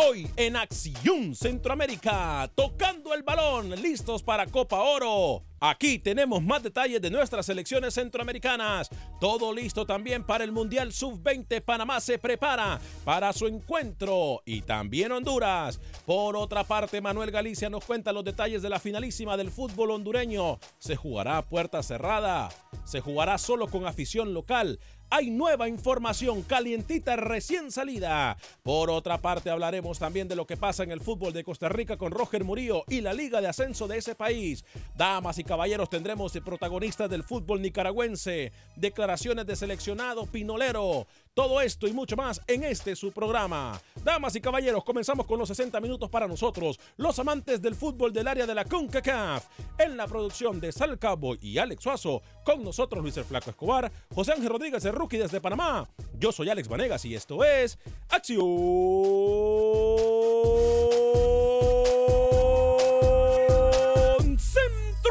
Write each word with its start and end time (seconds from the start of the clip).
Hoy 0.00 0.30
en 0.36 0.54
Acción 0.54 1.34
Centroamérica, 1.34 2.48
tocando 2.54 3.12
el 3.14 3.24
balón, 3.24 3.70
listos 3.82 4.22
para 4.22 4.46
Copa 4.46 4.78
Oro. 4.78 5.47
Aquí 5.60 5.98
tenemos 5.98 6.42
más 6.42 6.62
detalles 6.62 7.02
de 7.02 7.10
nuestras 7.10 7.46
selecciones 7.46 7.94
centroamericanas. 7.94 8.90
Todo 9.20 9.52
listo 9.52 9.84
también 9.84 10.24
para 10.24 10.44
el 10.44 10.52
Mundial 10.52 10.92
Sub-20. 10.92 11.60
Panamá 11.62 12.00
se 12.00 12.18
prepara 12.18 12.80
para 13.04 13.32
su 13.32 13.46
encuentro 13.46 14.42
y 14.44 14.62
también 14.62 15.10
Honduras. 15.10 15.80
Por 16.06 16.36
otra 16.36 16.62
parte, 16.62 17.00
Manuel 17.00 17.32
Galicia 17.32 17.68
nos 17.68 17.84
cuenta 17.84 18.12
los 18.12 18.24
detalles 18.24 18.62
de 18.62 18.68
la 18.68 18.78
finalísima 18.78 19.36
del 19.36 19.50
fútbol 19.50 19.90
hondureño. 19.90 20.60
Se 20.78 20.94
jugará 20.94 21.38
a 21.38 21.42
puerta 21.42 21.82
cerrada. 21.82 22.50
Se 22.84 23.00
jugará 23.00 23.36
solo 23.36 23.66
con 23.66 23.86
afición 23.86 24.34
local 24.34 24.78
hay 25.10 25.30
nueva 25.30 25.68
información 25.68 26.42
calientita 26.42 27.16
recién 27.16 27.70
salida. 27.70 28.36
Por 28.62 28.90
otra 28.90 29.18
parte, 29.18 29.50
hablaremos 29.50 29.98
también 29.98 30.28
de 30.28 30.36
lo 30.36 30.46
que 30.46 30.56
pasa 30.56 30.82
en 30.82 30.90
el 30.90 31.00
fútbol 31.00 31.32
de 31.32 31.44
Costa 31.44 31.68
Rica 31.68 31.96
con 31.96 32.12
Roger 32.12 32.44
Murillo 32.44 32.84
y 32.88 33.00
la 33.00 33.14
liga 33.14 33.40
de 33.40 33.48
ascenso 33.48 33.88
de 33.88 33.98
ese 33.98 34.14
país. 34.14 34.64
Damas 34.96 35.38
y 35.38 35.44
caballeros, 35.48 35.88
tendremos 35.88 36.34
de 36.34 36.42
protagonistas 36.42 37.08
del 37.08 37.24
fútbol 37.24 37.62
nicaragüense, 37.62 38.52
declaraciones 38.76 39.46
de 39.46 39.56
seleccionado 39.56 40.26
pinolero. 40.26 41.06
Todo 41.32 41.62
esto 41.62 41.88
y 41.88 41.92
mucho 41.92 42.16
más 42.16 42.42
en 42.46 42.64
este 42.64 42.94
su 42.94 43.12
programa. 43.12 43.80
Damas 44.04 44.36
y 44.36 44.42
caballeros, 44.42 44.84
comenzamos 44.84 45.24
con 45.26 45.38
los 45.38 45.48
60 45.48 45.80
minutos 45.80 46.10
para 46.10 46.28
nosotros, 46.28 46.78
los 46.98 47.18
amantes 47.18 47.62
del 47.62 47.74
fútbol 47.74 48.12
del 48.12 48.28
área 48.28 48.46
de 48.46 48.54
la 48.54 48.66
CONCACAF. 48.66 49.46
En 49.78 49.96
la 49.96 50.06
producción 50.06 50.60
de 50.60 50.70
Sal 50.70 50.98
Cowboy 50.98 51.38
y 51.40 51.56
Alex 51.56 51.82
Suazo, 51.82 52.20
con 52.44 52.62
nosotros 52.62 53.02
Luis 53.02 53.16
el 53.16 53.24
Flaco 53.24 53.48
Escobar, 53.48 53.90
José 54.14 54.32
Ángel 54.32 54.50
Rodríguez, 54.50 54.84
el 54.84 54.92
rookie 54.92 55.16
desde 55.16 55.40
Panamá. 55.40 55.88
Yo 56.18 56.30
soy 56.30 56.50
Alex 56.50 56.68
Vanegas 56.68 57.06
y 57.06 57.14
esto 57.14 57.42
es 57.42 57.78
Acción 58.10 58.46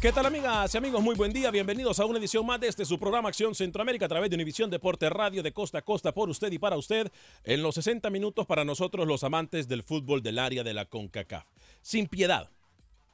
¿Qué 0.00 0.12
tal 0.12 0.26
amigas 0.26 0.72
y 0.72 0.78
amigos? 0.78 1.02
Muy 1.02 1.16
buen 1.16 1.32
día, 1.32 1.50
bienvenidos 1.50 1.98
a 1.98 2.04
una 2.04 2.20
edición 2.20 2.46
más 2.46 2.60
de 2.60 2.68
este 2.68 2.84
su 2.84 3.00
programa 3.00 3.30
Acción 3.30 3.56
Centroamérica 3.56 4.04
a 4.04 4.08
través 4.08 4.30
de 4.30 4.36
Univisión 4.36 4.70
Deporte 4.70 5.10
Radio 5.10 5.42
de 5.42 5.52
costa 5.52 5.78
a 5.78 5.82
costa 5.82 6.14
por 6.14 6.28
usted 6.28 6.52
y 6.52 6.58
para 6.60 6.76
usted 6.76 7.10
en 7.42 7.64
los 7.64 7.74
60 7.74 8.08
minutos 8.08 8.46
para 8.46 8.64
nosotros 8.64 9.08
los 9.08 9.24
amantes 9.24 9.66
del 9.66 9.82
fútbol 9.82 10.22
del 10.22 10.38
área 10.38 10.62
de 10.62 10.72
la 10.72 10.84
CONCACAF. 10.84 11.46
Sin 11.82 12.06
piedad. 12.06 12.48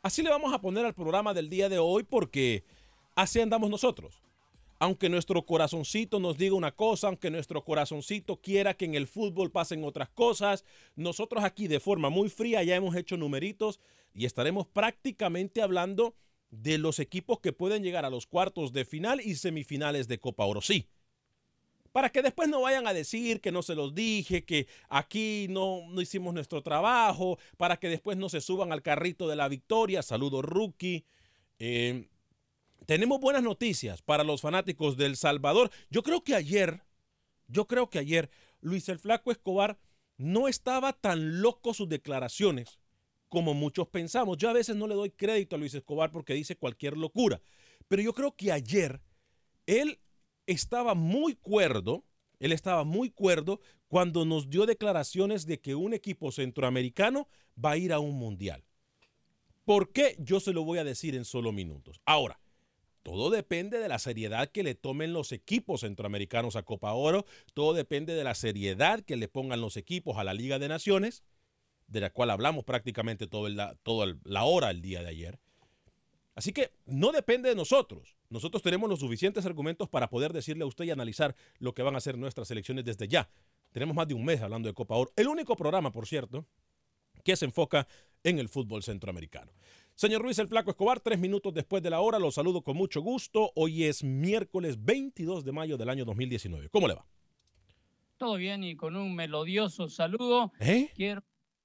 Así 0.02 0.22
le 0.22 0.28
vamos 0.28 0.52
a 0.52 0.60
poner 0.60 0.84
al 0.84 0.92
programa 0.92 1.32
del 1.32 1.48
día 1.48 1.70
de 1.70 1.78
hoy 1.78 2.02
porque 2.02 2.64
así 3.14 3.40
andamos 3.40 3.70
nosotros. 3.70 4.22
Aunque 4.78 5.08
nuestro 5.08 5.40
corazoncito 5.46 6.20
nos 6.20 6.36
diga 6.36 6.54
una 6.54 6.72
cosa, 6.72 7.06
aunque 7.06 7.30
nuestro 7.30 7.64
corazoncito 7.64 8.36
quiera 8.42 8.74
que 8.74 8.84
en 8.84 8.94
el 8.94 9.06
fútbol 9.06 9.50
pasen 9.50 9.84
otras 9.84 10.10
cosas, 10.10 10.66
nosotros 10.96 11.44
aquí 11.44 11.66
de 11.66 11.80
forma 11.80 12.10
muy 12.10 12.28
fría 12.28 12.62
ya 12.62 12.74
hemos 12.74 12.94
hecho 12.94 13.16
numeritos 13.16 13.80
y 14.12 14.26
estaremos 14.26 14.66
prácticamente 14.66 15.62
hablando 15.62 16.14
de 16.62 16.78
los 16.78 16.98
equipos 16.98 17.40
que 17.40 17.52
pueden 17.52 17.82
llegar 17.82 18.04
a 18.04 18.10
los 18.10 18.26
cuartos 18.26 18.72
de 18.72 18.84
final 18.84 19.20
y 19.20 19.34
semifinales 19.34 20.08
de 20.08 20.18
Copa 20.18 20.44
Oro. 20.44 20.60
Sí. 20.60 20.88
Para 21.92 22.10
que 22.10 22.22
después 22.22 22.48
no 22.48 22.62
vayan 22.62 22.86
a 22.88 22.92
decir 22.92 23.40
que 23.40 23.52
no 23.52 23.62
se 23.62 23.74
los 23.74 23.94
dije, 23.94 24.44
que 24.44 24.66
aquí 24.88 25.46
no, 25.48 25.82
no 25.88 26.00
hicimos 26.00 26.34
nuestro 26.34 26.62
trabajo, 26.62 27.38
para 27.56 27.76
que 27.76 27.88
después 27.88 28.16
no 28.16 28.28
se 28.28 28.40
suban 28.40 28.72
al 28.72 28.82
carrito 28.82 29.28
de 29.28 29.36
la 29.36 29.48
victoria. 29.48 30.02
Saludo, 30.02 30.42
rookie. 30.42 31.04
Eh, 31.60 32.08
tenemos 32.86 33.20
buenas 33.20 33.42
noticias 33.42 34.02
para 34.02 34.24
los 34.24 34.40
fanáticos 34.40 34.96
del 34.96 35.16
Salvador. 35.16 35.70
Yo 35.88 36.02
creo 36.02 36.24
que 36.24 36.34
ayer, 36.34 36.82
yo 37.46 37.66
creo 37.66 37.88
que 37.88 38.00
ayer 38.00 38.28
Luis 38.60 38.88
el 38.88 38.98
Flaco 38.98 39.30
Escobar 39.30 39.78
no 40.16 40.48
estaba 40.48 40.92
tan 40.92 41.42
loco 41.42 41.74
sus 41.74 41.88
declaraciones 41.88 42.80
como 43.34 43.52
muchos 43.52 43.88
pensamos. 43.88 44.38
Yo 44.38 44.48
a 44.48 44.52
veces 44.52 44.76
no 44.76 44.86
le 44.86 44.94
doy 44.94 45.10
crédito 45.10 45.56
a 45.56 45.58
Luis 45.58 45.74
Escobar 45.74 46.12
porque 46.12 46.34
dice 46.34 46.56
cualquier 46.56 46.96
locura, 46.96 47.42
pero 47.88 48.00
yo 48.00 48.14
creo 48.14 48.34
que 48.36 48.52
ayer 48.52 49.02
él 49.66 49.98
estaba 50.46 50.94
muy 50.94 51.34
cuerdo, 51.34 52.04
él 52.38 52.52
estaba 52.52 52.84
muy 52.84 53.10
cuerdo 53.10 53.60
cuando 53.88 54.24
nos 54.24 54.48
dio 54.48 54.66
declaraciones 54.66 55.46
de 55.46 55.60
que 55.60 55.74
un 55.74 55.94
equipo 55.94 56.30
centroamericano 56.30 57.28
va 57.62 57.72
a 57.72 57.76
ir 57.76 57.92
a 57.92 57.98
un 57.98 58.14
mundial. 58.14 58.64
¿Por 59.64 59.92
qué? 59.92 60.14
Yo 60.20 60.38
se 60.38 60.52
lo 60.52 60.62
voy 60.62 60.78
a 60.78 60.84
decir 60.84 61.16
en 61.16 61.24
solo 61.24 61.50
minutos. 61.50 62.00
Ahora, 62.04 62.38
todo 63.02 63.30
depende 63.30 63.80
de 63.80 63.88
la 63.88 63.98
seriedad 63.98 64.48
que 64.48 64.62
le 64.62 64.76
tomen 64.76 65.12
los 65.12 65.32
equipos 65.32 65.80
centroamericanos 65.80 66.54
a 66.54 66.62
Copa 66.62 66.92
Oro, 66.92 67.26
todo 67.52 67.74
depende 67.74 68.14
de 68.14 68.22
la 68.22 68.36
seriedad 68.36 69.00
que 69.00 69.16
le 69.16 69.26
pongan 69.26 69.60
los 69.60 69.76
equipos 69.76 70.18
a 70.18 70.24
la 70.24 70.34
Liga 70.34 70.60
de 70.60 70.68
Naciones 70.68 71.24
de 71.86 72.00
la 72.00 72.10
cual 72.10 72.30
hablamos 72.30 72.64
prácticamente 72.64 73.26
toda 73.26 73.50
la, 73.50 73.74
toda 73.82 74.16
la 74.24 74.44
hora 74.44 74.70
el 74.70 74.82
día 74.82 75.02
de 75.02 75.08
ayer. 75.08 75.38
Así 76.34 76.52
que 76.52 76.72
no 76.86 77.12
depende 77.12 77.48
de 77.48 77.54
nosotros. 77.54 78.16
Nosotros 78.28 78.62
tenemos 78.62 78.90
los 78.90 79.00
suficientes 79.00 79.46
argumentos 79.46 79.88
para 79.88 80.08
poder 80.08 80.32
decirle 80.32 80.64
a 80.64 80.66
usted 80.66 80.84
y 80.84 80.90
analizar 80.90 81.36
lo 81.58 81.74
que 81.74 81.82
van 81.82 81.94
a 81.94 81.98
hacer 81.98 82.18
nuestras 82.18 82.50
elecciones 82.50 82.84
desde 82.84 83.06
ya. 83.06 83.28
Tenemos 83.70 83.94
más 83.94 84.08
de 84.08 84.14
un 84.14 84.24
mes 84.24 84.40
hablando 84.40 84.68
de 84.68 84.74
Copa 84.74 84.96
Oro. 84.96 85.12
El 85.16 85.28
único 85.28 85.54
programa, 85.54 85.92
por 85.92 86.06
cierto, 86.06 86.46
que 87.22 87.36
se 87.36 87.44
enfoca 87.44 87.86
en 88.24 88.38
el 88.38 88.48
fútbol 88.48 88.82
centroamericano. 88.82 89.52
Señor 89.94 90.22
Ruiz 90.22 90.38
el 90.40 90.48
Flaco 90.48 90.70
Escobar, 90.70 90.98
tres 90.98 91.20
minutos 91.20 91.54
después 91.54 91.82
de 91.82 91.90
la 91.90 92.00
hora, 92.00 92.18
los 92.18 92.34
saludo 92.34 92.62
con 92.62 92.76
mucho 92.76 93.00
gusto. 93.00 93.52
Hoy 93.54 93.84
es 93.84 94.02
miércoles 94.02 94.84
22 94.84 95.44
de 95.44 95.52
mayo 95.52 95.76
del 95.76 95.88
año 95.88 96.04
2019. 96.04 96.68
¿Cómo 96.70 96.88
le 96.88 96.94
va? 96.94 97.06
Todo 98.16 98.36
bien 98.36 98.64
y 98.64 98.74
con 98.74 98.96
un 98.96 99.14
melodioso 99.14 99.88
saludo. 99.88 100.52
¿Eh? 100.58 100.90
Quiero 100.94 101.22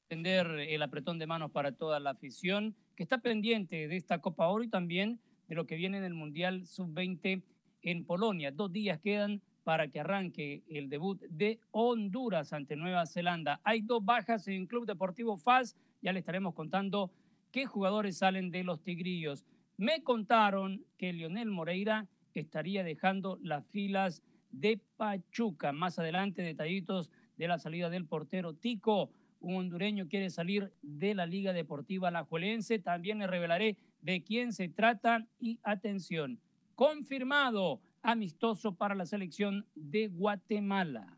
extender 0.09 0.47
el 0.67 0.81
apretón 0.81 1.19
de 1.19 1.27
manos 1.27 1.51
para 1.51 1.71
toda 1.71 1.99
la 1.99 2.09
afición 2.09 2.75
que 2.95 3.03
está 3.03 3.19
pendiente 3.19 3.87
de 3.87 3.95
esta 3.95 4.17
Copa 4.17 4.47
Oro 4.47 4.63
y 4.63 4.67
también 4.67 5.19
de 5.47 5.53
lo 5.53 5.67
que 5.67 5.75
viene 5.75 5.99
en 5.99 6.03
el 6.03 6.15
Mundial 6.15 6.65
Sub-20 6.65 7.43
en 7.83 8.05
Polonia. 8.05 8.49
Dos 8.49 8.73
días 8.73 8.99
quedan 8.99 9.39
para 9.63 9.87
que 9.89 9.99
arranque 9.99 10.63
el 10.67 10.89
debut 10.89 11.21
de 11.29 11.59
Honduras 11.69 12.53
ante 12.53 12.75
Nueva 12.75 13.05
Zelanda. 13.05 13.61
Hay 13.63 13.81
dos 13.81 14.03
bajas 14.03 14.47
en 14.47 14.65
Club 14.65 14.87
Deportivo 14.87 15.37
FAS, 15.37 15.75
ya 16.01 16.11
le 16.11 16.17
estaremos 16.17 16.55
contando 16.55 17.11
qué 17.51 17.67
jugadores 17.67 18.17
salen 18.17 18.49
de 18.49 18.63
los 18.63 18.81
Tigrillos. 18.81 19.45
Me 19.77 20.01
contaron 20.01 20.83
que 20.97 21.13
Lionel 21.13 21.51
Moreira 21.51 22.07
estaría 22.33 22.83
dejando 22.83 23.37
las 23.43 23.63
filas 23.67 24.23
de 24.49 24.81
Pachuca. 24.97 25.71
Más 25.71 25.99
adelante, 25.99 26.41
detallitos 26.41 27.11
de 27.37 27.47
la 27.47 27.59
salida 27.59 27.91
del 27.91 28.07
portero 28.07 28.55
Tico. 28.55 29.11
Un 29.39 29.55
hondureño 29.55 30.07
quiere 30.07 30.29
salir 30.29 30.71
de 30.81 31.15
la 31.15 31.25
Liga 31.25 31.53
Deportiva 31.53 32.09
Alajuelense. 32.09 32.79
También 32.79 33.19
le 33.19 33.27
revelaré 33.27 33.77
de 34.01 34.23
quién 34.23 34.53
se 34.53 34.69
trata 34.69 35.27
y 35.39 35.59
atención, 35.63 36.39
confirmado 36.75 37.81
amistoso 38.01 38.75
para 38.75 38.95
la 38.95 39.05
selección 39.05 39.65
de 39.75 40.07
Guatemala. 40.07 41.17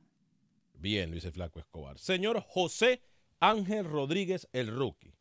Bien, 0.74 1.12
Luis 1.12 1.30
Flaco 1.32 1.60
Escobar. 1.60 2.00
Señor 2.00 2.42
José 2.42 3.02
Ángel 3.40 3.86
Rodríguez, 3.86 4.48
el 4.54 4.68
rookie. 4.68 5.14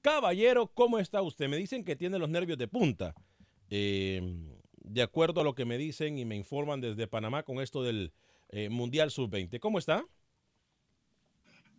Caballero, 0.00 0.66
¿cómo 0.68 0.98
está 0.98 1.22
usted? 1.22 1.48
Me 1.48 1.56
dicen 1.56 1.84
que 1.84 1.96
tiene 1.96 2.18
los 2.18 2.28
nervios 2.28 2.58
de 2.58 2.68
punta. 2.68 3.14
Eh, 3.70 4.20
de 4.84 5.02
acuerdo 5.02 5.40
a 5.40 5.44
lo 5.44 5.54
que 5.54 5.64
me 5.64 5.78
dicen 5.78 6.18
y 6.18 6.24
me 6.24 6.36
informan 6.36 6.80
desde 6.80 7.06
Panamá 7.06 7.44
con 7.44 7.60
esto 7.60 7.82
del 7.82 8.12
eh, 8.48 8.68
Mundial 8.68 9.10
Sub-20. 9.10 9.58
¿Cómo 9.60 9.78
está? 9.78 10.04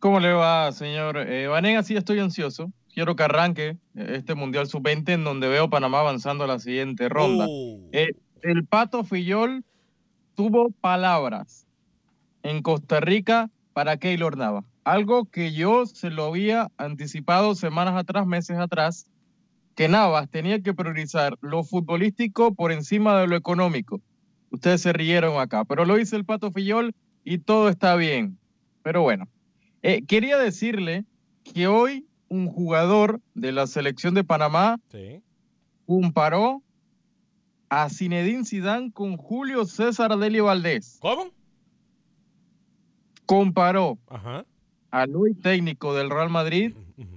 ¿Cómo 0.03 0.19
le 0.19 0.33
va, 0.33 0.69
señor 0.73 1.15
eh, 1.15 1.47
Vanega? 1.47 1.81
Sí, 1.81 1.95
estoy 1.95 2.19
ansioso. 2.19 2.73
Quiero 2.93 3.15
que 3.15 3.23
arranque 3.23 3.77
este 3.95 4.35
Mundial 4.35 4.67
Sub-20 4.67 5.13
en 5.13 5.23
donde 5.23 5.47
veo 5.47 5.69
Panamá 5.69 6.01
avanzando 6.01 6.43
a 6.43 6.47
la 6.47 6.59
siguiente 6.59 7.07
ronda. 7.07 7.45
Uh, 7.47 7.87
Eh, 7.93 8.09
el 8.41 8.65
Pato 8.65 9.05
Fillol 9.05 9.63
tuvo 10.35 10.71
palabras 10.71 11.65
en 12.43 12.61
Costa 12.61 12.99
Rica 12.99 13.49
para 13.71 13.95
Keylor 13.95 14.35
Nava. 14.35 14.65
Algo 14.83 15.23
que 15.23 15.53
yo 15.53 15.85
se 15.85 16.09
lo 16.09 16.25
había 16.25 16.69
anticipado 16.75 17.55
semanas 17.55 17.95
atrás, 17.95 18.27
meses 18.27 18.57
atrás, 18.57 19.05
que 19.73 19.87
Navas 19.87 20.29
tenía 20.29 20.61
que 20.61 20.73
priorizar 20.73 21.37
lo 21.39 21.63
futbolístico 21.63 22.53
por 22.53 22.73
encima 22.73 23.17
de 23.21 23.27
lo 23.27 23.37
económico. 23.37 24.01
Ustedes 24.51 24.81
se 24.81 24.91
rieron 24.91 25.39
acá, 25.39 25.63
pero 25.63 25.85
lo 25.85 25.97
hizo 25.97 26.17
el 26.17 26.25
Pato 26.25 26.51
Fillol 26.51 26.93
y 27.23 27.37
todo 27.37 27.69
está 27.69 27.95
bien. 27.95 28.37
Pero 28.83 29.01
bueno, 29.01 29.29
eh, 29.83 30.03
quería 30.05 30.37
decirle 30.37 31.05
que 31.43 31.67
hoy 31.67 32.07
un 32.29 32.47
jugador 32.47 33.21
de 33.35 33.51
la 33.51 33.67
selección 33.67 34.13
de 34.15 34.23
Panamá 34.23 34.79
sí. 34.91 35.21
comparó 35.85 36.63
a 37.69 37.89
Zinedine 37.89 38.45
Zidane 38.45 38.91
con 38.91 39.17
Julio 39.17 39.65
César 39.65 40.17
Deli 40.17 40.39
Valdés. 40.39 40.97
¿Cómo? 41.01 41.31
Comparó 43.25 43.97
Ajá. 44.07 44.45
al 44.91 45.15
hoy 45.15 45.33
técnico 45.33 45.93
del 45.93 46.09
Real 46.09 46.29
Madrid 46.29 46.73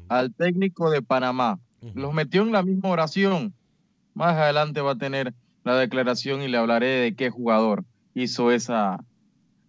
al 0.09 0.33
técnico 0.35 0.91
de 0.91 1.03
Panamá. 1.03 1.59
Los 1.95 2.15
metió 2.15 2.43
en 2.43 2.53
la 2.53 2.63
misma 2.63 2.89
oración. 2.91 3.55
Más 4.15 4.35
adelante 4.35 4.81
va 4.81 4.93
a 4.93 4.99
tener 4.99 5.35
la 5.65 5.77
declaración 5.77 6.43
y 6.43 6.49
le 6.49 6.59
hablaré 6.59 6.87
de 6.87 7.15
qué 7.15 7.31
jugador 7.31 7.85
hizo 8.15 8.51
esa 8.51 9.05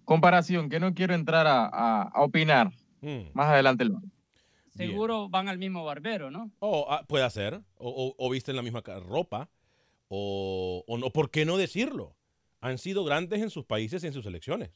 comparación, 0.06 0.70
que 0.70 0.80
no 0.80 0.94
quiero 0.94 1.16
entrar 1.16 1.48
a, 1.48 1.66
a- 1.66 2.04
a 2.04 2.22
opinar. 2.22 2.72
Mm. 3.02 3.30
Más 3.34 3.48
adelante 3.48 3.86
lo. 3.86 4.00
Bien. 4.00 4.12
Seguro 4.92 5.28
van 5.30 5.50
al 5.50 5.58
mismo 5.58 5.84
barbero, 5.84 6.30
¿no? 6.30 6.52
O 6.60 6.86
ah, 6.90 7.04
puede 7.08 7.28
ser, 7.32 7.56
o, 7.78 7.90
o, 7.90 8.16
o 8.18 8.30
visten 8.30 8.56
la 8.56 8.62
misma 8.62 8.82
ropa, 8.82 9.50
o, 10.08 10.84
o 10.88 10.98
no, 10.98 11.10
¿por 11.12 11.32
qué 11.32 11.46
no 11.46 11.58
decirlo? 11.58 12.16
Han 12.62 12.78
sido 12.78 13.04
grandes 13.04 13.42
en 13.42 13.50
sus 13.50 13.66
países 13.66 14.04
y 14.04 14.08
en 14.08 14.14
sus 14.14 14.26
elecciones. 14.26 14.70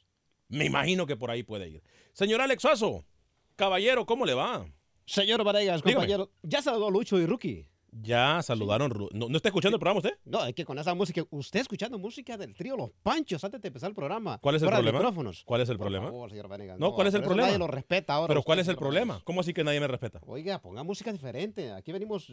Me 0.49 0.65
imagino 0.65 1.05
que 1.05 1.15
por 1.15 1.31
ahí 1.31 1.43
puede 1.43 1.69
ir. 1.69 1.83
Señor 2.13 2.41
Alex 2.41 2.61
Suazo, 2.61 3.05
caballero, 3.55 4.05
¿cómo 4.05 4.25
le 4.25 4.33
va? 4.33 4.65
Señor 5.05 5.43
Varegas, 5.43 5.81
Dígame. 5.83 5.95
compañero, 6.07 6.31
ya 6.43 6.61
saludó 6.61 6.89
Lucho 6.89 7.19
y 7.19 7.25
Rookie. 7.25 7.67
Ya 7.91 8.41
saludaron. 8.41 9.09
¿No, 9.11 9.27
¿No 9.27 9.37
está 9.37 9.49
escuchando 9.49 9.75
el 9.75 9.79
programa 9.79 9.99
usted? 9.99 10.17
No, 10.23 10.45
es 10.45 10.55
que 10.55 10.63
con 10.63 10.79
esa 10.79 10.93
música, 10.93 11.25
usted 11.29 11.59
escuchando 11.59 11.99
música 11.99 12.37
del 12.37 12.53
trío 12.53 12.77
Los 12.77 12.91
Panchos 13.03 13.43
antes 13.43 13.61
de 13.61 13.67
empezar 13.67 13.89
el 13.89 13.95
programa. 13.95 14.37
¿Cuál 14.37 14.55
es 14.55 14.61
el 14.61 14.69
problema? 14.69 14.99
micrófonos. 14.99 15.43
¿Cuál 15.45 15.61
es 15.61 15.69
el 15.69 15.77
Por 15.77 15.85
problema? 15.85 16.05
favor, 16.05 16.29
señor 16.29 16.79
No, 16.79 16.93
¿cuál 16.93 17.07
es 17.07 17.13
el 17.13 17.21
problema? 17.21 17.47
Nadie 17.47 17.59
lo 17.59 17.67
respeta 17.67 18.13
ahora. 18.13 18.29
Pero 18.29 18.43
¿cuál 18.43 18.59
es 18.59 18.67
el 18.69 18.77
problema? 18.77 19.21
¿Cómo 19.25 19.41
así 19.41 19.53
que 19.53 19.63
nadie 19.63 19.81
me 19.81 19.87
respeta? 19.87 20.21
Oiga, 20.25 20.61
ponga 20.61 20.83
música 20.83 21.11
diferente. 21.11 21.71
Aquí 21.73 21.91
venimos 21.91 22.31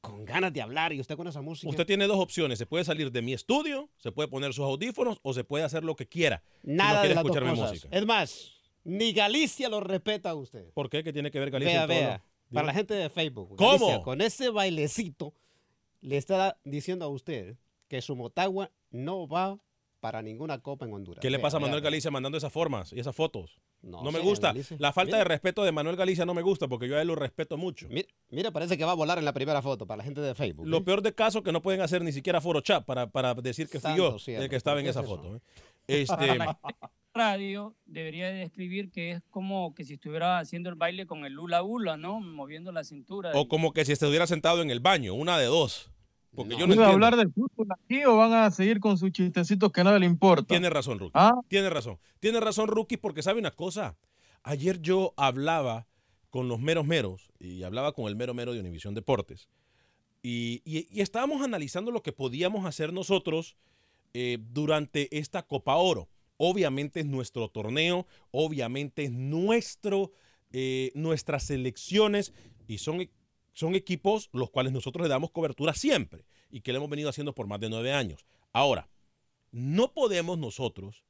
con 0.00 0.24
ganas 0.24 0.52
de 0.52 0.62
hablar 0.62 0.94
y 0.94 1.00
usted 1.00 1.16
con 1.16 1.28
esa 1.28 1.42
música. 1.42 1.68
Usted 1.68 1.86
tiene 1.86 2.06
dos 2.06 2.18
opciones. 2.18 2.58
Se 2.58 2.64
puede 2.64 2.84
salir 2.84 3.12
de 3.12 3.20
mi 3.20 3.34
estudio, 3.34 3.90
se 3.98 4.12
puede 4.12 4.28
poner 4.28 4.54
sus 4.54 4.64
audífonos 4.64 5.18
o 5.22 5.34
se 5.34 5.44
puede 5.44 5.64
hacer 5.64 5.84
lo 5.84 5.94
que 5.94 6.06
quiera. 6.06 6.42
Nada 6.62 7.00
quiere 7.02 7.08
de 7.10 7.14
las 7.16 7.24
dos 7.24 7.36
mi 7.42 7.60
música. 7.60 7.88
Es 7.90 8.06
más, 8.06 8.52
ni 8.84 9.12
Galicia 9.12 9.68
lo 9.68 9.80
respeta 9.80 10.30
a 10.30 10.34
usted. 10.34 10.70
¿Por 10.72 10.88
qué? 10.88 11.04
¿Qué 11.04 11.12
tiene 11.12 11.30
que 11.30 11.38
ver 11.38 11.50
Galicia? 11.50 11.84
Vea, 11.84 11.98
en 11.98 12.00
todo 12.00 12.08
vea. 12.08 12.24
Para 12.52 12.66
la 12.66 12.74
gente 12.74 12.94
de 12.94 13.10
Facebook. 13.10 13.56
¿Cómo? 13.56 14.02
Con 14.02 14.20
ese 14.20 14.48
bailecito, 14.50 15.34
le 16.00 16.16
está 16.16 16.58
diciendo 16.64 17.04
a 17.04 17.08
usted 17.08 17.56
que 17.88 18.00
su 18.02 18.16
Motagua 18.16 18.70
no 18.90 19.26
va 19.28 19.58
para 20.00 20.22
ninguna 20.22 20.60
copa 20.60 20.86
en 20.86 20.92
Honduras. 20.92 21.20
¿Qué 21.20 21.30
le 21.30 21.38
pasa 21.38 21.56
a 21.56 21.60
Manuel. 21.60 21.80
Galicia 21.82 22.10
mandando 22.10 22.38
esas 22.38 22.52
formas 22.52 22.92
y 22.92 23.00
esas 23.00 23.14
fotos? 23.16 23.58
No, 23.82 24.02
No 24.02 24.12
me 24.12 24.20
gusta. 24.20 24.48
Galicia. 24.48 24.76
La 24.80 24.92
falta 24.92 25.10
Mira, 25.16 25.18
de 25.18 25.24
respeto 25.24 25.64
de 25.64 25.72
Manuel 25.72 25.96
Galicia 25.96 26.24
no 26.24 26.34
me 26.34 26.42
gusta 26.42 26.68
porque 26.68 26.88
yo 26.88 26.96
a 26.96 27.02
él 27.02 27.08
lo 27.08 27.14
respeto 27.14 27.56
mucho. 27.56 27.88
Mira, 27.88 28.08
mira, 28.30 28.50
parece 28.50 28.78
que 28.78 28.84
va 28.84 28.92
a 28.92 28.94
volar 28.94 29.18
en 29.18 29.24
la 29.24 29.32
primera 29.32 29.60
foto 29.62 29.86
para 29.86 29.98
la 29.98 30.04
gente 30.04 30.20
de 30.20 30.34
Facebook. 30.34 30.66
Lo 30.66 30.78
¿eh? 30.78 30.82
peor 30.82 31.02
de 31.02 31.14
caso 31.14 31.42
que 31.42 31.52
no 31.52 31.62
pueden 31.62 31.80
hacer 31.80 32.02
ni 32.02 32.12
siquiera 32.12 32.40
Photoshop 32.40 32.84
para, 32.84 33.08
para 33.08 33.34
decir 33.34 33.68
que 33.68 33.80
fui 33.80 33.96
yo 33.96 34.18
cielo, 34.18 34.42
el 34.44 34.48
que 34.48 34.56
estaba 34.56 34.76
¿por 34.76 34.82
en 34.82 34.86
esa 34.88 35.00
eso? 35.00 35.08
foto. 35.08 35.36
¿eh? 35.36 35.40
Este, 35.88 36.14
Radio 37.18 37.74
debería 37.86 38.28
de 38.28 38.34
describir 38.38 38.90
que 38.90 39.10
es 39.12 39.22
como 39.30 39.74
que 39.74 39.84
si 39.84 39.94
estuviera 39.94 40.38
haciendo 40.38 40.68
el 40.70 40.76
baile 40.76 41.04
con 41.06 41.24
el 41.24 41.38
hula 41.38 41.62
hula, 41.62 41.96
¿no? 41.96 42.20
Moviendo 42.20 42.72
la 42.72 42.84
cintura. 42.84 43.32
o 43.34 43.48
como 43.48 43.72
que 43.72 43.84
si 43.84 43.92
estuviera 43.92 44.26
sentado 44.26 44.62
en 44.62 44.70
el 44.70 44.80
baño, 44.80 45.14
una 45.14 45.36
de 45.38 45.46
dos. 45.46 45.90
Porque 46.34 46.54
No. 46.54 46.60
yo 46.60 46.66
no 46.68 46.74
¿Iba 46.74 46.86
a 46.86 46.92
hablar 46.92 47.16
del 47.16 47.32
fútbol 47.32 47.66
aquí 47.72 48.04
o 48.04 48.16
van 48.16 48.32
a 48.32 48.50
seguir 48.50 48.78
con 48.80 48.96
sus 48.98 49.10
chistecitos 49.10 49.72
que 49.72 49.82
nada 49.82 49.98
le 49.98 50.06
importa? 50.06 50.46
Tiene 50.46 50.70
razón, 50.70 50.98
Rookie. 50.98 51.12
Ah, 51.14 51.32
Tiene 51.48 51.68
razón. 51.70 51.98
Tiene 52.20 52.38
razón, 52.38 52.68
Rookie, 52.68 52.96
porque 52.98 53.22
sabe 53.22 53.40
una 53.40 53.50
cosa. 53.50 53.96
Ayer 54.44 54.80
yo 54.80 55.14
hablaba 55.16 55.86
con 56.30 56.46
los 56.46 56.60
meros 56.60 56.86
meros 56.86 57.30
y 57.40 57.62
hablaba 57.64 57.92
con 57.92 58.06
el 58.06 58.14
mero 58.14 58.34
mero 58.34 58.52
de 58.52 58.60
Univisión 58.60 58.94
Deportes. 58.94 59.48
Y, 60.22 60.62
y- 60.64 60.86
y 60.90 61.00
estábamos 61.00 61.42
analizando 61.42 61.90
lo 61.90 62.02
que 62.02 62.12
podíamos 62.12 62.66
hacer 62.66 62.92
nosotros 62.92 63.56
eh, 64.14 64.38
durante 64.52 65.16
esta 65.18 65.42
Copa 65.42 65.76
Oro. 65.76 66.08
Obviamente 66.38 67.00
es 67.00 67.06
nuestro 67.06 67.48
torneo, 67.50 68.06
obviamente 68.30 69.04
es 69.04 69.12
nuestro, 69.12 70.12
eh, 70.52 70.92
nuestras 70.94 71.44
selecciones 71.44 72.32
y 72.66 72.78
son, 72.78 73.02
e- 73.02 73.10
son 73.52 73.74
equipos 73.74 74.30
los 74.32 74.50
cuales 74.50 74.72
nosotros 74.72 75.02
le 75.02 75.10
damos 75.10 75.30
cobertura 75.30 75.74
siempre 75.74 76.24
y 76.50 76.62
que 76.62 76.72
lo 76.72 76.78
hemos 76.78 76.90
venido 76.90 77.10
haciendo 77.10 77.34
por 77.34 77.46
más 77.46 77.60
de 77.60 77.68
nueve 77.68 77.92
años. 77.92 78.24
Ahora, 78.52 78.88
no 79.50 79.92
podemos 79.92 80.38
nosotros 80.38 81.04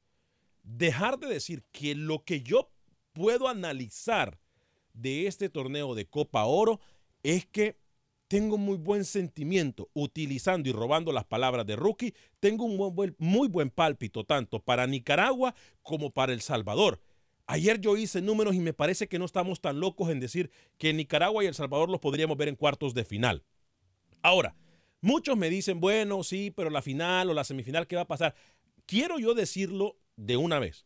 dejar 0.63 1.19
de 1.19 1.27
decir 1.27 1.63
que 1.71 1.95
lo 1.95 2.23
que 2.25 2.41
yo 2.41 2.71
puedo 3.13 3.47
analizar 3.47 4.39
de 4.93 5.27
este 5.27 5.49
torneo 5.49 5.95
de 5.95 6.05
Copa 6.07 6.45
Oro 6.45 6.79
es 7.23 7.45
que 7.45 7.77
tengo 8.29 8.59
muy 8.59 8.77
buen 8.77 9.05
sentimiento 9.05 9.89
utilizando 9.93 10.69
y 10.69 10.71
robando 10.71 11.11
las 11.11 11.25
palabras 11.25 11.65
de 11.65 11.75
Rookie. 11.75 12.13
Tengo 12.39 12.63
un 12.63 12.77
buen- 12.77 12.95
buen- 12.95 13.15
muy 13.17 13.47
buen 13.47 13.71
pálpito 13.71 14.23
tanto 14.23 14.59
para 14.59 14.85
Nicaragua 14.85 15.55
como 15.81 16.11
para 16.11 16.31
El 16.31 16.41
Salvador. 16.41 17.01
Ayer 17.47 17.81
yo 17.81 17.97
hice 17.97 18.21
números 18.21 18.53
y 18.53 18.59
me 18.59 18.73
parece 18.73 19.07
que 19.07 19.17
no 19.17 19.25
estamos 19.25 19.61
tan 19.61 19.79
locos 19.79 20.11
en 20.11 20.19
decir 20.19 20.51
que 20.77 20.93
Nicaragua 20.93 21.43
y 21.43 21.47
El 21.47 21.55
Salvador 21.55 21.89
los 21.89 21.99
podríamos 21.99 22.37
ver 22.37 22.47
en 22.49 22.55
cuartos 22.55 22.93
de 22.93 23.03
final. 23.03 23.43
Ahora, 24.21 24.55
muchos 25.01 25.35
me 25.35 25.49
dicen, 25.49 25.79
bueno, 25.79 26.23
sí, 26.23 26.51
pero 26.51 26.69
la 26.69 26.83
final 26.83 27.31
o 27.31 27.33
la 27.33 27.43
semifinal, 27.43 27.87
¿qué 27.87 27.95
va 27.95 28.03
a 28.03 28.07
pasar? 28.07 28.35
Quiero 28.85 29.17
yo 29.17 29.33
decirlo 29.33 29.97
de 30.15 30.37
una 30.37 30.59
vez. 30.59 30.85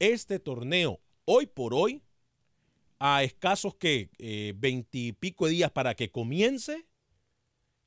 Este 0.00 0.40
torneo, 0.40 0.98
hoy 1.26 1.46
por 1.46 1.74
hoy, 1.74 2.02
a 3.04 3.24
escasos 3.24 3.74
que 3.74 4.10
veintipico 4.56 5.46
de 5.46 5.52
días 5.52 5.72
para 5.72 5.94
que 5.96 6.12
comience, 6.12 6.86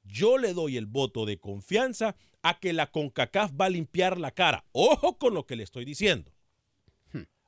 yo 0.04 0.38
le 0.38 0.54
doy 0.54 0.76
el 0.76 0.88
voto 0.88 1.26
de 1.26 1.40
confianza 1.40 2.18
a 2.42 2.60
que 2.60 2.74
la 2.74 2.92
CONCACAF 2.92 3.54
va 3.60 3.66
a 3.66 3.70
limpiar 3.70 4.20
la 4.20 4.32
cara. 4.32 4.66
Ojo 4.74 5.18
con 5.18 5.34
lo 5.34 5.46
que 5.46 5.56
le 5.56 5.64
estoy 5.64 5.86
diciendo. 5.86 6.34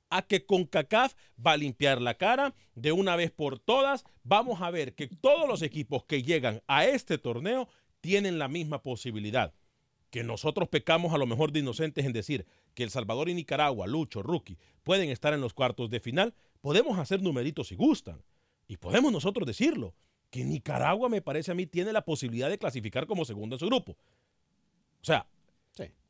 a 0.10 0.22
que 0.22 0.46
CONCACAF 0.46 1.14
va 1.46 1.54
a 1.54 1.58
limpiar 1.58 2.02
la 2.02 2.16
cara 2.16 2.54
de 2.76 2.92
una 2.92 3.16
vez 3.16 3.32
por 3.32 3.60
todas. 3.60 4.06
Vamos 4.24 4.62
a 4.62 4.72
ver 4.72 4.96
que 4.96 5.08
todos 5.08 5.48
los 5.48 5.62
equipos 5.62 6.06
que 6.06 6.24
llegan 6.24 6.62
a 6.68 6.86
este 6.86 7.18
torneo 7.18 7.68
tienen 8.02 8.40
la 8.40 8.48
misma 8.48 8.82
posibilidad. 8.82 9.54
Que 10.10 10.24
nosotros 10.24 10.70
pecamos 10.70 11.14
a 11.14 11.18
lo 11.18 11.26
mejor 11.26 11.52
de 11.52 11.60
inocentes 11.60 12.06
en 12.06 12.14
decir 12.14 12.46
que 12.74 12.84
El 12.84 12.90
Salvador 12.90 13.30
y 13.30 13.34
Nicaragua, 13.34 13.88
Lucho, 13.88 14.22
Rookie, 14.22 14.58
pueden 14.84 15.10
estar 15.10 15.34
en 15.34 15.42
los 15.42 15.54
cuartos 15.54 15.90
de 15.90 16.00
final. 16.00 16.34
Podemos 16.68 17.00
hacer 17.00 17.22
numeritos 17.22 17.70
si 17.70 17.76
gustan. 17.76 18.22
Y 18.68 18.76
podemos 18.76 19.10
nosotros 19.10 19.48
decirlo. 19.48 19.96
Que 20.30 20.44
Nicaragua, 20.44 21.08
me 21.08 21.22
parece 21.22 21.50
a 21.50 21.56
mí, 21.56 21.66
tiene 21.66 21.94
la 21.94 22.04
posibilidad 22.04 22.50
de 22.50 22.58
clasificar 22.58 23.08
como 23.08 23.24
segundo 23.24 23.56
en 23.56 23.60
su 23.62 23.68
grupo. 23.68 23.94
O 23.94 25.06
sea, 25.06 25.26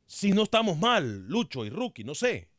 si 0.08 0.32
no 0.32 0.42
estamos 0.42 0.76
mal, 0.80 1.28
Lucho 1.28 1.64
y 1.64 1.70
Rookie, 1.70 2.04
no 2.04 2.16
sé. 2.16 2.50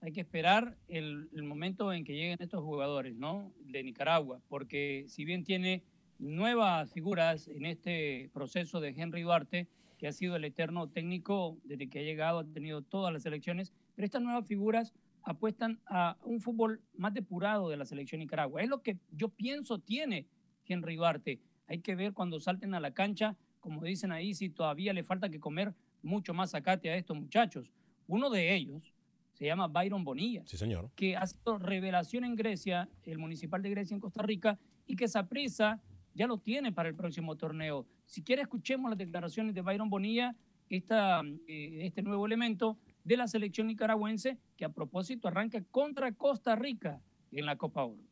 Hay 0.00 0.12
que 0.12 0.22
esperar 0.22 0.78
el, 0.88 1.28
el, 1.34 1.42
momento 1.42 1.92
en 1.92 2.04
que 2.04 2.14
lleguen 2.14 2.38
estos 2.40 2.64
jugadores, 2.64 3.14
¿no? 3.14 3.52
De 3.58 3.82
Nicaragua, 3.82 4.40
porque 4.48 5.04
si 5.06 5.26
bien 5.26 5.44
tiene 5.44 5.82
nuevas 6.18 6.90
figuras 6.90 7.48
en 7.48 7.66
este 7.66 8.30
proceso 8.32 8.80
de 8.80 8.94
Henry 8.96 9.20
Duarte, 9.20 9.68
que 9.98 10.06
ha 10.06 10.12
sido 10.12 10.36
el 10.36 10.44
eterno 10.46 10.88
técnico 10.88 11.58
desde 11.64 11.90
que 11.90 11.98
ha 11.98 12.02
llegado, 12.02 12.38
ha 12.38 12.44
tenido 12.44 12.80
todas 12.80 13.12
las 13.12 13.26
elecciones, 13.26 13.74
pero 13.94 14.06
estas 14.06 14.22
nuevas 14.22 14.46
figuras 14.46 14.94
apuestan 15.24 15.80
a 15.86 16.16
un 16.22 16.40
fútbol 16.40 16.80
más 16.94 17.14
depurado 17.14 17.68
de 17.68 17.76
la 17.76 17.84
selección 17.84 18.20
Nicaragua. 18.20 18.62
Es 18.62 18.68
lo 18.68 18.82
que 18.82 18.98
yo 19.10 19.28
pienso 19.30 19.78
tiene 19.78 20.26
Henry 20.66 20.96
Duarte. 20.96 21.40
Hay 21.66 21.80
que 21.80 21.94
ver 21.94 22.12
cuando 22.12 22.38
salten 22.40 22.74
a 22.74 22.80
la 22.80 22.92
cancha, 22.92 23.36
como 23.60 23.82
dicen 23.82 24.12
ahí, 24.12 24.34
si 24.34 24.50
todavía 24.50 24.92
le 24.92 25.02
falta 25.02 25.30
que 25.30 25.40
comer 25.40 25.74
mucho 26.02 26.34
más 26.34 26.50
sacate 26.50 26.90
a 26.90 26.96
estos 26.96 27.16
muchachos. 27.16 27.72
Uno 28.06 28.28
de 28.28 28.54
ellos 28.54 28.94
se 29.32 29.46
llama 29.46 29.66
Byron 29.66 30.04
Bonilla. 30.04 30.42
Sí, 30.46 30.58
señor. 30.58 30.90
Que 30.94 31.16
ha 31.16 31.26
sido 31.26 31.58
revelación 31.58 32.24
en 32.24 32.36
Grecia, 32.36 32.88
el 33.02 33.18
municipal 33.18 33.62
de 33.62 33.70
Grecia 33.70 33.94
en 33.94 34.00
Costa 34.00 34.22
Rica, 34.22 34.58
y 34.86 34.94
que 34.94 35.06
esa 35.06 35.26
prisa 35.26 35.82
ya 36.12 36.26
lo 36.26 36.38
tiene 36.38 36.70
para 36.70 36.88
el 36.90 36.94
próximo 36.94 37.34
torneo. 37.36 37.86
Si 38.04 38.22
quiere, 38.22 38.42
escuchemos 38.42 38.90
las 38.90 38.98
declaraciones 38.98 39.54
de 39.54 39.62
Byron 39.62 39.88
Bonilla, 39.88 40.36
esta, 40.68 41.22
eh, 41.48 41.78
este 41.82 42.02
nuevo 42.02 42.26
elemento 42.26 42.78
de 43.04 43.16
la 43.16 43.28
selección 43.28 43.66
nicaragüense, 43.66 44.38
que 44.56 44.64
a 44.64 44.70
propósito 44.70 45.28
arranca 45.28 45.62
contra 45.70 46.12
Costa 46.12 46.56
Rica 46.56 47.00
en 47.30 47.46
la 47.46 47.56
Copa 47.56 47.84
Oro. 47.84 48.02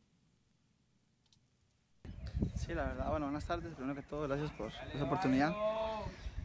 Sí, 2.55 2.73
la 2.73 2.85
verdad, 2.85 3.09
bueno, 3.09 3.25
buenas 3.25 3.45
tardes. 3.45 3.73
Primero 3.73 3.95
que 3.95 4.03
todo, 4.03 4.27
gracias 4.27 4.51
por 4.51 4.71
esa 4.93 5.03
oportunidad. 5.03 5.53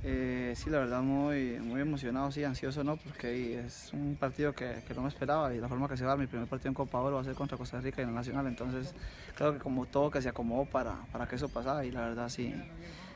Eh, 0.04 0.54
sí, 0.56 0.70
la 0.70 0.78
verdad, 0.78 1.02
muy, 1.02 1.58
muy 1.58 1.80
emocionado, 1.80 2.30
sí, 2.30 2.44
ansioso, 2.44 2.84
¿no? 2.84 2.96
Porque 2.96 3.60
es 3.60 3.92
un 3.92 4.16
partido 4.18 4.52
que, 4.52 4.82
no 4.94 5.02
me 5.02 5.08
esperaba 5.08 5.52
y 5.54 5.58
la 5.58 5.68
forma 5.68 5.88
que 5.88 5.96
se 5.96 6.04
va, 6.04 6.16
mi 6.16 6.26
primer 6.26 6.46
partido 6.48 6.68
en 6.68 6.74
Copa 6.74 7.00
Oro 7.00 7.16
va 7.16 7.22
a 7.22 7.24
ser 7.24 7.34
contra 7.34 7.58
Costa 7.58 7.80
Rica 7.80 8.00
y 8.00 8.04
en 8.04 8.10
el 8.10 8.14
Nacional. 8.14 8.46
Entonces, 8.46 8.94
creo 9.34 9.52
que 9.52 9.58
como 9.58 9.86
todo 9.86 10.10
que 10.10 10.22
se 10.22 10.28
acomodó 10.28 10.66
para, 10.66 10.94
para 11.12 11.26
que 11.26 11.36
eso 11.36 11.48
pasara 11.48 11.84
y 11.84 11.90
la 11.90 12.00
verdad, 12.00 12.28
sí, 12.28 12.54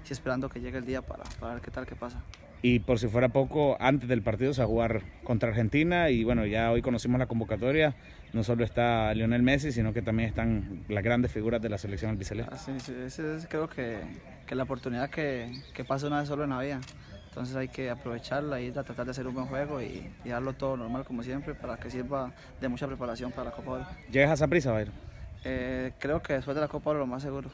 sí 0.03 0.12
esperando 0.12 0.49
que 0.49 0.61
llegue 0.61 0.79
el 0.79 0.85
día 0.85 1.03
para, 1.03 1.25
para 1.39 1.55
ver 1.55 1.62
qué 1.62 1.71
tal, 1.71 1.87
qué 1.87 1.95
pasa. 1.95 2.21
Y 2.64 2.78
por 2.78 3.00
si 3.00 3.09
fuera 3.09 3.28
poco, 3.28 3.76
antes 3.81 4.09
del 4.09 4.23
partido 4.23 4.54
se 4.54 4.61
va 4.61 4.66
a 4.66 4.69
jugar 4.69 5.02
contra 5.25 5.49
Argentina 5.49 6.11
y 6.11 6.23
bueno, 6.23 6.47
ya 6.47 6.71
hoy 6.71 6.81
conocimos 6.81 7.19
la 7.19 7.26
convocatoria. 7.26 7.97
No 8.33 8.45
solo 8.45 8.64
está 8.64 9.12
Lionel 9.14 9.42
Messi, 9.42 9.73
sino 9.73 9.92
que 9.92 10.00
también 10.00 10.28
están 10.28 10.85
las 10.88 11.02
grandes 11.02 11.33
figuras 11.33 11.61
de 11.61 11.69
la 11.69 11.76
selección 11.76 12.12
albiceleste. 12.12 12.54
Ah, 12.54 12.57
sí, 12.57 12.73
sí, 12.78 12.95
esa 13.04 13.37
es 13.37 13.49
creo 13.49 13.69
que, 13.69 13.99
que 14.47 14.54
la 14.54 14.62
oportunidad 14.62 15.11
que, 15.11 15.52
que, 15.75 15.85
pasa 15.85 16.07
una 16.07 16.21
vez 16.21 16.28
solo 16.28 16.45
en 16.45 16.50
la 16.50 16.61
vida. 16.61 16.81
Entonces 17.28 17.57
hay 17.57 17.66
que 17.66 17.90
aprovecharla 17.90 18.61
y 18.61 18.71
tratar 18.71 19.04
de 19.07 19.11
hacer 19.11 19.26
un 19.26 19.35
buen 19.35 19.47
juego 19.47 19.83
y, 19.83 20.09
y, 20.25 20.28
darlo 20.28 20.52
todo 20.52 20.76
normal 20.76 21.04
como 21.04 21.25
siempre 21.25 21.54
para 21.54 21.76
que 21.78 21.90
sirva 21.90 22.33
de 22.61 22.69
mucha 22.69 22.87
preparación 22.87 23.33
para 23.33 23.50
la 23.50 23.50
Copa 23.50 23.71
Oro. 23.73 23.87
¿Llegas 24.11 24.31
a 24.31 24.35
esa 24.35 24.49
prisa, 24.49 24.71
Bayro? 24.71 24.92
Eh, 25.45 25.92
creo 25.99 26.23
que 26.23 26.35
después 26.35 26.54
de 26.54 26.61
la 26.61 26.69
Copa 26.69 26.90
Oro 26.90 27.00
lo 27.00 27.07
más 27.07 27.23
seguro. 27.23 27.50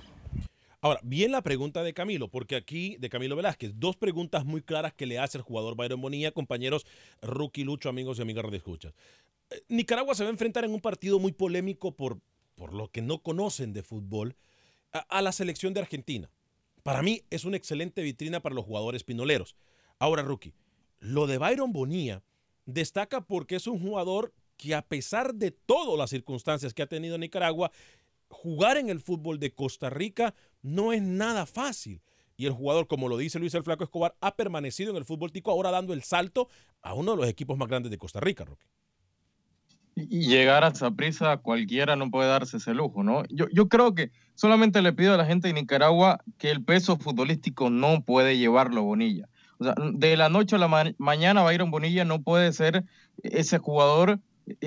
Ahora, 0.81 1.01
bien 1.03 1.33
la 1.33 1.43
pregunta 1.43 1.83
de 1.83 1.93
Camilo, 1.93 2.29
porque 2.29 2.55
aquí, 2.55 2.97
de 3.01 3.09
Camilo 3.09 3.35
Velázquez, 3.35 3.73
dos 3.77 3.97
preguntas 3.97 4.45
muy 4.45 4.63
claras 4.63 4.93
que 4.93 5.07
le 5.07 5.19
hace 5.19 5.39
el 5.39 5.43
jugador 5.43 5.75
Byron 5.75 6.01
Bonilla, 6.01 6.31
compañeros 6.31 6.87
Rookie 7.21 7.65
Lucho, 7.65 7.89
amigos 7.89 8.19
y 8.19 8.23
amigas 8.23 8.49
de 8.49 8.59
escuchas. 8.59 8.95
Eh, 9.51 9.61
Nicaragua 9.69 10.15
se 10.15 10.23
va 10.23 10.29
a 10.29 10.33
enfrentar 10.33 10.65
en 10.65 10.73
un 10.73 10.81
partido 10.81 11.19
muy 11.19 11.33
polémico 11.33 11.97
por, 11.97 12.21
por 12.55 12.75
lo 12.75 12.93
que 12.93 13.03
no 13.03 13.19
conocen 13.19 13.73
de 13.73 13.83
fútbol 13.83 14.37
a, 14.93 15.01
a 15.01 15.21
la 15.21 15.33
selección 15.33 15.75
de 15.75 15.81
Argentina. 15.81 16.31
Para 16.85 17.03
mí 17.03 17.23
es 17.31 17.45
una 17.45 17.57
excelente 17.57 18.03
vitrina 18.03 18.39
para 18.41 18.55
los 18.55 18.65
jugadores 18.65 19.03
pinoleros. 19.03 19.57
Ahora, 19.99 20.23
Rookie, 20.23 20.55
lo 21.01 21.27
de 21.27 21.39
Byron 21.39 21.73
Bonilla 21.73 22.23
destaca 22.67 23.21
porque 23.21 23.57
es 23.57 23.67
un 23.67 23.81
jugador 23.81 24.33
que 24.57 24.77
a 24.77 24.83
pesar 24.83 25.35
de 25.35 25.51
todas 25.51 25.99
las 25.99 26.11
circunstancias 26.11 26.73
que 26.73 26.83
ha 26.83 26.87
tenido 26.87 27.19
Nicaragua, 27.19 27.73
jugar 28.29 28.77
en 28.77 28.91
el 28.91 29.01
fútbol 29.01 29.39
de 29.39 29.53
Costa 29.55 29.91
Rica 29.91 30.35
no 30.63 30.93
es 30.93 31.03
nada 31.03 31.47
fácil. 31.47 32.03
Y 32.37 32.47
el 32.47 32.53
jugador, 32.53 32.87
como 32.87 33.09
lo 33.09 33.17
dice 33.17 33.39
Luis 33.39 33.55
el 33.55 33.65
Flaco 33.65 33.85
Escobar, 33.85 34.15
ha 34.21 34.37
permanecido 34.37 34.91
en 34.93 34.97
el 34.97 35.05
fútbol 35.05 35.33
tico, 35.33 35.51
ahora 35.51 35.71
dando 35.71 35.93
el 35.93 36.03
salto 36.03 36.49
a 36.83 36.95
uno 36.95 37.13
de 37.13 37.17
los 37.19 37.29
equipos 37.29 37.59
más 37.59 37.69
grandes 37.69 37.91
de 37.91 37.99
Costa 37.99 38.21
Rica, 38.21 38.45
Roque. 38.45 38.65
Y 39.97 40.29
llegar 40.29 40.63
a 40.63 40.69
esa 40.69 40.93
prisa, 40.93 41.39
cualquiera 41.39 41.97
no 41.97 42.11
puede 42.11 42.29
darse 42.29 42.59
ese 42.59 42.73
lujo, 42.73 43.03
¿no? 43.03 43.25
Yo, 43.31 43.47
yo 43.53 43.69
creo 43.69 43.97
que 43.97 44.13
solamente 44.37 44.81
le 44.81 44.93
pido 44.93 45.15
a 45.15 45.17
la 45.17 45.27
gente 45.27 45.49
de 45.49 45.55
Nicaragua 45.55 46.23
que 46.39 46.53
el 46.53 46.63
peso 46.65 46.97
futbolístico 46.97 47.71
no 47.71 48.05
puede 48.05 48.39
llevarlo 48.39 48.85
Bonilla. 48.85 49.29
O 49.59 49.65
sea, 49.65 49.75
de 49.93 50.17
la 50.17 50.29
noche 50.29 50.55
a 50.55 50.61
la 50.61 50.69
ma 50.69 50.85
mañana 50.99 51.43
Byron 51.43 51.73
Bonilla 51.73 52.05
no 52.05 52.23
puede 52.23 52.53
ser 52.53 52.85
ese 53.25 53.59
jugador 53.59 54.21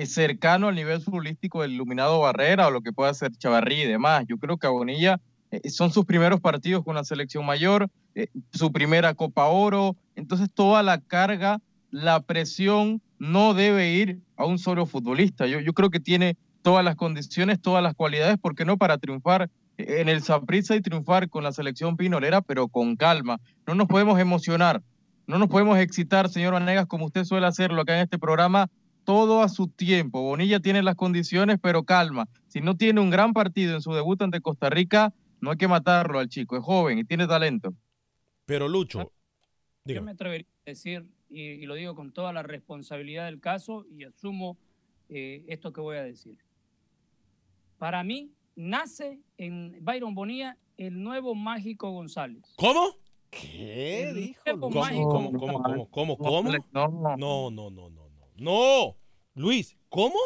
cercano 0.04 0.68
al 0.68 0.74
nivel 0.74 1.00
futbolístico 1.00 1.62
del 1.62 1.72
Iluminado 1.72 2.20
Barrera 2.20 2.66
o 2.66 2.70
lo 2.70 2.82
que 2.82 2.92
pueda 2.92 3.10
hacer 3.10 3.32
Chavarrí 3.32 3.82
y 3.82 3.86
demás. 3.86 4.24
Yo 4.28 4.36
creo 4.36 4.58
que 4.58 4.66
a 4.66 4.70
Bonilla 4.70 5.20
eh, 5.52 5.68
son 5.70 5.92
sus 5.92 6.06
primeros 6.06 6.40
partidos 6.40 6.82
con 6.82 6.96
la 6.96 7.04
selección 7.04 7.44
mayor, 7.44 7.88
eh, 8.14 8.28
su 8.52 8.72
primera 8.72 9.14
Copa 9.14 9.46
Oro, 9.46 9.96
entonces 10.16 10.48
toda 10.52 10.82
la 10.82 10.98
carga, 10.98 11.60
la 11.90 12.20
presión 12.20 13.02
no 13.18 13.52
debe 13.52 13.92
ir 13.92 14.18
a 14.36 14.46
un 14.46 14.58
solo 14.58 14.86
futbolista. 14.86 15.46
Yo, 15.46 15.60
yo 15.60 15.74
creo 15.74 15.90
que 15.90 16.00
tiene 16.00 16.36
todas 16.62 16.84
las 16.84 16.96
condiciones, 16.96 17.60
todas 17.60 17.82
las 17.82 17.94
cualidades, 17.94 18.38
porque 18.40 18.64
no 18.64 18.78
para 18.78 18.96
triunfar 18.96 19.50
en 19.76 20.08
el 20.08 20.22
Saprissa 20.22 20.74
y 20.74 20.80
triunfar 20.80 21.28
con 21.28 21.44
la 21.44 21.52
selección 21.52 21.96
pinolera, 21.96 22.40
pero 22.40 22.68
con 22.68 22.96
calma. 22.96 23.38
No 23.66 23.74
nos 23.74 23.88
podemos 23.88 24.18
emocionar, 24.18 24.82
no 25.26 25.38
nos 25.38 25.48
podemos 25.48 25.78
excitar, 25.78 26.30
señor 26.30 26.54
Vanegas, 26.54 26.86
como 26.86 27.06
usted 27.06 27.24
suele 27.24 27.46
hacerlo 27.46 27.82
acá 27.82 27.94
en 27.94 28.04
este 28.04 28.18
programa, 28.18 28.68
todo 29.04 29.42
a 29.42 29.48
su 29.48 29.68
tiempo. 29.68 30.22
Bonilla 30.22 30.60
tiene 30.60 30.82
las 30.82 30.94
condiciones, 30.94 31.58
pero 31.60 31.82
calma. 31.82 32.28
Si 32.48 32.60
no 32.60 32.76
tiene 32.76 33.00
un 33.00 33.10
gran 33.10 33.32
partido 33.32 33.74
en 33.74 33.82
su 33.82 33.92
debut 33.92 34.20
ante 34.22 34.40
Costa 34.40 34.70
Rica, 34.70 35.12
no 35.42 35.50
hay 35.50 35.56
que 35.58 35.68
matarlo 35.68 36.20
al 36.20 36.28
chico, 36.28 36.56
es 36.56 36.64
joven 36.64 36.98
y 36.98 37.04
tiene 37.04 37.26
talento. 37.26 37.74
Pero 38.46 38.68
Lucho, 38.68 39.12
yo 39.84 40.02
me 40.02 40.12
atrevería 40.12 40.46
a 40.66 40.70
decir, 40.70 41.04
y, 41.28 41.42
y, 41.42 41.66
lo 41.66 41.74
digo 41.74 41.94
con 41.94 42.12
toda 42.12 42.32
la 42.32 42.42
responsabilidad 42.42 43.26
del 43.26 43.40
caso, 43.40 43.84
y 43.90 44.04
asumo 44.04 44.56
eh, 45.08 45.44
esto 45.48 45.72
que 45.72 45.80
voy 45.80 45.96
a 45.96 46.02
decir. 46.02 46.38
Para 47.76 48.04
mí, 48.04 48.32
nace 48.54 49.20
en 49.36 49.76
Byron 49.80 50.14
Bonilla 50.14 50.56
el 50.76 51.02
nuevo 51.02 51.34
Mágico 51.34 51.90
González. 51.90 52.44
¿Cómo? 52.56 52.96
¿Qué 53.30 54.10
El 54.10 54.14
dijo? 54.14 54.42
¿Cómo? 54.60 54.70
¿Cómo? 54.70 55.32
¿Cómo? 55.32 55.62
¿Cómo? 55.62 55.88
¿Cómo? 55.90 56.18
¿Cómo? 56.18 56.50
No, 56.72 56.88
No, 57.16 57.50
no, 57.50 57.50
no, 57.50 57.70
no, 57.70 57.90
no. 57.90 58.02
No, 58.36 58.96
Luis, 59.34 59.76
¿cómo? 59.88 60.18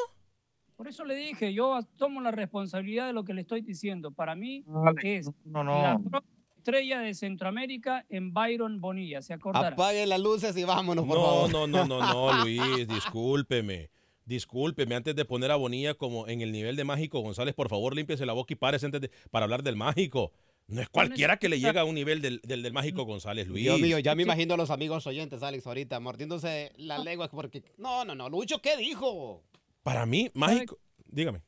Por 0.76 0.88
eso 0.88 1.04
le 1.04 1.14
dije, 1.14 1.54
yo 1.54 1.78
tomo 1.96 2.20
la 2.20 2.30
responsabilidad 2.30 3.06
de 3.06 3.12
lo 3.12 3.24
que 3.24 3.32
le 3.34 3.40
estoy 3.40 3.62
diciendo. 3.62 4.10
Para 4.10 4.34
mí 4.34 4.62
Vale, 4.66 5.16
es 5.16 5.30
no, 5.44 5.64
la 5.64 5.98
no. 5.98 6.22
estrella 6.58 7.00
de 7.00 7.14
Centroamérica 7.14 8.04
en 8.10 8.34
Byron 8.34 8.80
Bonilla, 8.80 9.22
¿se 9.22 9.32
acordará? 9.32 9.68
Apaguen 9.68 10.08
las 10.08 10.20
luces 10.20 10.56
y 10.56 10.64
vámonos, 10.64 11.06
por 11.06 11.16
No, 11.18 11.24
favor. 11.24 11.50
no, 11.50 11.66
no, 11.66 11.84
no, 11.86 12.00
no, 12.00 12.44
Luis, 12.44 12.86
discúlpeme. 12.88 13.90
Discúlpeme, 14.26 14.96
antes 14.96 15.14
de 15.14 15.24
poner 15.24 15.52
a 15.52 15.56
Bonilla 15.56 15.94
como 15.94 16.26
en 16.26 16.40
el 16.40 16.50
nivel 16.50 16.74
de 16.74 16.82
Mágico 16.84 17.20
González, 17.20 17.54
por 17.54 17.68
favor, 17.68 17.94
límpiese 17.94 18.26
la 18.26 18.32
boca 18.32 18.52
y 18.52 18.56
párese 18.56 18.84
antes 18.86 19.00
de, 19.00 19.10
para 19.30 19.44
hablar 19.44 19.62
del 19.62 19.76
Mágico. 19.76 20.32
No 20.66 20.82
es 20.82 20.88
cualquiera 20.88 21.36
que 21.36 21.48
le 21.48 21.60
llega 21.60 21.82
a 21.82 21.84
un 21.84 21.94
nivel 21.94 22.20
del, 22.20 22.40
del, 22.42 22.60
del 22.64 22.72
Mágico 22.72 23.04
González, 23.04 23.46
Luis. 23.46 23.62
Dios 23.62 23.78
mío, 23.80 24.00
ya 24.00 24.16
me 24.16 24.24
imagino 24.24 24.54
a 24.54 24.56
los 24.56 24.70
amigos 24.70 25.06
oyentes, 25.06 25.44
Alex, 25.44 25.64
ahorita 25.64 26.00
mordiéndose 26.00 26.72
la 26.76 26.98
lengua 26.98 27.30
porque... 27.30 27.62
No, 27.78 28.04
no, 28.04 28.16
no, 28.16 28.28
Lucho, 28.28 28.60
¿qué 28.60 28.76
dijo? 28.76 29.44
Para 29.86 30.04
mí, 30.04 30.28
Mágico... 30.34 30.78
Dígame, 31.08 31.42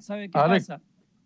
¿Sabe 0.00 0.28
qué 0.28 0.38
Alex. 0.38 0.66
pasa? 0.66 0.82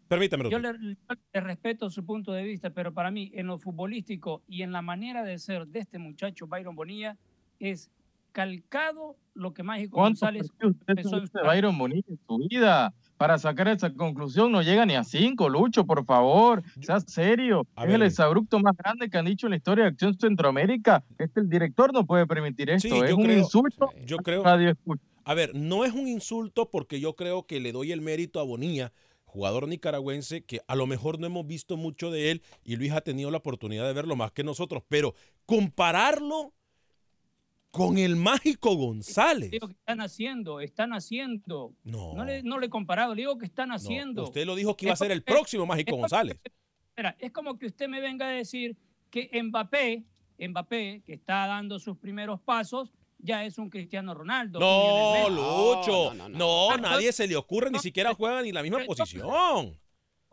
permítame. 0.07 0.49
Yo 0.49 0.61
le, 0.61 0.73
le 0.79 1.41
respeto 1.41 1.91
su 1.91 2.07
punto 2.07 2.31
de 2.33 2.45
vista, 2.45 2.71
pero 2.71 2.95
para 2.95 3.11
mí, 3.11 3.33
en 3.35 3.49
lo 3.49 3.59
futbolístico 3.59 4.41
y 4.47 4.63
en 4.63 4.71
la 4.71 4.81
manera 4.81 5.25
de 5.25 5.39
ser 5.41 5.67
de 5.67 5.81
este 5.81 5.99
muchacho 5.99 6.47
Byron 6.47 6.77
Bonilla, 6.77 7.17
es 7.59 7.91
calcado 8.31 9.17
lo 9.35 9.53
que 9.53 9.65
Mágico 9.65 9.97
¿Cuántos 9.97 10.21
González 10.21 10.51
usted 10.53 10.85
empezó 10.87 11.17
en 11.19 11.25
de. 11.25 11.43
Byron 11.43 11.77
Bonilla 11.77 12.05
en 12.09 12.19
su 12.25 12.39
vida? 12.49 12.95
Para 13.17 13.37
sacar 13.39 13.67
esa 13.67 13.93
conclusión 13.93 14.53
no 14.53 14.63
llega 14.63 14.87
ni 14.87 14.95
a 14.95 15.03
cinco, 15.03 15.49
Lucho, 15.49 15.85
por 15.85 16.05
favor, 16.05 16.63
sea 16.81 17.01
serio. 17.01 17.67
A 17.75 17.83
es 17.83 17.89
ver, 17.89 17.97
el 17.97 18.03
exabrupto 18.07 18.61
más 18.61 18.77
grande 18.77 19.11
que 19.11 19.19
han 19.19 19.25
dicho 19.27 19.49
en 19.49 19.51
la 19.51 19.57
historia 19.57 19.85
de 19.85 19.91
Acción 19.91 20.15
Centroamérica. 20.17 21.03
Este 21.19 21.41
el 21.41 21.49
director 21.51 21.93
no 21.93 22.07
puede 22.07 22.25
permitir 22.29 22.71
esto, 22.71 22.89
Sí, 22.89 22.95
es 23.03 23.11
yo 23.11 23.17
un 23.17 23.25
creo- 23.25 23.39
insulto 23.39 23.91
Yo 24.07 24.17
creo, 24.19 24.45
Radio 24.45 24.71
Escucha. 24.71 25.03
A 25.25 25.35
ver, 25.35 25.55
no 25.55 25.85
es 25.85 25.93
un 25.93 26.09
insulto 26.09 26.71
porque 26.71 27.01
yo 27.01 27.15
creo 27.15 27.47
que 27.47 27.61
le 27.61 27.73
doy 27.73 27.93
el 27.93 28.01
mérito 28.01 28.41
a 28.41 28.45
Bonilla, 28.45 28.93
jugador 29.25 29.69
nicaragüense, 29.69 30.43
que 30.45 30.61
a 30.67 30.75
lo 30.75 30.87
mejor 30.87 31.19
no 31.19 31.27
hemos 31.27 31.47
visto 31.47 31.77
mucho 31.77 32.11
de 32.11 32.31
él 32.31 32.43
y 32.65 32.77
Luis 32.77 32.93
ha 32.93 33.01
tenido 33.01 33.31
la 33.31 33.39
oportunidad 33.39 33.87
de 33.87 33.93
verlo 33.93 34.17
más 34.17 34.33
que 34.33 34.45
nosotros, 34.45 34.83
pero 34.89 35.15
compararlo 35.47 36.53
con 37.71 37.99
el 37.99 38.17
mágico 38.17 38.75
González. 38.75 39.51
Digo 39.51 39.69
que 39.69 39.75
están 39.75 40.01
haciendo, 40.01 40.61
están 40.61 40.93
haciendo. 40.93 41.73
No. 41.85 42.15
No 42.15 42.25
le, 42.25 42.43
no 42.43 42.59
le 42.59 42.67
he 42.67 42.71
comparado, 42.71 43.15
le 43.15 43.23
digo 43.23 43.39
que 43.39 43.47
están 43.47 43.71
haciendo. 43.71 44.25
usted 44.25 44.45
lo 44.45 44.57
dijo 44.57 44.77
que 44.77 44.87
iba 44.87 44.95
a 44.95 44.97
ser 44.97 45.13
el 45.13 45.23
próximo 45.23 45.67
mágico 45.67 45.97
González. 45.97 46.41
espera, 46.89 47.17
es 47.19 47.31
como 47.31 47.57
que 47.59 47.67
usted 47.67 47.89
me 47.89 48.01
venga 48.01 48.27
a 48.27 48.31
decir 48.31 48.77
que 49.11 49.31
Mbappé, 49.43 50.05
Mbappé, 50.39 51.03
que 51.05 51.13
está 51.13 51.47
dando 51.47 51.79
sus 51.79 51.97
primeros 51.97 52.41
pasos, 52.41 52.93
ya 53.23 53.45
es 53.45 53.59
un 53.59 53.69
Cristiano 53.71 54.15
Ronaldo. 54.15 54.59
No. 54.61 55.29
Lucho. 55.29 56.15
no, 56.15 56.29
No, 56.29 56.39
no, 56.39 56.77
no. 56.77 56.77
nadie 56.79 57.13
se 57.13 57.27
le 57.27 57.37
ocurre, 57.37 57.71
ni 57.71 57.79
siquiera 57.79 58.15
juega 58.15 58.43
ni 58.43 58.53
la 58.53 58.63
misma 58.63 58.79
Pero 58.79 58.93
entonces- 58.93 59.21
posición. 59.23 59.79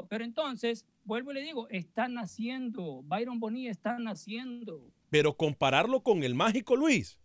Pero 0.10 0.24
entonces, 0.24 0.86
vuelvo 1.04 1.32
y 1.32 1.36
le 1.36 1.42
digo, 1.42 1.68
están 1.70 2.14
naciendo. 2.14 3.02
Byron 3.04 3.40
Bonilla 3.40 3.72
está 3.72 3.98
naciendo. 3.98 4.82
Pero 5.10 5.36
compararlo 5.36 6.02
con 6.02 6.24
el 6.24 6.36
mágico 6.36 6.76
Luis. 6.76 7.20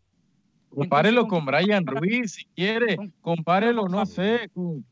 Compárelo 0.71 1.29
con 1.29 1.45
¿con- 1.45 1.47
Brian 1.47 1.87
Ruiz 1.87 2.33
si 2.33 2.45
quiere. 2.47 2.97
con- 2.97 3.11
Compárelo, 3.21 3.83
con- 3.83 3.91
no 3.93 4.07
sé, 4.07 4.49
con, 4.55 4.87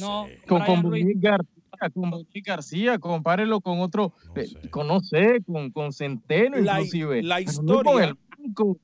No, 0.00 0.26
sé. 0.26 0.40
con, 0.48 0.64
con. 0.64 0.82
Bonic 0.82 1.18
García, 1.20 1.90
con 1.94 2.10
Bonic 2.10 2.46
García, 2.46 2.98
compárelo 2.98 3.60
con 3.60 3.78
otro, 3.80 4.12
No 4.34 4.42
sé. 4.44 4.70
con, 4.70 4.88
no 4.88 5.00
sé, 5.00 5.40
con, 5.46 5.70
con 5.70 5.92
Centeno 5.92 6.56
La- 6.58 6.80
inclusive. 6.80 7.22
la 7.22 7.38
no 7.40 7.44
con 7.44 7.52
historia- 7.54 8.04
el 8.06 8.14
banco. 8.38 8.76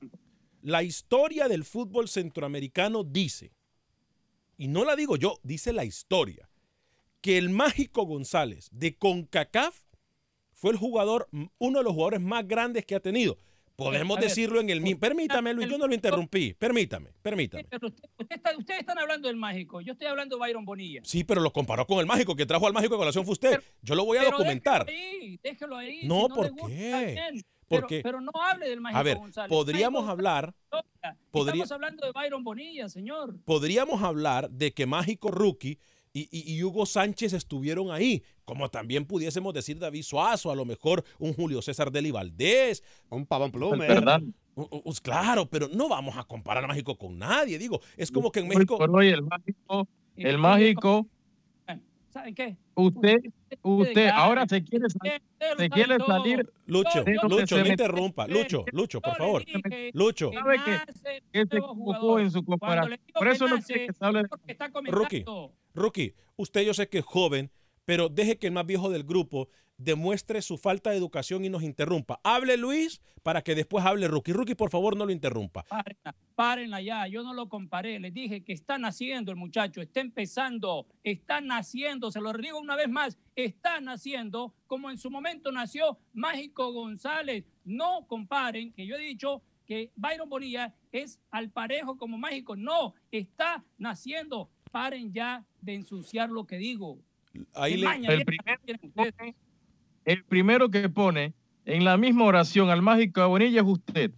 La 0.61 0.83
historia 0.83 1.47
del 1.47 1.63
fútbol 1.63 2.07
centroamericano 2.09 3.03
dice, 3.03 3.51
y 4.57 4.67
no 4.67 4.83
la 4.83 4.95
digo 4.95 5.15
yo, 5.15 5.39
dice 5.43 5.71
la 5.73 5.85
historia, 5.85 6.49
que 7.21 7.37
el 7.37 7.49
mágico 7.49 8.03
González 8.05 8.69
de 8.71 8.95
CONCACAF 8.97 9.75
fue 10.53 10.71
el 10.71 10.77
jugador, 10.77 11.29
uno 11.57 11.77
de 11.79 11.83
los 11.83 11.93
jugadores 11.93 12.21
más 12.21 12.47
grandes 12.47 12.85
que 12.85 12.95
ha 12.95 12.99
tenido. 12.99 13.37
Podemos 13.77 14.17
ver, 14.17 14.25
decirlo 14.27 14.59
en 14.59 14.69
el 14.69 14.81
mismo. 14.81 14.99
Permítame, 14.99 15.53
Luis, 15.53 15.69
yo 15.69 15.77
no 15.77 15.87
lo 15.87 15.93
interrumpí. 15.93 16.53
Permítame, 16.53 17.11
permítame. 17.21 17.63
Pero 17.63 17.87
usted- 17.87 18.09
usted 18.17 18.35
está- 18.35 18.57
ustedes 18.57 18.81
están 18.81 18.99
hablando 18.99 19.29
del 19.29 19.37
mágico. 19.37 19.79
Yo 19.79 19.93
estoy 19.93 20.07
hablando 20.07 20.35
de 20.35 20.41
Byron 20.41 20.65
Bonilla. 20.65 20.99
Sí, 21.05 21.23
pero 21.23 21.39
lo 21.39 21.53
comparó 21.53 21.87
con 21.87 21.99
el 21.99 22.05
mágico 22.05 22.35
que 22.35 22.45
trajo 22.45 22.67
al 22.67 22.73
mágico 22.73 22.95
de 22.95 22.99
colación 22.99 23.23
fue 23.23 23.31
usted. 23.33 23.61
Yo 23.81 23.95
lo 23.95 24.03
voy 24.03 24.17
a 24.17 24.25
documentar. 24.25 24.85
Déjelo 24.85 24.97
ahí, 25.21 25.39
déjelo 25.41 25.77
ahí. 25.77 26.01
No, 26.07 26.23
si 26.27 26.33
¿por 26.33 26.43
le 26.43 26.49
gusta, 26.51 26.67
qué? 26.67 27.41
Está 27.69 27.87
bien. 27.87 28.01
¿Por 28.01 28.11
Pero, 28.11 28.21
no 28.21 28.31
hable 28.41 28.69
del 28.69 28.81
mágico 28.81 28.99
A 28.99 29.03
ver, 29.03 29.17
González. 29.17 29.49
podríamos 29.49 30.01
Mágico 30.03 30.11
hablar, 30.11 30.53
podría- 31.31 31.63
Estamos 31.63 31.71
hablando 31.71 32.05
de 32.05 32.11
Byron 32.11 32.43
Bonilla, 32.43 32.89
señor. 32.89 33.35
podríamos 33.45 34.01
hablar 34.03 34.49
de 34.49 34.73
que 34.73 34.85
Mágico 34.85 35.31
Rookie 35.31 35.79
y, 36.11 36.21
y- 36.31 36.55
y 36.55 36.63
Hugo 36.63 36.85
Sánchez 36.87 37.33
estuvieron 37.33 37.91
ahí, 37.91 38.23
como 38.43 38.67
también 38.69 39.05
pudiésemos 39.05 39.53
decir 39.53 39.77
David 39.77 40.01
Suazo, 40.03 40.49
a 40.51 40.55
lo 40.55 40.65
mejor 40.65 41.03
un 41.19 41.33
Julio 41.33 41.61
César 41.61 41.91
Deli 41.91 42.09
Valdés, 42.11 42.83
Un 43.09 43.25
pavón 43.27 43.51
plume. 43.51 43.87
Claro, 45.03 45.45
pero 45.45 45.67
no 45.69 45.87
vamos 45.87 46.17
a 46.17 46.23
comparar 46.23 46.63
a 46.63 46.67
Mágico 46.67 46.97
con 46.97 47.17
nadie, 47.17 47.57
digo, 47.59 47.79
es 47.95 48.11
como 48.11 48.31
que 48.31 48.39
en 48.41 48.47
México, 48.47 48.77
por 48.77 48.89
hoy 48.93 49.09
el 49.09 49.21
mágico, 49.23 49.87
el 50.15 50.37
mágico, 50.37 51.07
¿Saben 52.09 52.33
qué? 52.33 52.57
Usted, 52.79 53.17
usted 53.61 54.07
ahora 54.07 54.45
se 54.47 54.63
quiere 54.63 54.87
se 54.89 55.69
quiere 55.69 55.97
salir, 56.05 56.49
Lucho, 56.65 57.03
Lucho, 57.23 57.57
no 57.57 57.65
interrumpa, 57.67 58.27
Lucho, 58.27 58.65
Lucho, 58.71 59.01
por 59.01 59.15
favor, 59.15 59.43
Lucho, 59.93 60.31
que 60.31 60.37
¿Sabe 60.37 60.57
qué? 60.63 60.71
nace 60.71 61.23
que 61.31 61.45
se 61.45 61.57
equivocó 61.57 62.19
en 62.19 62.31
su 62.31 62.43
comparación. 62.43 62.99
Por 63.13 63.27
que 63.27 63.33
eso 63.33 63.47
no 63.47 63.61
quiere 63.61 63.87
que 63.87 63.93
se 63.93 64.05
hable 64.05 64.23
de 64.23 64.71
comentando. 64.71 65.53
Rookie, 65.73 66.15
usted 66.35 66.61
yo 66.61 66.73
sé 66.73 66.89
que 66.89 66.99
es 66.99 67.05
joven, 67.05 67.51
pero 67.85 68.09
deje 68.09 68.37
que 68.37 68.47
el 68.47 68.53
más 68.53 68.65
viejo 68.65 68.89
del 68.89 69.03
grupo 69.03 69.49
demuestre 69.79 70.41
su 70.41 70.57
falta 70.57 70.91
de 70.91 70.97
educación 70.97 71.45
y 71.45 71.49
nos 71.49 71.63
interrumpa. 71.63 72.19
Hable 72.23 72.57
Luis 72.57 73.01
para 73.23 73.41
que 73.41 73.55
después 73.55 73.83
hable 73.85 74.07
Rookie. 74.07 74.33
Rookie, 74.33 74.55
por 74.55 74.69
favor, 74.69 74.95
no 74.95 75.05
lo 75.05 75.11
interrumpa. 75.11 75.63
Párenla, 75.63 76.15
párenla 76.35 76.81
ya, 76.81 77.07
yo 77.07 77.23
no 77.23 77.33
lo 77.33 77.49
comparé, 77.49 77.99
les 77.99 78.13
dije 78.13 78.43
que 78.43 78.53
está 78.53 78.77
naciendo 78.77 79.31
el 79.31 79.37
muchacho, 79.37 79.81
está 79.81 80.01
empezando, 80.01 80.85
está 81.03 81.41
naciendo, 81.41 82.11
se 82.11 82.19
lo 82.21 82.31
digo 82.33 82.59
una 82.59 82.75
vez 82.75 82.89
más, 82.89 83.17
está 83.35 83.79
naciendo 83.81 84.53
como 84.67 84.91
en 84.91 84.97
su 84.97 85.09
momento 85.09 85.51
nació 85.51 85.97
Mágico 86.13 86.71
González. 86.73 87.45
No 87.63 88.05
comparen, 88.07 88.73
que 88.73 88.85
yo 88.85 88.95
he 88.95 88.99
dicho 88.99 89.41
que 89.65 89.91
Byron 89.95 90.29
Bonilla 90.29 90.75
es 90.91 91.19
al 91.31 91.51
parejo 91.51 91.97
como 91.97 92.17
Mágico, 92.17 92.55
no, 92.55 92.95
está 93.11 93.63
naciendo. 93.77 94.49
Paren 94.71 95.13
ya 95.13 95.45
de 95.61 95.75
ensuciar 95.75 96.29
lo 96.29 96.45
que 96.45 96.57
digo. 96.57 96.99
Ahí 97.55 97.77
le, 97.77 97.87
El 97.87 98.25
primer-. 98.25 99.35
El 100.09 100.23
primero 100.25 100.69
que 100.69 100.89
pone 100.89 101.33
en 101.65 101.85
la 101.85 101.97
misma 101.97 102.25
oración 102.25 102.69
al 102.69 102.81
mágico 102.81 103.21
de 103.21 103.27
Bonilla 103.27 103.61
es 103.61 103.67
usted. 103.67 104.11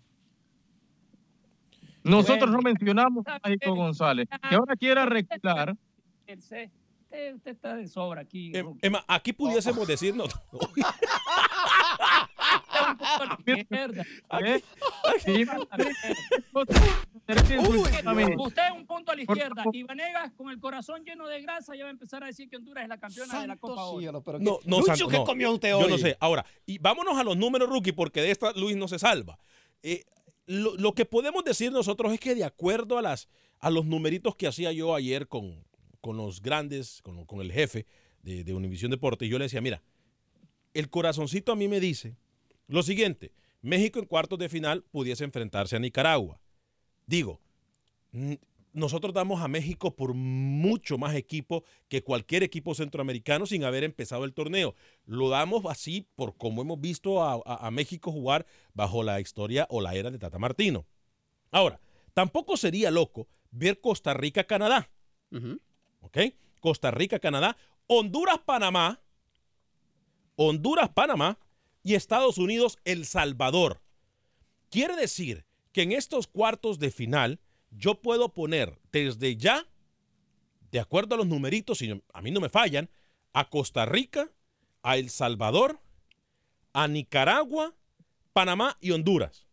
Nosotros 2.03 2.49
Bueno. 2.49 2.57
no 2.57 2.61
mencionamos 2.61 3.27
al 3.27 3.39
mágico 3.43 3.73
bien. 3.73 3.75
González. 3.75 4.27
Que 4.49 4.55
ahora 4.55 4.75
quiera 4.75 5.05
recular, 5.05 5.75
Usted, 6.27 6.69
usted- 7.09 7.35
usted 7.35 7.51
está 7.51 7.75
de 7.75 7.87
sobra 7.87 8.21
aquí. 8.21 8.53
Rookie. 8.53 8.79
Emma, 8.87 9.03
aquí 9.07 9.33
pudiésemos 9.33 9.85
decirnos. 9.85 10.29
Está 13.45 14.39
Usted 18.37 18.63
es 18.67 18.71
un 18.75 18.85
punto 18.85 19.11
a 19.11 19.15
la 19.15 19.21
izquierda 19.21 19.63
y 19.71 19.83
Vanegas 19.83 20.31
con 20.33 20.49
el 20.49 20.59
corazón 20.59 21.03
lleno 21.03 21.27
de 21.27 21.41
grasa 21.41 21.75
ya 21.75 21.83
va 21.83 21.89
a 21.89 21.91
empezar 21.91 22.23
a 22.23 22.27
decir 22.27 22.49
que 22.49 22.57
Honduras 22.57 22.83
es 22.83 22.89
la 22.89 22.97
campeona 22.99 23.41
de 23.41 23.47
la 23.47 23.57
Copa 23.57 23.85
Oro. 23.85 23.99
cielo, 23.99 24.21
pero 24.23 24.39
No, 24.39 24.59
no, 24.65 24.79
Lucho, 24.79 24.95
Santo, 24.95 25.07
¿qué 25.07 25.17
no. 25.17 25.23
comió 25.25 25.51
usted 25.51 25.75
hoy? 25.75 25.83
Yo 25.83 25.89
no 25.89 25.97
sé. 25.97 26.17
Ahora, 26.19 26.45
y 26.65 26.77
vámonos 26.77 27.17
a 27.17 27.23
los 27.23 27.37
números, 27.37 27.69
Rookie, 27.69 27.91
porque 27.91 28.21
de 28.21 28.31
esta 28.31 28.51
Luis 28.53 28.75
no 28.75 28.87
se 28.87 28.99
salva. 28.99 29.39
Eh, 29.83 30.03
lo, 30.45 30.75
lo 30.75 30.93
que 30.93 31.05
podemos 31.05 31.43
decir 31.43 31.71
nosotros 31.71 32.11
es 32.13 32.19
que 32.19 32.35
de 32.35 32.43
acuerdo 32.43 32.97
a, 32.97 33.01
las, 33.01 33.29
a 33.59 33.69
los 33.69 33.85
numeritos 33.85 34.35
que 34.35 34.47
hacía 34.47 34.71
yo 34.71 34.95
ayer 34.95 35.27
con, 35.27 35.63
con 36.01 36.17
los 36.17 36.41
grandes, 36.41 37.01
con, 37.03 37.25
con 37.25 37.41
el 37.41 37.51
jefe 37.51 37.85
de, 38.21 38.43
de 38.43 38.53
Univisión 38.53 38.91
Deportes, 38.91 39.29
yo 39.29 39.37
le 39.37 39.45
decía, 39.45 39.61
mira, 39.61 39.81
el 40.73 40.89
corazoncito 40.89 41.51
a 41.51 41.55
mí 41.55 41.67
me 41.67 41.79
dice 41.79 42.17
lo 42.67 42.83
siguiente, 42.83 43.33
México 43.61 43.99
en 43.99 44.05
cuartos 44.05 44.39
de 44.39 44.49
final 44.49 44.83
pudiese 44.91 45.23
enfrentarse 45.23 45.75
a 45.75 45.79
Nicaragua. 45.79 46.39
Digo, 47.05 47.39
nosotros 48.73 49.13
damos 49.13 49.41
a 49.41 49.47
México 49.47 49.95
por 49.95 50.13
mucho 50.13 50.97
más 50.97 51.15
equipo 51.15 51.63
que 51.87 52.03
cualquier 52.03 52.43
equipo 52.43 52.73
centroamericano 52.73 53.45
sin 53.45 53.63
haber 53.63 53.83
empezado 53.83 54.23
el 54.25 54.33
torneo. 54.33 54.75
Lo 55.05 55.29
damos 55.29 55.65
así 55.65 56.07
por 56.15 56.35
como 56.37 56.61
hemos 56.61 56.79
visto 56.79 57.21
a, 57.21 57.33
a- 57.45 57.67
a 57.67 57.71
México 57.71 58.11
jugar 58.11 58.45
bajo 58.73 59.03
la 59.03 59.19
historia 59.19 59.67
o 59.69 59.81
la 59.81 59.93
era 59.95 60.09
de 60.09 60.17
Tata 60.19 60.39
Martino. 60.39 60.85
Ahora, 61.51 61.79
tampoco 62.13 62.55
sería 62.57 62.91
loco 62.91 63.27
ver 63.51 63.79
Costa 63.81 64.13
Rica-Canadá. 64.13 64.89
¿ok? 66.01 66.17
Costa 66.59 66.91
Rica, 66.91 67.19
Canadá, 67.19 67.57
Honduras, 67.87 68.39
Panamá, 68.45 69.01
Honduras, 70.35 70.89
Panamá 70.89 71.37
y 71.83 71.95
Estados 71.95 72.37
Unidos, 72.37 72.77
El 72.85 73.05
Salvador. 73.05 73.81
Quiere 74.69 74.95
decir 74.95 75.45
que 75.71 75.81
en 75.83 75.91
estos 75.91 76.27
cuartos 76.27 76.79
de 76.79 76.91
final 76.91 77.39
yo 77.71 78.01
puedo 78.01 78.33
poner 78.33 78.79
desde 78.91 79.37
ya, 79.37 79.67
de 80.71 80.79
acuerdo 80.79 81.15
a 81.15 81.17
los 81.17 81.27
numeritos, 81.27 81.79
si 81.79 82.01
a 82.13 82.21
mí 82.21 82.31
no 82.31 82.39
me 82.39 82.49
fallan, 82.49 82.89
a 83.33 83.49
Costa 83.49 83.85
Rica, 83.85 84.31
a 84.83 84.97
El 84.97 85.09
Salvador, 85.09 85.79
a 86.73 86.87
Nicaragua, 86.87 87.75
Panamá 88.33 88.77
y 88.81 88.91
Honduras. 88.91 89.47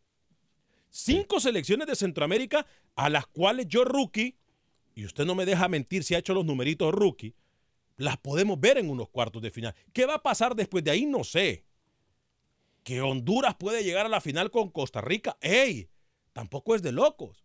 Cinco 0.90 1.40
selecciones 1.40 1.86
de 1.86 1.96
Centroamérica 1.96 2.66
a 2.96 3.08
las 3.08 3.26
cuales 3.26 3.66
yo, 3.68 3.84
rookie, 3.84 4.36
y 4.94 5.04
usted 5.04 5.24
no 5.24 5.34
me 5.34 5.46
deja 5.46 5.68
mentir 5.68 6.02
si 6.02 6.14
ha 6.14 6.18
hecho 6.18 6.34
los 6.34 6.44
numeritos 6.44 6.92
rookie, 6.92 7.34
las 7.96 8.16
podemos 8.16 8.58
ver 8.58 8.78
en 8.78 8.90
unos 8.90 9.08
cuartos 9.08 9.42
de 9.42 9.50
final. 9.50 9.74
¿Qué 9.92 10.06
va 10.06 10.14
a 10.14 10.22
pasar 10.22 10.56
después 10.56 10.82
de 10.82 10.90
ahí? 10.90 11.06
No 11.06 11.24
sé. 11.24 11.64
Que 12.88 13.02
Honduras 13.02 13.54
puede 13.54 13.84
llegar 13.84 14.06
a 14.06 14.08
la 14.08 14.18
final 14.22 14.50
con 14.50 14.70
Costa 14.70 15.02
Rica. 15.02 15.36
¡Ey! 15.42 15.90
Tampoco 16.32 16.74
es 16.74 16.80
de 16.80 16.90
locos. 16.90 17.44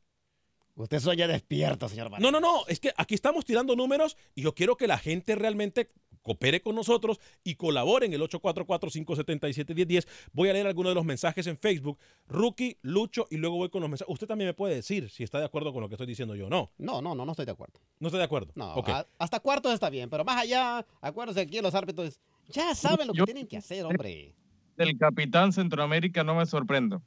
Usted 0.76 1.02
sueña 1.02 1.28
despierto, 1.28 1.90
señor 1.90 2.18
No, 2.22 2.32
no, 2.32 2.40
no. 2.40 2.66
Es 2.68 2.80
que 2.80 2.94
aquí 2.96 3.14
estamos 3.14 3.44
tirando 3.44 3.76
números 3.76 4.16
y 4.36 4.44
yo 4.44 4.56
quiero 4.56 4.78
que 4.78 4.88
la 4.88 4.98
gente 4.98 5.36
realmente 5.36 5.90
coopere 6.22 6.62
con 6.62 6.76
nosotros 6.76 7.20
y 7.44 7.56
colabore 7.56 8.06
en 8.06 8.14
el 8.14 8.22
844-577-1010. 8.22 10.08
Voy 10.32 10.48
a 10.48 10.54
leer 10.54 10.66
algunos 10.66 10.92
de 10.92 10.96
los 10.96 11.04
mensajes 11.04 11.46
en 11.48 11.58
Facebook. 11.58 12.00
Rookie, 12.26 12.78
Lucho 12.82 13.28
y 13.30 13.36
luego 13.36 13.58
voy 13.58 13.68
con 13.70 13.82
los 13.82 13.90
mensajes. 13.90 14.14
Usted 14.14 14.28
también 14.28 14.48
me 14.48 14.54
puede 14.54 14.76
decir 14.76 15.10
si 15.10 15.24
está 15.26 15.40
de 15.40 15.46
acuerdo 15.46 15.74
con 15.74 15.82
lo 15.82 15.90
que 15.90 15.96
estoy 15.96 16.08
diciendo 16.08 16.36
yo 16.36 16.48
o 16.48 16.50
no. 16.50 16.72
No, 16.78 17.02
no, 17.02 17.14
no, 17.16 17.26
no 17.26 17.32
estoy 17.34 17.46
de 17.46 17.52
acuerdo. 17.52 17.82
¿No 18.00 18.08
está 18.08 18.18
de 18.18 18.24
acuerdo? 18.24 18.54
No, 18.56 18.76
Ok. 18.76 18.88
a- 18.88 19.06
hasta 19.20 19.42
cuartos 19.42 19.74
está 19.74 19.90
bien, 19.90 20.10
pero 20.10 20.24
más 20.24 20.38
allá, 20.42 20.86
acuérdense 21.02 21.42
aquí 21.42 21.60
los 21.60 21.76
árbitros 21.76 22.18
ya 22.48 22.74
saben 22.76 23.08
lo 23.08 23.14
que 23.14 23.20
Yo- 23.20 23.26
tienen 23.26 23.46
que 23.46 23.58
hacer, 23.58 23.84
hombre. 23.84 24.34
Del 24.78 24.98
capitán 24.98 25.54
Centroamérica 25.54 26.24
no 26.24 26.36
me 26.36 26.46
sorprendo. 26.46 27.02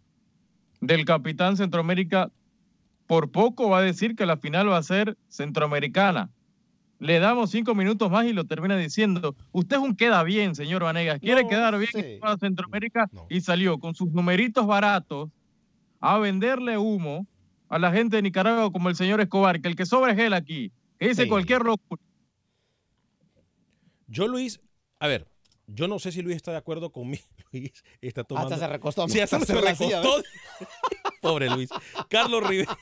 Del 0.81 1.05
capitán 1.05 1.57
Centroamérica 1.57 2.31
por 3.07 3.31
poco 3.31 3.71
va 3.71 3.79
a 3.79 3.83
decir 3.83 4.17
que 4.17 4.27
la 4.27 4.37
final 4.37 4.69
va 4.69 4.79
a 4.79 4.83
ser 4.83 5.17
centroamericana. 5.29 6.31
Le 6.99 7.19
damos 7.19 7.51
cinco 7.51 7.75
minutos 7.75 8.11
más 8.11 8.25
y 8.27 8.33
lo 8.33 8.45
termina 8.45 8.77
diciendo. 8.77 9.37
Usted 9.53 9.77
es 9.77 9.83
un 9.83 9.95
queda 9.95 10.23
bien, 10.23 10.55
señor 10.55 10.83
Vanegas. 10.83 11.21
Quiere 11.21 11.43
No, 11.43 11.49
quedar 11.49 11.79
bien 11.79 11.91
en 11.95 12.21
toda 12.21 12.39
Centroamérica 12.39 13.11
y 13.29 13.41
salió 13.43 13.79
con 13.79 13.95
sus 13.95 14.11
numeritos 14.13 14.67
baratos 14.67 15.31
a 16.01 16.19
venderle 16.19 16.79
humo 16.79 17.27
a 17.69 17.79
la 17.79 17.93
gente 17.93 18.17
de 18.17 18.23
Nicaragua 18.23 18.71
como 18.73 18.89
el 18.89 18.97
señor 18.97 19.21
Escobar, 19.21 19.61
que 19.61 19.69
el 19.69 19.77
que 19.77 19.87
sobra 19.87 20.13
es 20.13 20.19
él 20.19 20.33
aquí, 20.33 20.73
que 20.99 21.09
dice 21.09 21.25
Sí. 21.25 21.29
cualquier 21.29 21.63
locura. 21.65 22.01
Yo, 24.09 24.29
Luis, 24.29 24.61
a 25.01 25.07
ver, 25.09 25.27
yo 25.67 25.89
no 25.89 25.99
sé 25.99 26.13
si 26.13 26.23
Luis 26.23 26.37
está 26.37 26.53
de 26.53 26.59
acuerdo 26.59 26.91
conmigo. 26.91 27.25
Luis 27.53 27.73
está 28.01 28.25
tomando. 28.25 28.55
Hasta 28.55 28.67
se 28.67 28.73
recostó. 28.73 29.09
Sí, 29.09 29.21
hasta 29.21 29.41
se 29.41 29.47
Se 29.47 29.61
recostó. 29.61 30.23
Pobre 31.21 31.49
Luis. 31.51 31.71
Carlos 32.09 32.47
Rivera. 32.47 32.77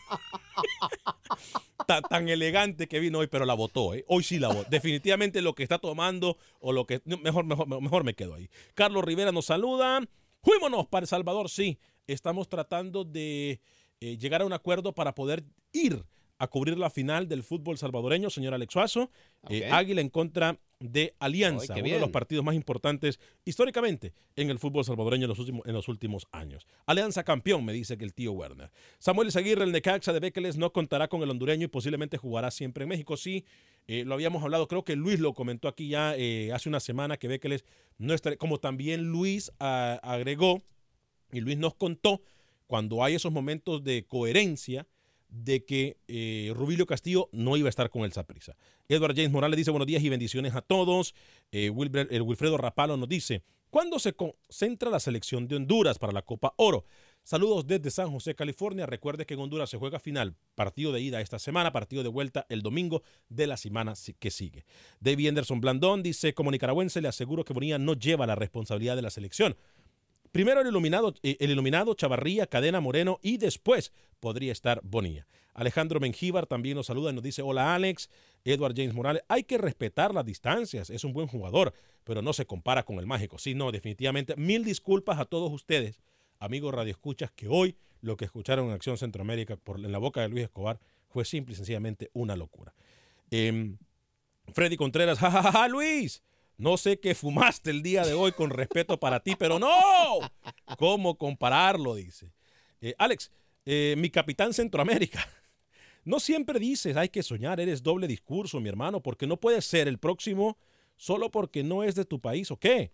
Ta- 1.87 2.03
tan 2.03 2.29
elegante 2.29 2.87
que 2.89 3.01
vino 3.01 3.19
hoy, 3.19 3.27
pero 3.27 3.45
la 3.45 3.55
votó, 3.55 3.95
¿eh? 3.95 4.05
Hoy 4.09 4.23
sí 4.23 4.39
la 4.39 4.49
votó. 4.49 4.69
Definitivamente 4.71 5.41
lo 5.43 5.55
que 5.55 5.63
está 5.63 5.79
tomando 5.79 6.37
o 6.61 6.73
lo 6.73 6.87
que... 6.87 7.01
Mejor, 7.05 7.45
mejor, 7.45 7.67
mejor 7.81 8.05
me 8.05 8.15
quedo 8.15 8.35
ahí. 8.35 8.49
Carlos 8.75 9.05
Rivera 9.05 9.33
nos 9.33 9.47
saluda. 9.47 10.01
Fuímonos 10.43 10.87
para 10.87 11.05
El 11.05 11.09
Salvador, 11.09 11.49
sí. 11.49 11.79
Estamos 12.07 12.49
tratando 12.49 13.05
de 13.05 13.61
eh, 14.01 14.17
llegar 14.19 14.43
a 14.43 14.47
un 14.47 14.53
acuerdo 14.53 14.95
para 14.95 15.15
poder 15.15 15.45
ir 15.73 16.05
a 16.45 16.49
cubrir 16.49 16.79
la 16.79 16.91
final 16.91 17.29
del 17.29 17.43
fútbol 17.43 17.79
salvadoreño, 17.79 18.31
señor 18.31 18.55
Alex 18.55 18.73
Suazo. 18.73 19.11
Eh. 19.49 19.69
Águila 19.71 20.01
en 20.01 20.09
contra 20.09 20.59
de 20.81 21.15
Alianza, 21.19 21.75
Ay, 21.75 21.81
uno 21.83 21.95
de 21.95 22.01
los 22.01 22.11
partidos 22.11 22.45
más 22.45 22.55
importantes 22.55 23.19
históricamente 23.45 24.13
en 24.37 24.51
el 24.51 24.59
fútbol 24.59 24.85
salvadoreño 24.85 25.25
en 25.25 25.29
los, 25.29 25.39
últimos, 25.39 25.67
en 25.67 25.73
los 25.73 25.89
últimos 25.89 26.27
años. 26.33 26.67
Alianza 26.87 27.25
campeón, 27.25 27.65
me 27.65 27.73
dice 27.73 27.97
que 27.97 28.05
el 28.05 28.13
tío 28.13 28.33
Werner. 28.33 28.71
Samuel 28.99 29.33
Zaguirre, 29.33 29.65
el 29.65 29.73
Necaxa 29.73 30.13
de 30.13 30.21
Bekeles, 30.21 30.57
no 30.57 30.73
contará 30.73 31.09
con 31.09 31.23
el 31.23 31.31
hondureño 31.31 31.65
y 31.65 31.69
posiblemente 31.69 32.19
jugará 32.19 32.51
siempre 32.51 32.83
en 32.83 32.91
México. 32.91 33.17
Sí, 33.17 33.45
eh, 33.87 34.05
lo 34.05 34.15
habíamos 34.15 34.43
hablado, 34.43 34.69
creo 34.69 34.85
que 34.85 34.97
Luis 34.97 35.21
lo 35.21 35.33
comentó 35.33 35.69
aquí 35.69 35.89
ya 35.89 36.15
eh, 36.17 36.53
hace 36.53 36.69
una 36.69 36.81
semana 36.81 37.17
que 37.17 37.29
Bekeles 37.29 37.65
no 37.99 38.13
estará, 38.13 38.37
como 38.37 38.59
también 38.59 39.05
Luis 39.05 39.53
ah, 39.61 39.99
agregó, 40.03 40.63
y 41.33 41.41
Luis 41.41 41.59
nos 41.59 41.75
contó, 41.75 42.23
cuando 42.67 43.05
hay 43.05 43.15
esos 43.15 43.33
momentos 43.33 43.85
de 43.85 44.05
coherencia, 44.07 44.87
de 45.35 45.65
que 45.65 45.99
eh, 46.07 46.53
Rubilio 46.55 46.87
Castillo 46.87 47.29
no 47.33 47.57
iba 47.57 47.69
a 47.69 47.71
estar 47.71 47.91
con 47.91 48.03
el 48.03 48.13
Saprissa. 48.13 48.57
Edward 48.89 49.17
James 49.17 49.33
Morales 49.33 49.57
dice 49.57 49.73
buenos 49.73 49.87
días 49.87 50.03
y 50.03 50.09
bendiciones 50.09 50.55
a 50.55 50.63
todos. 50.63 51.15
Eh, 51.51 51.73
el 52.11 52.23
Wilfredo 52.23 52.57
Rapalo 52.57 52.97
nos 52.97 53.09
dice, 53.09 53.43
¿cuándo 53.69 53.99
se 53.99 54.13
concentra 54.15 54.91
la 54.91 55.01
selección 55.01 55.49
de 55.49 55.57
Honduras 55.57 55.99
para 55.99 56.13
la 56.13 56.23
Copa 56.23 56.55
Oro? 56.57 56.85
Saludos 57.25 57.67
desde 57.67 57.91
San 57.91 58.13
José, 58.13 58.37
California. 58.37 58.87
Recuerde 58.87 59.27
que 59.27 59.35
en 59.35 59.41
Honduras 59.41 59.71
se 59.71 59.79
juega 59.79 59.99
final, 59.99 60.37
partido 60.55 60.93
de 60.93 61.01
ida 61.01 61.21
esta 61.21 61.41
semana, 61.41 61.73
partido 61.73 62.05
de 62.05 62.11
vuelta 62.11 62.47
el 62.49 62.63
domingo 62.63 63.03
de 63.29 63.49
la 63.49 63.57
semana 63.57 63.95
que 64.21 64.31
sigue. 64.31 64.67
David 65.01 65.29
Anderson 65.29 65.61
Blandón 65.61 66.03
dice, 66.03 66.35
como 66.35 66.53
nicaragüense 66.53 67.01
le 67.01 67.09
aseguro 67.09 67.45
que 67.45 67.55
Bonilla 67.55 67.79
no 67.79 67.95
lleva 67.95 68.27
la 68.27 68.37
responsabilidad 68.37 68.95
de 68.95 69.03
la 69.03 69.11
selección. 69.11 69.57
Primero 70.35 70.63
el 70.63 70.67
iluminado, 70.67 71.15
eh, 71.23 71.37
el 71.39 71.53
iluminado 71.53 71.95
Chavarría, 71.95 72.49
Cadena 72.49 72.81
Moreno 72.81 73.21
y 73.23 73.37
después 73.37 73.93
podría 74.19 74.51
estar 74.51 74.81
Bonilla. 74.83 75.29
Alejandro 75.55 76.01
Mengíbar 76.01 76.49
también 76.49 76.75
nos 76.75 76.87
saluda 76.87 77.13
y 77.13 77.15
nos 77.15 77.23
dice, 77.23 77.41
hola 77.41 77.73
Alex, 77.77 78.11
Edward 78.45 78.75
James 78.75 78.95
Morales, 78.95 79.23
hay 79.29 79.45
que 79.45 79.59
respetar 79.59 80.13
las 80.13 80.25
distancias, 80.25 80.91
es 80.91 81.05
un 81.05 81.13
buen 81.13 81.29
jugador, 81.29 81.73
pero 82.03 82.21
no 82.21 82.33
se 82.33 82.47
compara 82.47 82.83
con 82.83 82.99
el 82.99 83.07
mágico. 83.07 83.39
Sí, 83.39 83.55
no, 83.55 83.71
definitivamente, 83.71 84.35
mil 84.35 84.65
disculpas 84.65 85.21
a 85.21 85.25
todos 85.25 85.53
ustedes, 85.53 86.01
amigos 86.41 86.75
radioescuchas, 86.75 87.31
que 87.31 87.47
hoy 87.47 87.77
lo 88.01 88.17
que 88.17 88.25
escucharon 88.25 88.67
en 88.67 88.73
Acción 88.73 88.99
Centroamérica 88.99 89.55
por, 89.55 89.77
en 89.77 89.93
la 89.93 89.99
boca 89.99 90.21
de 90.23 90.31
Luis 90.31 90.43
Escobar 90.43 90.81
fue 91.11 91.25
simple 91.25 91.53
y 91.53 91.57
sencillamente 91.57 92.11
una 92.13 92.35
locura. 92.35 92.75
Em, 93.31 93.79
Freddy 94.53 94.77
Contreras, 94.77 95.21
jajaja, 95.21 95.69
Luis, 95.69 96.25
no 96.57 96.77
sé 96.77 97.01
qué 97.01 97.15
fumaste 97.15 97.71
el 97.71 97.83
día 97.83 98.05
de 98.05 98.15
hoy 98.15 98.33
con 98.33 98.51
respeto 98.51 98.99
para 98.99 99.21
ti, 99.21 99.35
pero 99.37 99.59
no. 99.59 99.69
¿Cómo 100.79 101.17
compararlo? 101.17 101.95
Dice. 101.95 102.33
Eh, 102.81 102.95
Alex, 102.99 103.31
eh, 103.65 103.95
mi 103.99 104.11
capitán 104.11 104.53
Centroamérica. 104.53 105.27
No 106.05 106.21
siempre 106.21 106.59
dices 106.59 106.99
hay 106.99 107.09
que 107.09 107.23
soñar, 107.23 107.61
eres 107.61 107.83
doble 107.83 108.07
discurso, 108.07 108.61
mi 108.61 108.69
hermano, 108.69 109.01
porque 109.01 109.27
no 109.27 109.41
puedes 109.41 109.65
ser 109.65 109.89
el 109.89 109.99
próximo 109.99 110.59
solo 110.97 111.31
porque 111.31 111.63
no 111.63 111.83
es 111.83 111.95
de 111.95 112.05
tu 112.05 112.21
país 112.21 112.51
o 112.51 112.59
qué. 112.59 112.91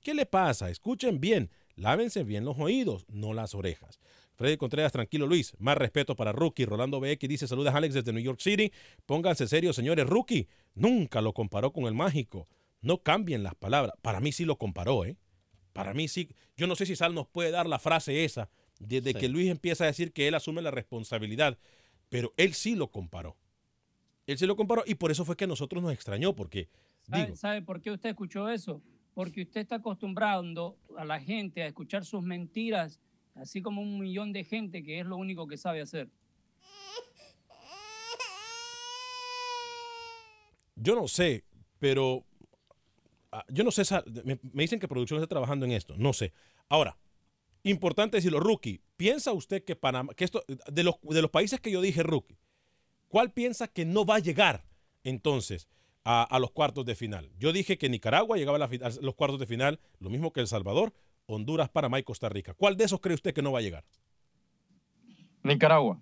¿Qué 0.00 0.14
le 0.14 0.24
pasa? 0.24 0.70
Escuchen 0.70 1.20
bien, 1.20 1.50
lávense 1.74 2.24
bien 2.24 2.46
los 2.46 2.58
oídos, 2.58 3.04
no 3.08 3.34
las 3.34 3.54
orejas. 3.54 4.00
Freddy 4.36 4.56
Contreras, 4.56 4.92
tranquilo 4.92 5.26
Luis, 5.26 5.54
más 5.58 5.76
respeto 5.76 6.14
para 6.14 6.32
Rookie. 6.32 6.66
Rolando 6.66 7.00
BX 7.00 7.28
dice, 7.28 7.46
saludas 7.48 7.74
Alex 7.74 7.94
desde 7.94 8.12
New 8.12 8.22
York 8.22 8.40
City. 8.40 8.70
Pónganse 9.06 9.48
serios, 9.48 9.76
señores. 9.76 10.06
Rookie 10.06 10.48
nunca 10.74 11.20
lo 11.22 11.32
comparó 11.32 11.72
con 11.72 11.84
el 11.84 11.94
mágico. 11.94 12.46
No 12.82 13.02
cambien 13.02 13.42
las 13.42 13.54
palabras. 13.54 13.94
Para 14.02 14.20
mí 14.20 14.32
sí 14.32 14.44
lo 14.44 14.56
comparó, 14.58 15.04
¿eh? 15.04 15.16
Para 15.72 15.94
mí 15.94 16.08
sí. 16.08 16.30
Yo 16.56 16.66
no 16.66 16.76
sé 16.76 16.86
si 16.86 16.96
Sal 16.96 17.14
nos 17.14 17.26
puede 17.26 17.50
dar 17.50 17.66
la 17.66 17.78
frase 17.78 18.24
esa, 18.24 18.48
desde 18.78 19.12
Sí. 19.12 19.18
que 19.18 19.28
Luis 19.28 19.50
empieza 19.50 19.84
a 19.84 19.88
decir 19.88 20.12
que 20.12 20.28
él 20.28 20.34
asume 20.34 20.62
la 20.62 20.70
responsabilidad, 20.70 21.58
pero 22.08 22.32
él 22.36 22.54
sí 22.54 22.74
lo 22.74 22.90
comparó. 22.90 23.36
Él 24.26 24.38
sí 24.38 24.46
lo 24.46 24.56
comparó 24.56 24.82
y 24.86 24.94
por 24.96 25.10
eso 25.10 25.24
fue 25.24 25.36
que 25.36 25.44
a 25.44 25.48
nosotros 25.48 25.82
nos 25.82 25.92
extrañó, 25.92 26.34
porque, 26.34 26.68
¿Sabe, 27.02 27.24
digo, 27.24 27.36
sabe 27.36 27.62
por 27.62 27.80
qué 27.80 27.90
usted 27.90 28.10
escuchó 28.10 28.48
eso? 28.48 28.82
Porque 29.14 29.42
usted 29.42 29.60
está 29.60 29.76
acostumbrando 29.76 30.76
a 30.98 31.04
la 31.04 31.20
gente 31.20 31.62
a 31.62 31.66
escuchar 31.66 32.04
sus 32.04 32.22
mentiras, 32.22 33.00
así 33.34 33.62
como 33.62 33.82
un 33.82 33.98
millón 33.98 34.32
de 34.32 34.44
gente 34.44 34.82
que 34.82 35.00
es 35.00 35.06
lo 35.06 35.16
único 35.16 35.46
que 35.46 35.56
sabe 35.56 35.80
hacer. 35.80 36.08
yo 40.76 40.94
no 40.94 41.08
sé, 41.08 41.44
pero 41.78 42.24
yo 43.48 43.64
no 43.64 43.70
sé, 43.70 43.82
me, 44.24 44.38
me 44.52 44.62
dicen 44.62 44.78
que 44.80 44.88
producción 44.88 45.18
está 45.20 45.28
trabajando 45.28 45.66
en 45.66 45.72
esto, 45.72 45.94
no 45.96 46.12
sé. 46.12 46.32
Ahora, 46.68 46.96
importante 47.62 48.16
decirlo, 48.18 48.40
rookie, 48.40 48.80
¿piensa 48.96 49.32
usted 49.32 49.64
que 49.64 49.76
Panamá, 49.76 50.14
que 50.14 50.24
esto, 50.24 50.44
de 50.46 50.82
los, 50.82 50.96
de 51.02 51.22
los 51.22 51.30
países 51.30 51.60
que 51.60 51.70
yo 51.70 51.80
dije 51.80 52.02
rookie, 52.02 52.38
¿cuál 53.08 53.32
piensa 53.32 53.68
que 53.68 53.84
no 53.84 54.04
va 54.04 54.16
a 54.16 54.20
llegar 54.20 54.64
entonces 55.04 55.68
a, 56.04 56.22
a 56.22 56.38
los 56.38 56.50
cuartos 56.52 56.84
de 56.86 56.94
final? 56.94 57.30
Yo 57.38 57.52
dije 57.52 57.78
que 57.78 57.88
Nicaragua 57.88 58.36
llegaba 58.36 58.56
a, 58.56 58.60
la 58.60 58.68
fi- 58.68 58.80
a 58.82 58.90
los 59.02 59.14
cuartos 59.14 59.40
de 59.40 59.46
final, 59.46 59.80
lo 59.98 60.10
mismo 60.10 60.32
que 60.32 60.40
El 60.40 60.46
Salvador, 60.46 60.94
Honduras, 61.26 61.68
Panamá 61.68 61.98
y 61.98 62.04
Costa 62.04 62.28
Rica. 62.28 62.54
¿Cuál 62.54 62.76
de 62.76 62.84
esos 62.84 63.00
cree 63.00 63.14
usted 63.14 63.34
que 63.34 63.42
no 63.42 63.52
va 63.52 63.58
a 63.58 63.62
llegar? 63.62 63.84
Nicaragua. 65.42 66.00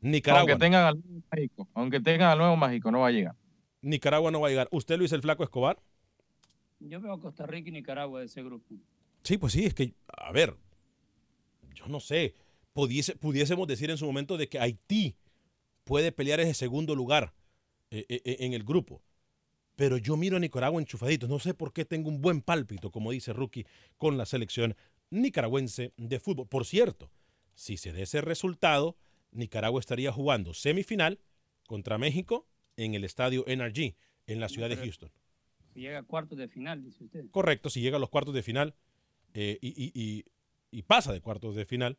Nicaragua. 0.00 0.52
Aunque 0.52 0.64
tengan 0.64 0.84
al 0.86 0.94
nuevo 1.00 1.22
mágico, 1.30 1.68
aunque 1.74 2.00
tengan 2.00 2.30
al 2.30 2.38
nuevo 2.38 2.56
mágico, 2.56 2.90
no 2.90 3.00
va 3.00 3.08
a 3.08 3.10
llegar. 3.10 3.34
Nicaragua 3.80 4.30
no 4.30 4.40
va 4.40 4.48
a 4.48 4.50
llegar. 4.50 4.68
¿Usted, 4.70 4.96
Luis 4.98 5.12
el 5.12 5.22
Flaco 5.22 5.42
Escobar? 5.42 5.78
Yo 6.80 7.00
veo 7.00 7.12
a 7.12 7.20
Costa 7.20 7.46
Rica 7.46 7.68
y 7.68 7.72
Nicaragua 7.72 8.20
de 8.20 8.26
ese 8.26 8.42
grupo. 8.42 8.74
Sí, 9.22 9.36
pues 9.38 9.52
sí, 9.52 9.66
es 9.66 9.74
que, 9.74 9.94
a 10.16 10.32
ver, 10.32 10.56
yo 11.74 11.86
no 11.88 12.00
sé, 12.00 12.34
pudiese, 12.72 13.16
pudiésemos 13.16 13.66
decir 13.66 13.90
en 13.90 13.98
su 13.98 14.06
momento 14.06 14.36
de 14.36 14.48
que 14.48 14.58
Haití 14.58 15.16
puede 15.84 16.12
pelear 16.12 16.40
ese 16.40 16.54
segundo 16.54 16.94
lugar 16.94 17.34
eh, 17.90 18.04
eh, 18.08 18.20
eh, 18.24 18.36
en 18.40 18.52
el 18.52 18.64
grupo. 18.64 19.02
Pero 19.74 19.96
yo 19.96 20.16
miro 20.16 20.36
a 20.36 20.40
Nicaragua 20.40 20.80
enchufadito. 20.80 21.28
No 21.28 21.38
sé 21.38 21.54
por 21.54 21.72
qué 21.72 21.84
tengo 21.84 22.08
un 22.08 22.20
buen 22.20 22.42
pálpito, 22.42 22.90
como 22.90 23.12
dice 23.12 23.32
Rookie, 23.32 23.66
con 23.96 24.18
la 24.18 24.26
selección 24.26 24.76
nicaragüense 25.10 25.92
de 25.96 26.20
fútbol. 26.20 26.48
Por 26.48 26.66
cierto, 26.66 27.10
si 27.54 27.76
se 27.76 27.92
da 27.92 28.00
ese 28.00 28.20
resultado, 28.20 28.96
Nicaragua 29.30 29.80
estaría 29.80 30.12
jugando 30.12 30.54
semifinal 30.54 31.20
contra 31.66 31.98
México 31.98 32.46
en 32.76 32.94
el 32.94 33.04
estadio 33.04 33.44
NRG, 33.46 33.96
en 34.26 34.40
la 34.40 34.48
ciudad 34.48 34.68
de 34.68 34.76
Houston. 34.76 35.10
Si 35.78 35.82
llega 35.82 36.00
a 36.00 36.02
cuartos 36.02 36.36
de 36.36 36.48
final, 36.48 36.82
dice 36.82 37.04
usted. 37.04 37.26
Correcto, 37.30 37.70
si 37.70 37.80
llega 37.80 37.98
a 37.98 38.00
los 38.00 38.08
cuartos 38.10 38.34
de 38.34 38.42
final 38.42 38.74
eh, 39.32 39.58
y, 39.62 39.68
y- 39.68 39.92
y- 39.94 40.24
y 40.72 40.82
pasa 40.82 41.12
de 41.12 41.20
cuartos 41.20 41.54
de 41.54 41.64
final, 41.66 41.98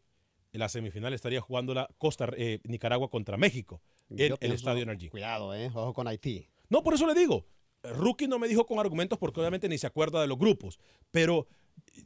en 0.51 0.59
la 0.59 0.67
semifinal 0.67 1.13
estaría 1.13 1.39
jugando 1.39 1.73
la 1.73 1.87
Costa 1.97 2.29
eh, 2.35 2.59
Nicaragua 2.65 3.09
contra 3.09 3.37
México 3.37 3.81
en 4.09 4.35
el 4.41 4.51
estadio 4.51 4.83
NRG. 4.83 5.09
Cuidado, 5.11 5.55
eh. 5.55 5.67
Ojo 5.73 5.93
con 5.93 6.07
Haití. 6.09 6.49
No, 6.67 6.83
por 6.83 6.93
eso 6.93 7.07
le 7.07 7.13
digo. 7.17 7.45
Rookie 7.83 8.27
no 8.27 8.37
me 8.37 8.49
dijo 8.49 8.65
con 8.65 8.79
argumentos 8.79 9.17
porque 9.17 9.39
obviamente 9.39 9.69
ni 9.69 9.77
se 9.77 9.87
acuerda 9.87 10.19
de 10.19 10.27
los 10.27 10.37
grupos. 10.37 10.77
Pero 11.11 11.47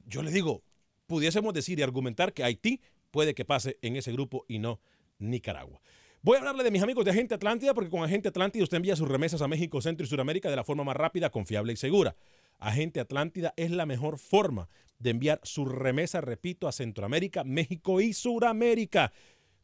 yo 0.06 0.22
le 0.22 0.30
digo, 0.30 0.62
pudiésemos 1.08 1.56
decir 1.56 1.80
y 1.80 1.82
argumentar 1.82 2.34
que 2.34 2.44
Haití 2.44 2.82
puede 3.10 3.34
que 3.34 3.46
pase 3.46 3.80
en 3.82 3.96
ese 3.96 4.12
grupo 4.12 4.46
y 4.48 4.60
no 4.60 4.80
Nicaragua. 5.18 5.82
Voy 6.26 6.38
a 6.38 6.40
hablarle 6.40 6.64
de 6.64 6.72
mis 6.72 6.82
amigos 6.82 7.04
de 7.04 7.12
Agente 7.12 7.36
Atlántida 7.36 7.74
porque 7.74 7.90
con 7.90 8.02
Agente 8.02 8.30
Atlántida 8.30 8.64
usted 8.64 8.78
envía 8.78 8.96
sus 8.96 9.10
remesas 9.10 9.42
a 9.42 9.50
México, 9.50 9.82
Centro 9.82 10.06
y 10.06 10.08
Sudamérica 10.08 10.50
de 10.50 10.56
la 10.56 10.64
forma 10.64 10.86
más 10.86 10.96
rápida, 10.96 11.30
confiable 11.30 11.74
y 11.74 11.76
segura. 11.76 12.16
Agente 12.60 13.02
Atlántida 13.02 13.54
es 13.58 13.72
la 13.72 13.86
mejor 13.86 14.18
forma 14.18 14.70
de 15.00 15.10
enviar 15.10 15.42
su 15.44 15.66
remesa, 15.66 16.22
repito, 16.22 16.70
a 16.70 16.72
Centroamérica, 16.72 17.44
México 17.44 18.00
y 18.00 18.14
Sudamérica. 18.14 19.12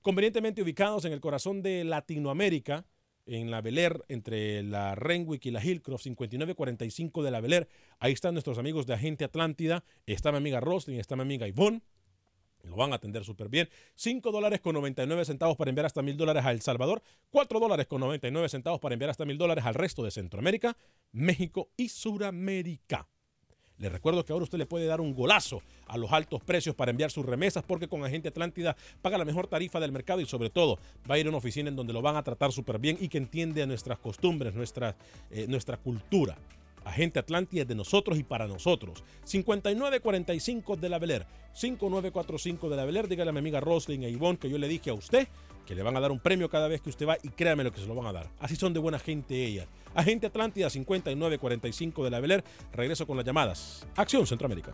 Convenientemente 0.02 0.62
ubicados 0.62 1.06
en 1.06 1.13
el 1.13 1.22
corazón 1.22 1.62
de 1.62 1.86
Latinoamérica, 1.86 2.86
en 3.26 3.52
la 3.52 3.62
Bel 3.62 3.78
Air, 3.78 4.04
entre 4.10 4.62
la 4.62 4.95
Renwick 4.95 5.45
y 5.45 5.52
la 5.52 5.63
Hillcroft, 5.63 6.02
5945 6.02 7.24
de 7.24 7.32
la 7.32 7.39
Bel 7.39 7.54
Air. 7.54 7.69
Ahí 8.00 8.12
están 8.12 8.34
nuestros 8.34 8.58
amigos 8.58 8.86
de 8.86 8.95
Agente 8.95 9.24
Atlántida. 9.24 9.86
Está 10.06 10.34
mi 10.34 10.39
amiga 10.39 10.60
Roslyn, 10.60 11.00
está 11.00 11.15
mi 11.15 11.22
amiga 11.22 11.48
Ivonne. 11.48 11.84
Lo 12.63 12.76
van 12.76 12.91
a 12.91 12.95
atender 12.95 13.24
súper 13.24 13.50
bien. 13.50 13.69
5 13.95 14.32
dólares 14.32 14.60
con 14.62 14.74
99 14.74 15.26
centavos 15.26 15.58
para 15.58 15.69
enviar 15.69 15.86
hasta 15.86 16.02
mil 16.02 16.17
dólares 16.17 16.45
a 16.45 16.52
El 16.52 16.62
Salvador. 16.62 17.02
4 17.30 17.60
dólares 17.60 17.88
con 17.88 18.02
99 18.02 18.50
centavos 18.50 18.80
para 18.80 18.93
enviar 18.93 19.10
hasta 19.10 19.26
mil 19.26 19.38
dólares 19.38 19.65
al 19.65 19.74
resto 19.74 20.04
de 20.04 20.12
Centroamérica, 20.12 20.76
México 21.12 21.69
y 21.78 21.89
Suramérica. 21.89 23.08
Le 23.80 23.88
recuerdo 23.88 24.26
que 24.26 24.34
ahora 24.34 24.43
usted 24.43 24.58
le 24.58 24.65
puede 24.65 24.86
dar 24.88 25.00
un 25.00 25.15
golazo 25.15 25.62
a 25.88 25.98
los 25.98 26.12
altos 26.12 26.43
precios 26.43 26.76
para 26.76 26.91
enviar 26.91 27.12
sus 27.12 27.26
remesas 27.26 27.63
porque 27.65 27.88
con 27.88 28.04
Agente 28.04 28.28
Atlántida 28.28 28.76
paga 29.02 29.17
la 29.17 29.24
mejor 29.24 29.48
tarifa 29.48 29.80
del 29.80 29.93
mercado 29.93 30.19
y 30.19 30.26
sobre 30.26 30.50
todo 30.50 30.78
va 31.10 31.15
a 31.15 31.19
ir 31.19 31.26
a 31.26 31.30
una 31.30 31.38
oficina 31.38 31.69
en 31.69 31.78
donde 31.78 31.93
lo 31.93 32.02
van 32.02 32.17
a 32.17 32.24
tratar 32.24 32.52
súper 32.52 32.78
bien 32.78 32.98
y 33.00 33.08
que 33.08 33.17
entiende 33.17 33.65
nuestras 33.65 33.98
costumbres, 33.98 34.54
nuestra, 34.54 34.98
eh, 35.32 35.45
nuestra 35.48 35.78
cultura. 35.78 36.38
Agente 36.86 37.20
Atlántida 37.20 37.62
es 37.63 37.68
de 37.68 37.76
nosotros 37.76 38.18
y 38.18 38.24
para 38.24 38.48
nosotros. 38.48 39.04
5945 39.24 40.76
de 40.78 40.89
la 40.89 41.00
Beler, 41.00 41.26
5945 41.54 42.70
de 42.70 42.76
la 42.76 42.86
Beler. 42.86 43.08
Dígale 43.08 43.30
a 43.30 43.34
mi 43.34 43.39
amiga 43.39 43.60
Roslyn 43.60 44.04
e 44.04 44.10
Ivonne 44.10 44.38
que 44.38 44.50
yo 44.50 44.58
le 44.58 44.68
dije 44.68 44.89
a 44.89 44.94
usted 44.94 45.28
que 45.70 45.76
le 45.76 45.84
van 45.84 45.96
a 45.96 46.00
dar 46.00 46.12
un 46.12 46.20
premio 46.20 46.50
cada 46.50 46.68
vez 46.68 46.82
que 46.82 46.89
usted 46.89 47.08
va 47.08 47.18
y 47.22 47.30
créame 47.30 47.63
lo 47.63 47.72
que 47.72 47.80
se 47.80 47.86
lo 47.86 47.94
van 47.94 48.08
a 48.08 48.12
dar. 48.12 48.32
Así 48.39 48.56
son 48.56 48.74
de 48.74 48.80
buena 48.80 48.98
gente 48.98 49.46
ellas. 49.46 49.68
Agente 49.94 50.26
Atlántida 50.26 50.68
5945 50.68 52.04
de 52.04 52.10
la 52.10 52.20
Beler. 52.20 52.44
Regreso 52.74 53.06
con 53.06 53.18
las 53.18 53.26
llamadas. 53.26 53.86
Acción 53.96 54.26
Centroamérica. 54.26 54.74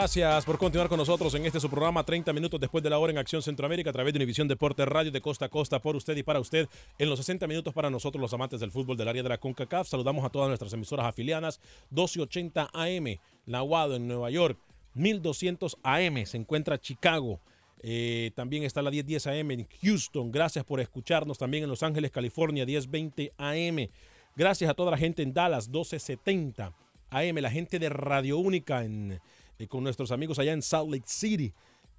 Gracias 0.00 0.44
por 0.44 0.58
continuar 0.58 0.88
con 0.88 0.96
nosotros 0.96 1.34
en 1.34 1.44
este 1.44 1.58
su 1.58 1.68
programa 1.68 2.04
30 2.04 2.32
minutos 2.32 2.60
después 2.60 2.84
de 2.84 2.88
la 2.88 3.00
hora 3.00 3.10
en 3.10 3.18
Acción 3.18 3.42
Centroamérica 3.42 3.90
a 3.90 3.92
través 3.92 4.12
de 4.12 4.18
Univisión 4.18 4.46
Deporte 4.46 4.84
Radio 4.84 5.10
de 5.10 5.20
costa 5.20 5.46
a 5.46 5.48
costa 5.48 5.82
por 5.82 5.96
usted 5.96 6.16
y 6.16 6.22
para 6.22 6.38
usted 6.38 6.68
en 7.00 7.10
los 7.10 7.18
60 7.18 7.48
minutos 7.48 7.74
para 7.74 7.90
nosotros 7.90 8.22
los 8.22 8.32
amantes 8.32 8.60
del 8.60 8.70
fútbol 8.70 8.96
del 8.96 9.08
área 9.08 9.24
de 9.24 9.28
la 9.28 9.38
CONCACAF. 9.38 9.88
Saludamos 9.88 10.24
a 10.24 10.28
todas 10.28 10.46
nuestras 10.46 10.72
emisoras 10.72 11.04
afiliadas 11.04 11.60
1280 11.90 12.70
AM, 12.72 13.18
La 13.46 13.62
Guado 13.62 13.96
en 13.96 14.06
Nueva 14.06 14.30
York, 14.30 14.56
1200 14.94 15.76
AM 15.82 16.26
se 16.26 16.36
encuentra 16.36 16.80
Chicago. 16.80 17.40
Eh, 17.80 18.30
también 18.36 18.62
está 18.62 18.82
la 18.82 18.92
1010 18.92 19.26
AM 19.26 19.50
en 19.50 19.66
Houston. 19.82 20.30
Gracias 20.30 20.64
por 20.64 20.78
escucharnos 20.78 21.38
también 21.38 21.64
en 21.64 21.70
Los 21.70 21.82
Ángeles, 21.82 22.12
California, 22.12 22.64
1020 22.64 23.32
AM. 23.36 23.88
Gracias 24.36 24.70
a 24.70 24.74
toda 24.74 24.92
la 24.92 24.96
gente 24.96 25.24
en 25.24 25.34
Dallas, 25.34 25.66
1270 25.66 26.72
AM, 27.10 27.36
la 27.38 27.50
gente 27.50 27.80
de 27.80 27.88
Radio 27.88 28.38
Única 28.38 28.84
en 28.84 29.20
eh, 29.58 29.66
con 29.66 29.82
nuestros 29.82 30.12
amigos 30.12 30.38
allá 30.38 30.52
en 30.52 30.62
Salt 30.62 30.90
Lake 30.90 31.06
City, 31.06 31.52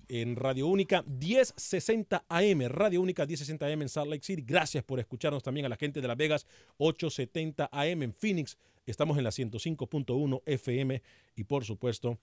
en 0.07 0.35
Radio 0.35 0.67
Única 0.67 1.03
1060 1.03 2.25
AM, 2.27 2.61
Radio 2.67 3.01
Única 3.01 3.25
1060 3.25 3.67
AM 3.67 3.81
en 3.83 3.89
Salt 3.89 4.09
Lake 4.09 4.23
City. 4.23 4.43
Gracias 4.45 4.83
por 4.83 4.99
escucharnos 4.99 5.43
también 5.43 5.65
a 5.65 5.69
la 5.69 5.75
gente 5.75 6.01
de 6.01 6.07
Las 6.07 6.17
Vegas 6.17 6.47
870 6.77 7.69
AM 7.71 8.03
en 8.03 8.13
Phoenix. 8.13 8.57
Estamos 8.85 9.17
en 9.19 9.23
la 9.23 9.29
105.1 9.29 10.41
FM 10.45 11.01
y 11.35 11.43
por 11.43 11.63
supuesto 11.63 12.17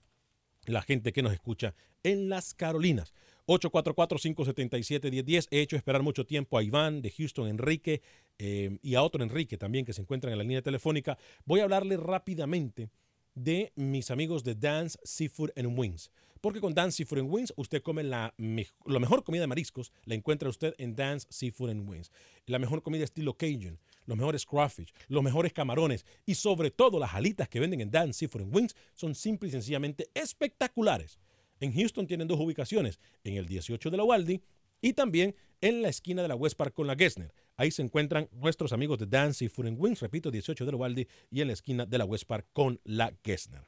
la 0.65 0.81
gente 0.81 1.13
que 1.13 1.21
nos 1.21 1.31
escucha 1.31 1.73
en 2.03 2.29
las 2.29 2.53
Carolinas. 2.53 3.13
844-577-1010. 3.47 5.47
He 5.51 5.61
hecho 5.61 5.77
esperar 5.77 6.03
mucho 6.03 6.25
tiempo 6.25 6.57
a 6.57 6.63
Iván 6.63 7.01
de 7.01 7.11
Houston, 7.11 7.47
Enrique, 7.47 8.01
eh, 8.37 8.77
y 8.81 8.95
a 8.95 9.01
otro 9.01 9.23
Enrique 9.23 9.57
también 9.57 9.85
que 9.85 9.93
se 9.93 10.01
encuentran 10.01 10.33
en 10.33 10.39
la 10.39 10.43
línea 10.43 10.61
telefónica. 10.61 11.17
Voy 11.45 11.61
a 11.61 11.63
hablarle 11.63 11.95
rápidamente 11.95 12.89
de 13.37 13.71
mis 13.75 14.09
amigos 14.09 14.43
de 14.43 14.55
Dance 14.55 14.97
Seafood 15.03 15.51
and 15.55 15.77
Wings. 15.77 16.09
Porque 16.41 16.59
con 16.59 16.73
Dance 16.73 16.97
Seafood 16.97 17.19
and 17.19 17.31
Wings 17.31 17.53
usted 17.55 17.81
come 17.81 18.03
la, 18.03 18.33
mejor 18.37 19.23
comida 19.23 19.41
de 19.41 19.47
mariscos, 19.47 19.91
la 20.05 20.15
encuentra 20.15 20.49
usted 20.49 20.73
en 20.77 20.95
Dance 20.95 21.27
Seafood 21.29 21.69
and 21.69 21.89
Wings. 21.89 22.11
La 22.45 22.59
mejor 22.59 22.81
comida 22.81 23.03
estilo 23.03 23.35
Cajun, 23.35 23.79
los 24.05 24.17
mejores 24.17 24.45
crawfish, 24.45 24.93
los 25.07 25.23
mejores 25.23 25.53
camarones 25.53 26.05
y 26.25 26.35
sobre 26.35 26.71
todo 26.71 26.99
las 26.99 27.13
alitas 27.13 27.47
que 27.49 27.59
venden 27.59 27.81
en 27.81 27.91
Dance 27.91 28.19
Seafood 28.19 28.41
and 28.41 28.55
Wings 28.55 28.75
son 28.93 29.15
simple 29.15 29.49
y 29.49 29.51
sencillamente 29.51 30.09
espectaculares. 30.13 31.19
En 31.59 31.73
Houston 31.73 32.07
tienen 32.07 32.27
dos 32.27 32.39
ubicaciones, 32.39 32.99
en 33.23 33.35
el 33.35 33.47
18 33.47 33.89
de 33.89 33.97
la 33.97 34.03
Waldy 34.03 34.41
y 34.81 34.93
también 34.93 35.35
en 35.61 35.81
la 35.81 35.89
esquina 35.89 36.21
de 36.21 36.27
la 36.27 36.35
West 36.35 36.55
Park 36.57 36.73
con 36.73 36.87
la 36.87 36.95
Gessner. 36.95 37.33
Ahí 37.59 37.71
se 37.71 37.81
encuentran 37.81 38.29
nuestros 38.31 38.71
amigos 38.71 38.99
de 38.99 39.07
Dance 39.07 39.49
and 39.57 39.79
Wings, 39.79 39.99
repito, 39.99 40.29
18 40.29 40.63
de 40.63 40.75
Ubaldi 40.75 41.07
y 41.31 41.41
en 41.41 41.47
la 41.47 41.53
esquina 41.53 41.87
de 41.87 41.97
la 41.97 42.05
West 42.05 42.25
Park 42.25 42.47
con 42.53 42.79
la 42.83 43.11
Gessner. 43.23 43.67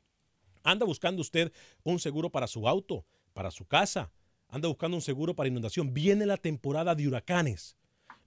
¿Anda 0.61 0.85
buscando 0.85 1.21
usted 1.21 1.51
un 1.81 1.97
seguro 1.97 2.29
para 2.29 2.45
su 2.45 2.67
auto, 2.67 3.07
para 3.33 3.49
su 3.49 3.65
casa? 3.65 4.11
¿Anda 4.47 4.67
buscando 4.67 4.95
un 4.95 5.01
seguro 5.01 5.35
para 5.35 5.49
inundación? 5.49 5.91
Viene 5.91 6.27
la 6.27 6.37
temporada 6.37 6.93
de 6.93 7.07
huracanes. 7.07 7.77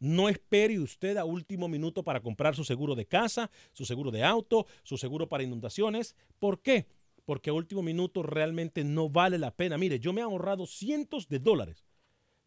No 0.00 0.28
espere 0.28 0.80
usted 0.80 1.16
a 1.16 1.24
último 1.24 1.68
minuto 1.68 2.02
para 2.02 2.20
comprar 2.20 2.56
su 2.56 2.64
seguro 2.64 2.96
de 2.96 3.06
casa, 3.06 3.48
su 3.72 3.84
seguro 3.84 4.10
de 4.10 4.24
auto, 4.24 4.66
su 4.82 4.98
seguro 4.98 5.28
para 5.28 5.44
inundaciones. 5.44 6.16
¿Por 6.40 6.60
qué? 6.60 6.88
Porque 7.24 7.50
a 7.50 7.52
último 7.52 7.84
minuto 7.84 8.24
realmente 8.24 8.82
no 8.82 9.10
vale 9.10 9.38
la 9.38 9.54
pena. 9.54 9.78
Mire, 9.78 10.00
yo 10.00 10.12
me 10.12 10.22
he 10.22 10.24
ahorrado 10.24 10.66
cientos 10.66 11.28
de 11.28 11.38
dólares 11.38 11.86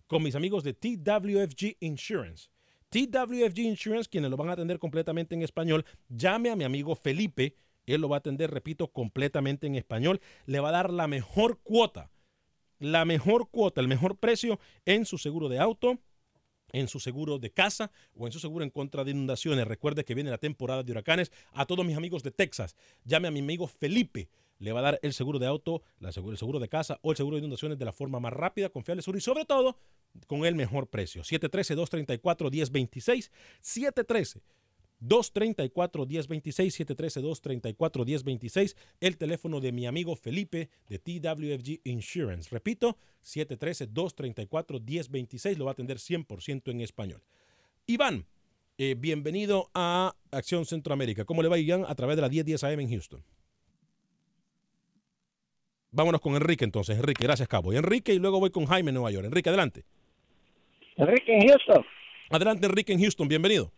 con 0.06 0.22
mis 0.22 0.36
amigos 0.36 0.66
de 0.66 0.74
TWFG 0.74 1.78
Insurance. 1.80 2.50
TWFG 2.96 3.60
Insurance, 3.60 4.10
quienes 4.10 4.32
lo 4.32 4.38
van 4.38 4.48
a 4.48 4.54
atender 4.54 4.80
completamente 4.80 5.36
en 5.36 5.42
español, 5.42 5.84
llame 6.08 6.50
a 6.50 6.56
mi 6.56 6.64
amigo 6.64 6.96
Felipe. 6.96 7.58
Él 7.86 8.00
lo 8.00 8.08
va 8.08 8.16
a 8.16 8.20
atender, 8.20 8.52
repito, 8.52 8.88
completamente 8.88 9.68
en 9.68 9.76
español. 9.76 10.22
Le 10.46 10.62
va 10.62 10.70
a 10.70 10.72
dar 10.72 10.90
la 10.94 11.06
mejor 11.06 11.60
cuota, 11.62 12.10
la 12.80 13.04
mejor 13.04 13.50
cuota, 13.52 13.82
el 13.82 13.90
mejor 13.90 14.18
precio 14.18 14.62
en 14.86 15.06
su 15.06 15.18
seguro 15.18 15.50
de 15.50 15.60
auto, 15.60 16.00
en 16.72 16.88
su 16.88 17.02
seguro 17.02 17.38
de 17.38 17.52
casa 17.52 17.92
o 18.14 18.28
en 18.28 18.32
su 18.32 18.40
seguro 18.40 18.64
en 18.64 18.70
contra 18.70 19.04
de 19.04 19.12
inundaciones. 19.12 19.68
Recuerde 19.68 20.06
que 20.06 20.16
viene 20.16 20.30
la 20.30 20.38
temporada 20.38 20.82
de 20.82 20.94
huracanes. 20.94 21.34
A 21.52 21.66
todos 21.66 21.86
mis 21.86 21.98
amigos 21.98 22.24
de 22.24 22.32
Texas, 22.32 22.78
llame 23.04 23.28
a 23.28 23.32
mi 23.32 23.40
amigo 23.40 23.68
Felipe 23.68 24.30
le 24.60 24.72
va 24.72 24.80
a 24.80 24.84
dar 24.84 25.00
el 25.02 25.14
seguro 25.14 25.40
de 25.40 25.48
auto, 25.48 25.82
el 26.02 26.38
seguro 26.38 26.60
de 26.60 26.70
casa 26.70 27.00
o 27.02 27.12
el 27.12 27.18
seguro 27.18 27.36
de 27.36 27.40
inundaciones 27.40 27.78
de 27.78 27.84
la 27.86 27.92
forma 27.92 28.20
más 28.20 28.34
rápida, 28.34 28.70
confiable, 28.70 29.02
segura 29.02 29.18
y 29.18 29.22
sobre 29.22 29.46
todo 29.46 29.78
con 30.28 30.46
el 30.46 30.56
mejor 30.56 30.88
precio. 30.88 31.24
713-234-1026. 31.24 33.32
713. 33.62 34.42
234-1026, 35.02 36.72
713-234-1026, 37.76 38.78
el 39.02 39.18
teléfono 39.18 39.60
de 39.60 39.74
mi 39.74 39.88
amigo 39.88 40.16
Felipe 40.16 40.70
de 40.88 41.00
TWFG 41.00 41.82
Insurance. 41.84 42.50
Repito, 42.50 42.98
713-234-1026, 43.24 45.58
lo 45.58 45.66
va 45.66 45.72
a 45.72 45.74
atender 45.74 45.98
100% 45.98 46.72
en 46.72 46.80
español. 46.82 47.22
Iván, 47.88 48.26
eh, 48.78 48.96
bienvenido 48.98 49.70
a 49.74 50.16
Acción 50.32 50.66
Centroamérica. 50.66 51.26
¿Cómo 51.26 51.44
le 51.44 51.50
va, 51.50 51.58
Iván? 51.58 51.84
A 51.88 51.96
través 51.96 52.16
de 52.16 52.22
la 52.22 52.30
1010 52.30 52.64
AM 52.64 52.80
en 52.80 52.90
Houston. 52.90 53.22
Vámonos 55.96 56.20
con 56.20 56.36
Enrique 56.36 56.66
entonces. 56.66 56.98
Enrique, 56.98 57.24
gracias, 57.24 57.48
Cabo. 57.48 57.72
Enrique 57.72 58.14
y 58.14 58.20
luego 58.20 58.42
voy 58.42 58.50
con 58.50 58.66
Jaime 58.66 58.90
en 58.90 58.96
Nueva 58.96 59.12
York. 59.12 59.26
Enrique, 59.26 59.48
adelante. 59.48 59.84
Enrique 60.98 61.34
en 61.34 61.48
Houston. 61.48 61.86
Adelante, 62.30 62.66
Enrique 62.66 62.92
en 62.92 63.00
Houston. 63.00 63.30
Bienvenido. 63.30 63.72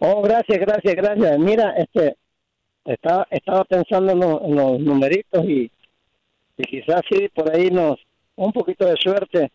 Oh, 0.00 0.22
gracias, 0.22 0.58
gracias, 0.58 0.94
gracias. 0.96 1.38
Mira, 1.38 1.72
este, 1.76 2.16
estaba, 2.84 3.28
estaba 3.30 3.64
pensando 3.64 4.10
en, 4.10 4.56
los 4.56 4.80
numeritos 4.80 5.44
y, 5.44 5.70
quizás 6.56 7.02
sí, 7.08 7.28
por 7.32 7.54
ahí 7.54 7.70
nos, 7.70 7.96
un 8.34 8.52
poquito 8.52 8.84
de 8.84 8.96
suerte 8.96 9.52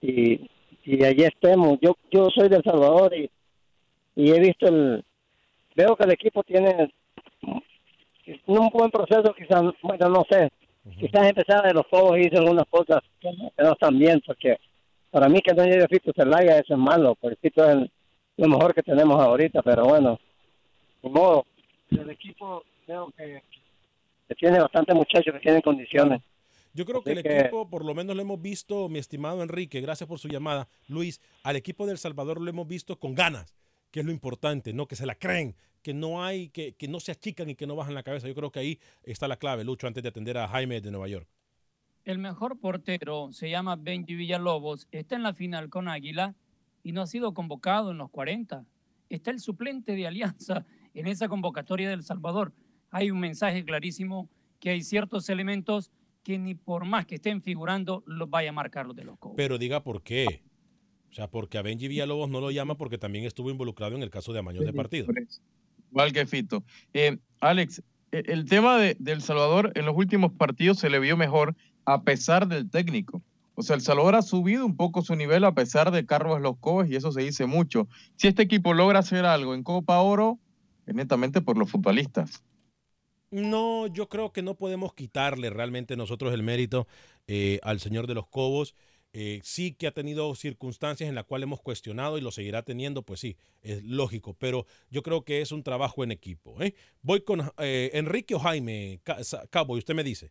y, 0.00 0.48
y 0.84 1.04
allí 1.04 1.24
estemos. 1.24 1.78
Yo, 1.82 1.96
yo 2.12 2.28
soy 2.32 2.48
de 2.48 2.58
El 2.58 2.62
Salvador 2.62 3.12
y, 3.16 3.28
y 4.14 4.30
he 4.30 4.38
visto 4.38 4.68
el, 4.68 5.04
veo 5.74 5.96
que 5.96 6.04
el 6.04 6.12
equipo 6.12 6.44
tiene 6.44 6.92
un 8.46 8.68
buen 8.68 8.92
proceso, 8.92 9.34
quizás, 9.34 9.64
bueno, 9.82 10.08
no 10.08 10.24
sé, 10.30 10.48
quizás 10.98 11.28
empezar 11.28 11.66
de 11.66 11.74
los 11.74 11.86
juegos 11.86 12.18
y 12.18 12.22
hice 12.22 12.38
algunas 12.38 12.66
cosas 12.68 13.02
que 13.20 13.30
no, 13.32 13.72
están 13.72 13.98
bien, 13.98 14.22
porque 14.26 14.56
para 15.10 15.28
mí 15.28 15.40
que 15.40 15.54
no 15.54 15.62
haya 15.62 15.86
Fito 15.88 16.12
Celaya 16.14 16.58
eso 16.58 16.74
es 16.74 16.78
malo, 16.78 17.14
porque 17.20 17.36
Fito 17.36 17.68
es 17.68 17.90
lo 18.36 18.48
mejor 18.48 18.74
que 18.74 18.82
tenemos 18.82 19.20
ahorita, 19.20 19.62
pero 19.62 19.84
bueno, 19.84 20.18
de 21.02 21.08
modo, 21.10 21.46
el 21.90 22.10
equipo 22.10 22.64
creo 22.86 23.12
que, 23.16 23.42
tiene 24.38 24.60
bastante 24.60 24.94
muchachos 24.94 25.34
que 25.34 25.40
tienen 25.40 25.60
condiciones. 25.60 26.22
Yo 26.72 26.86
creo 26.86 27.02
que 27.02 27.10
el 27.12 27.18
equipo, 27.18 27.68
por 27.68 27.84
lo 27.84 27.94
menos 27.94 28.14
lo 28.14 28.22
hemos 28.22 28.40
visto, 28.40 28.88
mi 28.88 29.00
estimado 29.00 29.42
Enrique, 29.42 29.80
gracias 29.80 30.08
por 30.08 30.20
su 30.20 30.28
llamada, 30.28 30.68
Luis, 30.86 31.20
al 31.42 31.56
equipo 31.56 31.84
del 31.84 31.98
Salvador 31.98 32.40
lo 32.40 32.48
hemos 32.48 32.68
visto 32.68 32.96
con 32.96 33.14
ganas, 33.14 33.56
que 33.90 34.00
es 34.00 34.06
lo 34.06 34.12
importante, 34.12 34.72
¿no? 34.72 34.86
Que 34.86 34.96
se 34.96 35.06
la 35.06 35.14
creen, 35.14 35.56
que 35.82 35.94
no 35.94 36.24
hay, 36.24 36.50
que, 36.50 36.74
no 36.88 37.00
se 37.00 37.12
achican 37.12 37.50
y 37.50 37.54
que 37.54 37.66
no 37.66 37.76
bajan 37.76 37.94
la 37.94 38.02
cabeza. 38.02 38.28
Yo 38.28 38.34
creo 38.34 38.50
que 38.50 38.60
ahí 38.60 38.80
está 39.02 39.28
la 39.28 39.36
clave, 39.36 39.64
Lucho, 39.64 39.86
antes 39.86 40.02
de 40.02 40.08
atender 40.08 40.38
a 40.38 40.48
Jaime 40.48 40.80
de 40.80 40.90
Nueva 40.90 41.08
York. 41.08 41.28
El 42.04 42.18
mejor 42.18 42.58
portero 42.58 43.32
se 43.32 43.50
llama 43.50 43.76
Benji 43.76 44.14
Villalobos, 44.14 44.88
está 44.90 45.16
en 45.16 45.22
la 45.22 45.34
final 45.34 45.68
con 45.68 45.88
Águila 45.88 46.34
y 46.82 46.92
no 46.92 47.02
ha 47.02 47.06
sido 47.06 47.34
convocado 47.34 47.90
en 47.90 47.98
los 47.98 48.10
40. 48.10 48.64
Está 49.08 49.30
el 49.30 49.40
suplente 49.40 49.94
de 49.94 50.06
Alianza 50.06 50.64
en 50.94 51.06
esa 51.06 51.28
convocatoria 51.28 51.90
del 51.90 52.02
Salvador. 52.02 52.52
Hay 52.90 53.10
un 53.10 53.20
mensaje 53.20 53.64
clarísimo 53.64 54.30
que 54.60 54.70
hay 54.70 54.82
ciertos 54.82 55.28
elementos 55.28 55.90
que 56.22 56.38
ni 56.38 56.54
por 56.54 56.84
más 56.84 57.06
que 57.06 57.16
estén 57.16 57.42
figurando 57.42 58.02
los 58.06 58.28
vaya 58.28 58.50
a 58.50 58.52
marcar 58.52 58.86
los 58.86 58.96
de 58.96 59.04
los 59.04 59.18
Cobos. 59.18 59.36
Pero 59.36 59.58
diga 59.58 59.82
por 59.82 60.02
qué. 60.02 60.42
O 61.10 61.14
sea, 61.14 61.28
porque 61.28 61.58
a 61.58 61.62
Benji 61.62 61.88
Villalobos 61.88 62.30
no 62.30 62.40
lo 62.40 62.50
llama 62.50 62.76
porque 62.76 62.98
también 62.98 63.24
estuvo 63.24 63.50
involucrado 63.50 63.96
en 63.96 64.02
el 64.02 64.10
caso 64.10 64.32
de 64.32 64.38
amaños 64.38 64.64
de 64.64 64.72
partido. 64.72 65.06
Igual 65.90 66.12
que 66.12 66.26
Fito. 66.26 66.62
Eh, 66.94 67.18
Alex, 67.40 67.82
e- 68.12 68.22
el 68.26 68.44
tema 68.44 68.78
de, 68.78 68.96
de 68.98 69.12
El 69.12 69.22
Salvador 69.22 69.72
en 69.74 69.86
los 69.86 69.96
últimos 69.96 70.32
partidos 70.32 70.78
se 70.78 70.88
le 70.88 71.00
vio 71.00 71.16
mejor 71.16 71.56
a 71.84 72.02
pesar 72.02 72.46
del 72.46 72.70
técnico. 72.70 73.22
O 73.54 73.62
sea, 73.62 73.76
El 73.76 73.82
Salvador 73.82 74.14
ha 74.14 74.22
subido 74.22 74.64
un 74.64 74.76
poco 74.76 75.02
su 75.02 75.16
nivel 75.16 75.44
a 75.44 75.52
pesar 75.54 75.90
de 75.90 76.06
Carlos 76.06 76.40
Los 76.40 76.58
Cobos 76.58 76.88
y 76.88 76.96
eso 76.96 77.12
se 77.12 77.22
dice 77.22 77.46
mucho. 77.46 77.88
Si 78.16 78.28
este 78.28 78.42
equipo 78.42 78.72
logra 78.72 79.00
hacer 79.00 79.24
algo 79.26 79.54
en 79.54 79.64
Copa 79.64 80.00
Oro, 80.00 80.38
es 80.86 80.94
netamente 80.94 81.40
por 81.40 81.58
los 81.58 81.70
futbolistas. 81.70 82.42
No, 83.30 83.86
yo 83.86 84.08
creo 84.08 84.32
que 84.32 84.42
no 84.42 84.56
podemos 84.56 84.94
quitarle 84.94 85.50
realmente 85.50 85.96
nosotros 85.96 86.32
el 86.32 86.42
mérito 86.42 86.88
eh, 87.26 87.60
al 87.62 87.80
señor 87.80 88.06
de 88.06 88.14
los 88.14 88.26
Cobos. 88.26 88.74
Eh, 89.12 89.40
sí 89.42 89.74
que 89.74 89.88
ha 89.88 89.90
tenido 89.90 90.32
circunstancias 90.36 91.08
en 91.08 91.16
las 91.16 91.24
cuales 91.24 91.44
hemos 91.44 91.60
cuestionado 91.60 92.16
y 92.16 92.20
lo 92.20 92.30
seguirá 92.30 92.62
teniendo, 92.62 93.02
pues 93.02 93.18
sí, 93.18 93.36
es 93.60 93.82
lógico, 93.82 94.36
pero 94.38 94.66
yo 94.88 95.02
creo 95.02 95.22
que 95.24 95.40
es 95.40 95.50
un 95.50 95.64
trabajo 95.64 96.04
en 96.04 96.12
equipo. 96.12 96.62
¿eh? 96.62 96.74
Voy 97.02 97.22
con 97.22 97.40
eh, 97.58 97.90
Enrique 97.94 98.36
o 98.36 98.38
Jaime 98.38 99.00
Cabo, 99.50 99.76
y 99.76 99.80
usted 99.80 99.94
me 99.94 100.04
dice. 100.04 100.30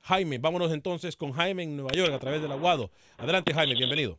Jaime, 0.00 0.38
vámonos 0.38 0.72
entonces 0.72 1.16
con 1.16 1.32
Jaime 1.32 1.64
en 1.64 1.76
Nueva 1.76 1.92
York 1.92 2.12
a 2.12 2.18
través 2.18 2.40
del 2.40 2.52
Aguado. 2.52 2.90
Adelante 3.18 3.52
Jaime, 3.52 3.74
bienvenido. 3.74 4.18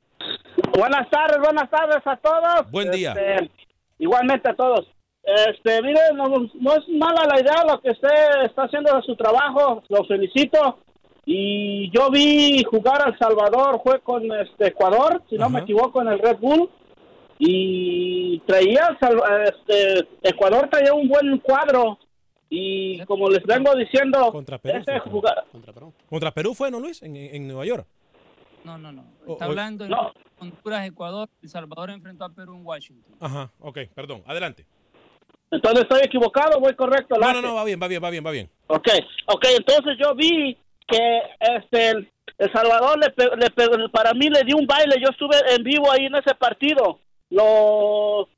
Buenas 0.78 1.10
tardes, 1.10 1.40
buenas 1.40 1.70
tardes 1.72 2.06
a 2.06 2.18
todos. 2.18 2.70
Buen 2.70 2.92
día. 2.92 3.14
Este, 3.14 3.50
igualmente 3.98 4.52
a 4.52 4.56
todos. 4.56 4.86
Este, 5.24 5.82
mire, 5.82 6.00
no, 6.14 6.26
no 6.28 6.74
es 6.74 6.88
mala 6.88 7.26
la 7.28 7.42
idea 7.42 7.64
lo 7.68 7.82
que 7.82 7.92
usted 7.92 8.46
está 8.46 8.64
haciendo 8.64 8.96
de 8.96 9.02
su 9.02 9.16
trabajo, 9.16 9.84
lo 9.90 10.06
felicito. 10.06 10.80
Y 11.30 11.90
yo 11.92 12.10
vi 12.10 12.64
jugar 12.64 13.02
al 13.02 13.20
Salvador, 13.20 13.82
fue 13.84 14.00
con 14.00 14.24
este 14.32 14.68
Ecuador, 14.68 15.22
si 15.30 15.36
no 15.38 15.50
me 15.50 15.60
equivoco, 15.60 16.02
en 16.02 16.08
el 16.08 16.20
Red 16.20 16.38
Bull. 16.38 16.70
Y 17.38 18.40
traía, 18.48 18.98
el 19.02 19.44
este, 19.44 20.08
Ecuador 20.24 20.70
traía 20.72 20.94
un 20.94 21.10
buen 21.10 21.38
cuadro. 21.40 22.00
Y 22.50 23.04
como 23.06 23.30
les 23.30 23.44
vengo 23.44 23.76
diciendo, 23.76 24.32
Perú 24.32 24.78
ese 24.80 25.02
fue, 25.02 25.12
jugar, 25.12 25.44
Contra 26.10 26.32
Perú 26.32 26.54
fue, 26.54 26.72
¿no, 26.72 26.80
Luis? 26.80 27.04
En, 27.04 27.18
en 27.18 27.46
Nueva 27.46 27.66
York. 27.66 27.86
No, 28.64 28.78
no, 28.78 28.94
no. 28.94 29.04
O- 29.26 29.34
Está 29.34 29.48
o- 29.48 29.50
hablando 29.50 29.84
de 29.84 29.90
No. 29.90 30.14
Honduras, 30.40 30.88
Ecuador. 30.88 31.28
El 31.44 31.50
Salvador 31.50 31.90
enfrentó 31.90 32.24
a 32.24 32.30
Perú 32.30 32.56
en 32.56 32.66
Washington. 32.66 33.16
Ajá, 33.20 33.52
ok, 33.60 33.80
perdón. 33.94 34.24
Adelante. 34.26 34.66
entonces 35.52 35.82
estoy 35.84 36.00
equivocado, 36.04 36.58
voy 36.62 36.74
correcto. 36.74 37.16
No, 37.20 37.34
no, 37.34 37.42
no, 37.42 37.56
va 37.56 37.66
bien, 37.66 37.80
va 37.82 37.88
bien, 37.90 38.02
va 38.02 38.10
bien, 38.10 38.26
va 38.26 38.32
bien. 38.32 38.50
Ok, 38.68 38.88
ok, 39.28 39.46
entonces 39.58 39.98
yo 40.02 40.16
vi 40.16 40.58
que 40.88 41.22
este 41.40 41.90
el, 41.90 42.12
El 42.38 42.52
Salvador 42.52 42.98
le, 43.00 43.14
le 43.38 43.90
para 43.90 44.14
mí 44.14 44.30
le 44.30 44.44
dio 44.44 44.58
un 44.58 44.68
baile, 44.68 44.96
yo 45.02 45.10
estuve 45.10 45.36
en 45.56 45.64
vivo 45.64 45.92
ahí 45.92 46.06
en 46.06 46.16
ese 46.16 46.36
partido. 46.36 47.00
Lo 47.30 48.30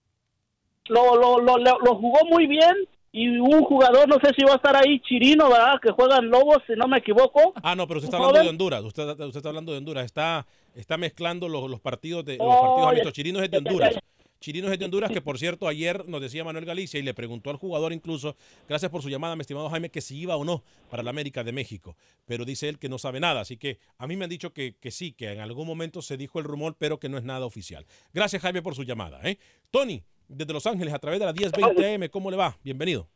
lo, 0.89 1.39
lo, 1.39 1.57
lo, 1.57 1.95
jugó 1.95 2.19
muy 2.29 2.47
bien 2.47 2.75
y 3.12 3.27
un 3.39 3.63
jugador, 3.63 4.07
no 4.07 4.17
sé 4.23 4.31
si 4.35 4.43
va 4.43 4.53
a 4.53 4.55
estar 4.55 4.75
ahí, 4.75 4.99
Chirino, 5.01 5.49
¿verdad? 5.49 5.79
Que 5.81 5.91
juega 5.91 6.17
en 6.17 6.29
Lobos, 6.29 6.57
si 6.67 6.73
no 6.73 6.88
me 6.88 6.97
equivoco. 6.97 7.53
Ah, 7.63 7.75
no, 7.75 7.88
pero 7.88 7.99
usted 7.99 8.07
está 8.07 8.17
hablando 8.17 8.33
de 8.33 8.45
joven. 8.45 8.49
Honduras. 8.49 8.83
Usted, 8.83 9.09
usted 9.09 9.38
está 9.38 9.49
hablando 9.49 9.71
de 9.71 9.77
Honduras. 9.79 10.05
Está, 10.05 10.45
está 10.75 10.97
mezclando 10.97 11.47
los, 11.47 11.69
los 11.69 11.79
partidos 11.79 12.25
de 12.25 12.38
los 12.38 12.47
Oh, 12.47 12.62
partidos 12.62 12.88
amistosos. 12.88 13.13
Chirinos 13.13 13.43
es 13.43 13.51
de 13.51 13.57
Honduras. 13.57 13.95
Chirinos 14.39 14.71
es 14.71 14.80
de 14.80 14.86
Honduras, 14.86 15.12
que 15.12 15.21
por 15.21 15.38
cierto, 15.38 15.67
ayer 15.67 16.08
nos 16.08 16.21
decía 16.21 16.43
Manuel 16.43 16.65
Galicia 16.65 16.99
y 16.99 17.04
le 17.04 17.13
preguntó 17.13 17.49
al 17.49 17.58
jugador 17.58 17.93
incluso, 17.93 18.36
gracias 18.67 18.89
por 18.91 19.02
su 19.02 19.10
llamada, 19.10 19.36
mi 19.36 19.41
estimado 19.41 19.69
Jaime, 19.69 19.89
que 19.89 20.02
si 20.02 20.17
iba 20.17 20.36
o 20.36 20.45
no 20.45 20.63
para 20.89 21.04
la 21.04 21.10
América 21.10 21.43
de 21.43 21.52
México. 21.52 21.95
Pero 22.25 22.45
dice 22.45 22.69
él 22.69 22.80
que 22.80 22.89
no 22.89 22.97
sabe 22.97 23.19
nada. 23.19 23.41
Así 23.41 23.58
que 23.58 23.80
a 23.97 24.08
mí 24.08 24.15
me 24.15 24.23
han 24.23 24.30
dicho 24.30 24.54
que, 24.54 24.75
que 24.80 24.91
sí, 24.91 25.12
que 25.12 25.32
en 25.32 25.39
algún 25.39 25.67
momento 25.67 26.02
se 26.02 26.17
dijo 26.17 26.39
el 26.39 26.45
rumor, 26.45 26.75
pero 26.78 26.99
que 26.99 27.10
no 27.10 27.17
es 27.17 27.23
nada 27.23 27.45
oficial. 27.45 27.86
Gracias, 28.13 28.41
Jaime, 28.41 28.62
por 28.62 28.75
su 28.75 28.84
llamada. 28.84 29.19
¿eh? 29.23 29.38
Tony, 29.71 30.04
desde 30.28 30.54
Los 30.54 30.65
Ángeles, 30.65 30.93
a 30.93 30.99
través 30.99 31.19
de 31.19 31.25
la 31.25 31.34
1020 31.34 31.95
AM, 31.95 32.08
¿cómo 32.10 32.32
le 32.32 32.38
va? 32.38 32.58
Bienvenido. 32.63 33.08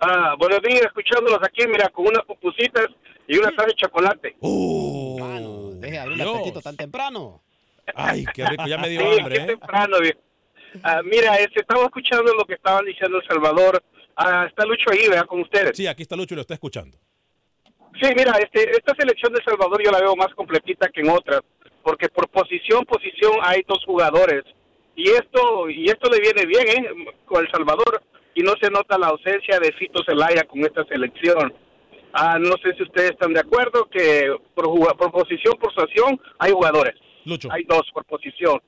Ah, 0.00 0.34
buenos 0.38 0.60
días, 0.62 0.82
escuchándolos 0.82 1.40
aquí, 1.42 1.66
mira, 1.66 1.88
con 1.90 2.06
unas 2.06 2.24
pupusitas 2.24 2.86
y 3.28 3.36
una 3.36 3.50
taza 3.50 3.66
de 3.66 3.74
chocolate. 3.74 4.36
Deje 5.80 5.92
de 5.92 5.98
abrir 5.98 6.20
el 6.20 6.62
tan 6.62 6.76
temprano. 6.76 7.42
Ay, 7.94 8.24
qué 8.32 8.46
rico, 8.46 8.66
ya 8.66 8.78
me 8.78 8.88
dio 8.88 9.00
Sí, 9.00 9.20
hambre. 9.20 9.36
qué 9.36 9.42
¿eh? 9.42 9.46
temprano, 9.46 10.00
viejo. 10.00 10.18
Ah, 10.82 11.02
mira, 11.04 11.36
este, 11.36 11.60
estaba 11.60 11.84
escuchando 11.84 12.34
lo 12.34 12.44
que 12.44 12.54
estaban 12.54 12.84
diciendo 12.84 13.18
El 13.18 13.26
Salvador. 13.26 13.82
Ah, 14.16 14.46
está 14.48 14.64
Lucho 14.64 14.90
ahí, 14.90 15.08
¿verdad? 15.08 15.26
Con 15.26 15.40
ustedes. 15.40 15.76
Sí, 15.76 15.86
aquí 15.86 16.02
está 16.02 16.16
Lucho 16.16 16.34
y 16.34 16.36
lo 16.36 16.42
está 16.42 16.54
escuchando. 16.54 16.98
Sí, 18.00 18.10
mira, 18.16 18.32
este, 18.38 18.70
esta 18.70 18.94
selección 18.96 19.32
de 19.32 19.38
El 19.38 19.44
Salvador 19.44 19.82
yo 19.84 19.90
la 19.90 20.00
veo 20.00 20.16
más 20.16 20.34
completita 20.34 20.88
que 20.88 21.00
en 21.00 21.10
otras, 21.10 21.40
porque 21.82 22.08
por 22.08 22.28
posición, 22.28 22.84
posición 22.84 23.32
hay 23.42 23.62
dos 23.66 23.84
jugadores. 23.84 24.42
Y 24.96 25.10
esto, 25.10 25.68
y 25.68 25.86
esto 25.86 26.08
le 26.10 26.20
viene 26.20 26.46
bien, 26.46 26.68
¿eh? 26.68 27.14
Con 27.24 27.44
El 27.44 27.50
Salvador, 27.50 28.02
y 28.34 28.42
no 28.42 28.54
se 28.60 28.70
nota 28.70 28.98
la 28.98 29.08
ausencia 29.08 29.58
de 29.60 29.72
Fito 29.72 30.02
Zelaya 30.04 30.44
con 30.44 30.60
esta 30.60 30.84
selección. 30.84 31.52
Ah, 32.12 32.38
no 32.38 32.56
sé 32.62 32.74
si 32.76 32.82
ustedes 32.84 33.10
están 33.10 33.32
de 33.32 33.40
acuerdo 33.40 33.88
que 33.90 34.36
por 34.54 35.10
posición, 35.10 35.54
por 35.60 35.70
situación, 35.70 36.20
hay 36.38 36.52
jugadores. 36.52 36.94
Lucho. 37.24 37.48
Hay 37.50 37.64
dos 37.64 37.82
por 37.92 38.04
posición. 38.04 38.60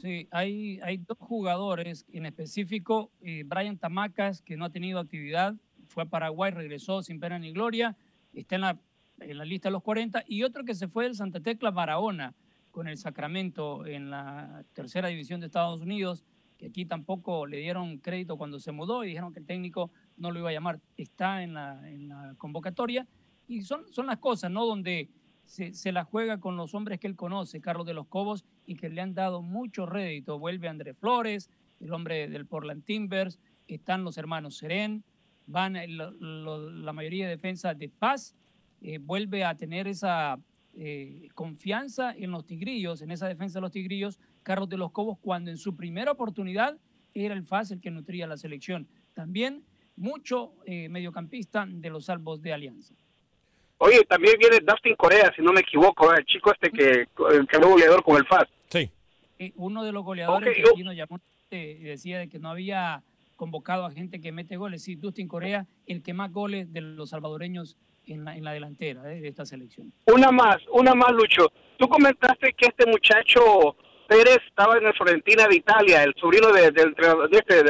Sí, 0.00 0.28
hay, 0.30 0.80
hay 0.82 0.96
dos 0.96 1.18
jugadores, 1.18 2.06
en 2.10 2.24
específico 2.24 3.10
eh, 3.20 3.42
Brian 3.44 3.76
Tamacas, 3.76 4.40
que 4.40 4.56
no 4.56 4.64
ha 4.64 4.70
tenido 4.70 4.98
actividad, 4.98 5.54
fue 5.88 6.04
a 6.04 6.06
Paraguay, 6.06 6.52
regresó 6.52 7.02
sin 7.02 7.20
pena 7.20 7.38
ni 7.38 7.52
gloria, 7.52 7.98
está 8.32 8.54
en 8.54 8.62
la, 8.62 8.80
en 9.18 9.36
la 9.36 9.44
lista 9.44 9.68
de 9.68 9.72
los 9.72 9.82
40, 9.82 10.24
y 10.26 10.42
otro 10.42 10.64
que 10.64 10.74
se 10.74 10.88
fue 10.88 11.04
del 11.04 11.16
Santa 11.16 11.40
Tecla 11.40 11.70
Barahona 11.70 12.34
con 12.70 12.88
el 12.88 12.96
Sacramento 12.96 13.84
en 13.84 14.08
la 14.08 14.64
tercera 14.72 15.08
división 15.08 15.38
de 15.40 15.46
Estados 15.48 15.82
Unidos, 15.82 16.24
que 16.56 16.68
aquí 16.68 16.86
tampoco 16.86 17.46
le 17.46 17.58
dieron 17.58 17.98
crédito 17.98 18.38
cuando 18.38 18.58
se 18.58 18.72
mudó 18.72 19.04
y 19.04 19.08
dijeron 19.08 19.34
que 19.34 19.40
el 19.40 19.46
técnico 19.46 19.90
no 20.16 20.30
lo 20.30 20.38
iba 20.38 20.48
a 20.48 20.52
llamar, 20.54 20.80
está 20.96 21.42
en 21.42 21.52
la, 21.52 21.86
en 21.86 22.08
la 22.08 22.34
convocatoria, 22.38 23.06
y 23.46 23.60
son, 23.64 23.84
son 23.92 24.06
las 24.06 24.16
cosas, 24.16 24.50
¿no? 24.50 24.64
Donde 24.64 25.10
se, 25.50 25.92
la 25.92 26.04
juega 26.04 26.38
con 26.38 26.56
los 26.56 26.74
hombres 26.74 27.00
que 27.00 27.08
él 27.08 27.16
conoce, 27.16 27.60
Carlos 27.60 27.84
de 27.86 27.94
los 27.94 28.06
Cobos, 28.06 28.44
y 28.66 28.76
que 28.76 28.88
le 28.88 29.00
han 29.00 29.14
dado 29.14 29.42
mucho 29.42 29.84
rédito. 29.84 30.38
Vuelve 30.38 30.68
Andrés 30.68 30.96
Flores, 30.96 31.50
el 31.80 31.92
hombre 31.92 32.28
del 32.28 32.46
Portland 32.46 32.84
Timbers, 32.84 33.40
están 33.66 34.04
los 34.04 34.16
hermanos 34.16 34.56
Seren, 34.58 35.02
van 35.46 35.74
lo- 35.96 36.70
la 36.70 36.92
mayoría 36.92 37.24
de 37.24 37.30
defensa 37.30 37.74
de 37.74 37.88
paz, 37.88 38.36
eh, 38.80 38.98
vuelve 38.98 39.44
a 39.44 39.54
tener 39.56 39.88
esa 39.88 40.38
eh, 40.74 41.28
confianza 41.34 42.14
en 42.16 42.30
los 42.30 42.46
tigrillos, 42.46 43.02
en 43.02 43.10
esa 43.10 43.26
defensa 43.26 43.58
de 43.58 43.62
los 43.62 43.72
tigrillos, 43.72 44.20
Carlos 44.44 44.68
de 44.68 44.76
los 44.76 44.92
Cobos, 44.92 45.18
cuando 45.18 45.50
en 45.50 45.56
su 45.58 45.74
primera 45.74 46.12
oportunidad 46.12 46.78
era 47.12 47.34
el 47.34 47.42
FAS 47.42 47.72
el 47.72 47.80
que 47.80 47.90
nutría 47.90 48.28
la 48.28 48.36
selección. 48.36 48.86
También 49.12 49.64
mucho 49.96 50.54
eh, 50.64 50.88
mediocampista 50.88 51.66
de 51.68 51.90
los 51.90 52.04
salvos 52.04 52.40
de 52.40 52.52
Alianza. 52.52 52.94
Oye, 53.82 54.04
también 54.04 54.34
viene 54.38 54.58
Dustin 54.60 54.94
Corea, 54.94 55.32
si 55.34 55.40
no 55.42 55.52
me 55.52 55.60
equivoco, 55.60 56.04
¿verdad? 56.06 56.18
el 56.20 56.26
chico 56.26 56.52
este 56.52 56.70
que, 56.70 57.06
el 57.32 57.46
que 57.46 57.56
fue 57.58 57.66
goleador 57.68 58.02
con 58.02 58.16
el 58.18 58.26
FAS. 58.26 58.46
Sí. 58.68 58.90
Eh, 59.38 59.52
uno 59.56 59.82
de 59.82 59.90
los 59.92 60.04
goleadores 60.04 60.50
Ok, 60.50 60.54
que 60.54 60.62
yo- 60.62 60.70
aquí 60.72 60.82
nos 60.84 60.94
llamó 60.94 61.18
eh, 61.50 61.78
y 61.80 61.84
decía 61.84 62.18
de 62.18 62.28
que 62.28 62.38
no 62.38 62.50
había 62.50 63.02
convocado 63.36 63.86
a 63.86 63.90
gente 63.90 64.20
que 64.20 64.32
mete 64.32 64.56
goles. 64.58 64.82
Sí, 64.82 64.96
Dustin 64.96 65.26
Corea, 65.28 65.64
el 65.86 66.02
que 66.02 66.12
más 66.12 66.30
goles 66.30 66.70
de 66.74 66.82
los 66.82 67.08
salvadoreños 67.10 67.76
en 68.06 68.24
la, 68.26 68.36
en 68.36 68.44
la 68.44 68.52
delantera 68.52 69.10
eh, 69.12 69.20
de 69.22 69.28
esta 69.28 69.46
selección. 69.46 69.90
Una 70.06 70.30
más, 70.30 70.58
una 70.72 70.94
más, 70.94 71.12
Lucho. 71.12 71.50
Tú 71.78 71.88
comentaste 71.88 72.52
que 72.52 72.66
este 72.66 72.84
muchacho 72.86 73.76
Pérez 74.06 74.40
estaba 74.46 74.76
en 74.76 74.86
el 74.88 74.92
Florentina 74.92 75.46
de 75.48 75.56
Italia, 75.56 76.02
el 76.04 76.12
sobrino 76.20 76.52
de, 76.52 76.70
del 76.70 76.94
entrenador- 76.94 77.30
de 77.30 77.38
este, 77.38 77.64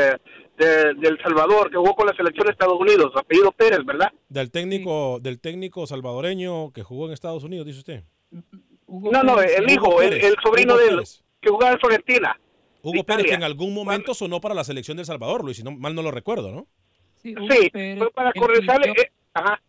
de, 0.61 0.67
de- 0.67 0.95
del 0.95 1.19
Salvador, 1.23 1.71
que 1.71 1.77
jugó 1.77 1.95
con 1.95 2.07
la 2.07 2.15
selección 2.15 2.47
de 2.47 2.53
Estados 2.53 2.79
Unidos, 2.79 3.13
apellido 3.17 3.51
Pérez, 3.53 3.85
¿verdad? 3.85 4.13
Del 4.29 4.51
técnico, 4.51 5.19
del 5.21 5.41
técnico 5.41 5.87
salvadoreño 5.87 6.73
que 6.73 6.83
jugó 6.83 7.07
en 7.07 7.13
Estados 7.13 7.43
Unidos, 7.45 7.67
dice 7.67 7.79
usted. 7.79 8.05
No, 8.87 9.23
no, 9.23 9.41
el 9.41 9.71
hijo, 9.71 10.03
el, 10.03 10.13
el 10.15 10.35
sobrino 10.43 10.75
Hugo 10.75 10.83
del 10.83 10.95
Pérez. 10.97 11.25
que 11.41 11.51
jugaba 11.51 11.73
en 11.73 11.79
Florentina. 11.81 12.41
Hugo 12.83 13.05
Pérez, 13.05 13.27
que 13.27 13.35
en 13.35 13.45
algún 13.45 13.75
momento 13.75 14.15
sonó 14.15 14.41
para 14.41 14.55
la 14.55 14.65
selección 14.65 14.97
del 14.97 15.07
Salvador, 15.07 15.45
Luis, 15.45 15.57
si 15.59 15.63
no, 15.63 15.71
mal 15.73 15.95
no 15.95 16.03
lo 16.03 16.11
recuerdo, 16.11 16.51
¿no? 16.53 16.67
Sí, 17.23 17.35
Sí, 17.35 17.71
fue 17.99 18.11
para 18.15 18.31
él 18.31 18.41
pidió- 18.43 18.95
eh, 19.03 19.13
ajá. 19.35 19.61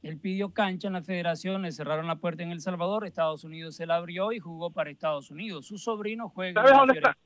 Él 0.00 0.16
pidió 0.18 0.50
cancha 0.50 0.86
en 0.86 0.94
la 0.94 1.02
federación, 1.02 1.62
le 1.62 1.72
cerraron 1.72 2.06
la 2.06 2.14
puerta 2.16 2.44
en 2.44 2.52
El 2.52 2.60
Salvador, 2.60 3.04
Estados 3.04 3.42
Unidos 3.42 3.74
se 3.74 3.84
la 3.84 3.96
abrió 3.96 4.30
y 4.32 4.38
jugó 4.38 4.70
para 4.70 4.90
Estados 4.90 5.32
Unidos. 5.32 5.66
Su 5.66 5.76
sobrino 5.76 6.28
juega. 6.28 6.62
¿Sabes 6.62 6.78
dónde 6.78 6.94
está? 6.94 7.16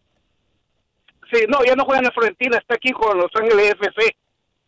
Sí, 1.32 1.44
no, 1.48 1.64
ya 1.64 1.74
no 1.74 1.84
juega 1.84 2.00
en 2.00 2.04
la 2.04 2.12
Florentina, 2.12 2.58
está 2.58 2.74
aquí 2.74 2.92
con 2.92 3.16
Los 3.16 3.30
Ángeles 3.34 3.72
FC. 3.72 4.14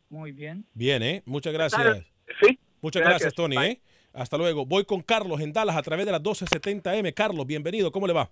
Muy 0.09 0.33
bien. 0.33 0.65
Bien, 0.73 1.03
¿eh? 1.03 1.23
Muchas 1.27 1.53
gracias. 1.53 1.99
Sí. 2.41 2.59
Muchas 2.81 3.01
Gracias. 3.01 3.23
gracias, 3.23 3.35
Tony, 3.35 3.57
Bye. 3.57 3.71
¿eh? 3.71 3.81
Hasta 4.12 4.39
luego. 4.39 4.65
Voy 4.65 4.85
con 4.85 5.01
Carlos 5.03 5.41
en 5.41 5.53
Dallas 5.53 5.77
a 5.77 5.83
través 5.83 6.07
de 6.07 6.12
las 6.12 6.23
1270M. 6.23 7.12
Carlos, 7.12 7.47
bienvenido. 7.47 7.91
¿Cómo 7.91 8.07
le 8.07 8.12
va? 8.12 8.31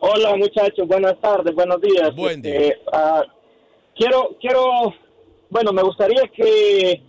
Hola 0.00 0.34
muchachos, 0.36 0.88
buenas 0.88 1.20
tardes, 1.20 1.54
buenos 1.54 1.80
días. 1.80 2.14
Buen 2.16 2.42
día. 2.42 2.54
Este, 2.54 2.80
ah, 2.92 3.22
quiero, 3.94 4.36
quiero, 4.40 4.92
bueno, 5.48 5.72
me 5.72 5.82
gustaría 5.82 6.22
que 6.34 7.00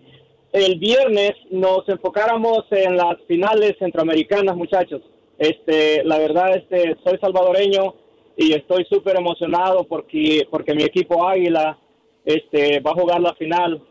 el 0.51 0.77
viernes 0.77 1.31
nos 1.49 1.89
enfocáramos 1.89 2.65
en 2.69 2.95
las 2.95 3.15
finales 3.27 3.73
centroamericanas, 3.79 4.55
muchachos. 4.55 5.01
Este, 5.39 6.03
la 6.03 6.19
verdad, 6.19 6.55
este, 6.55 6.95
soy 7.03 7.17
salvadoreño 7.19 7.95
y 8.37 8.53
estoy 8.53 8.85
súper 8.85 9.17
emocionado 9.17 9.83
porque, 9.83 10.47
porque 10.49 10.73
mi 10.73 10.83
equipo 10.83 11.27
Águila, 11.27 11.77
este, 12.25 12.79
va 12.79 12.91
a 12.91 12.95
jugar 12.95 13.21
la 13.21 13.33
final. 13.35 13.81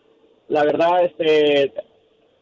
La 0.49 0.65
verdad, 0.65 1.05
este, 1.05 1.73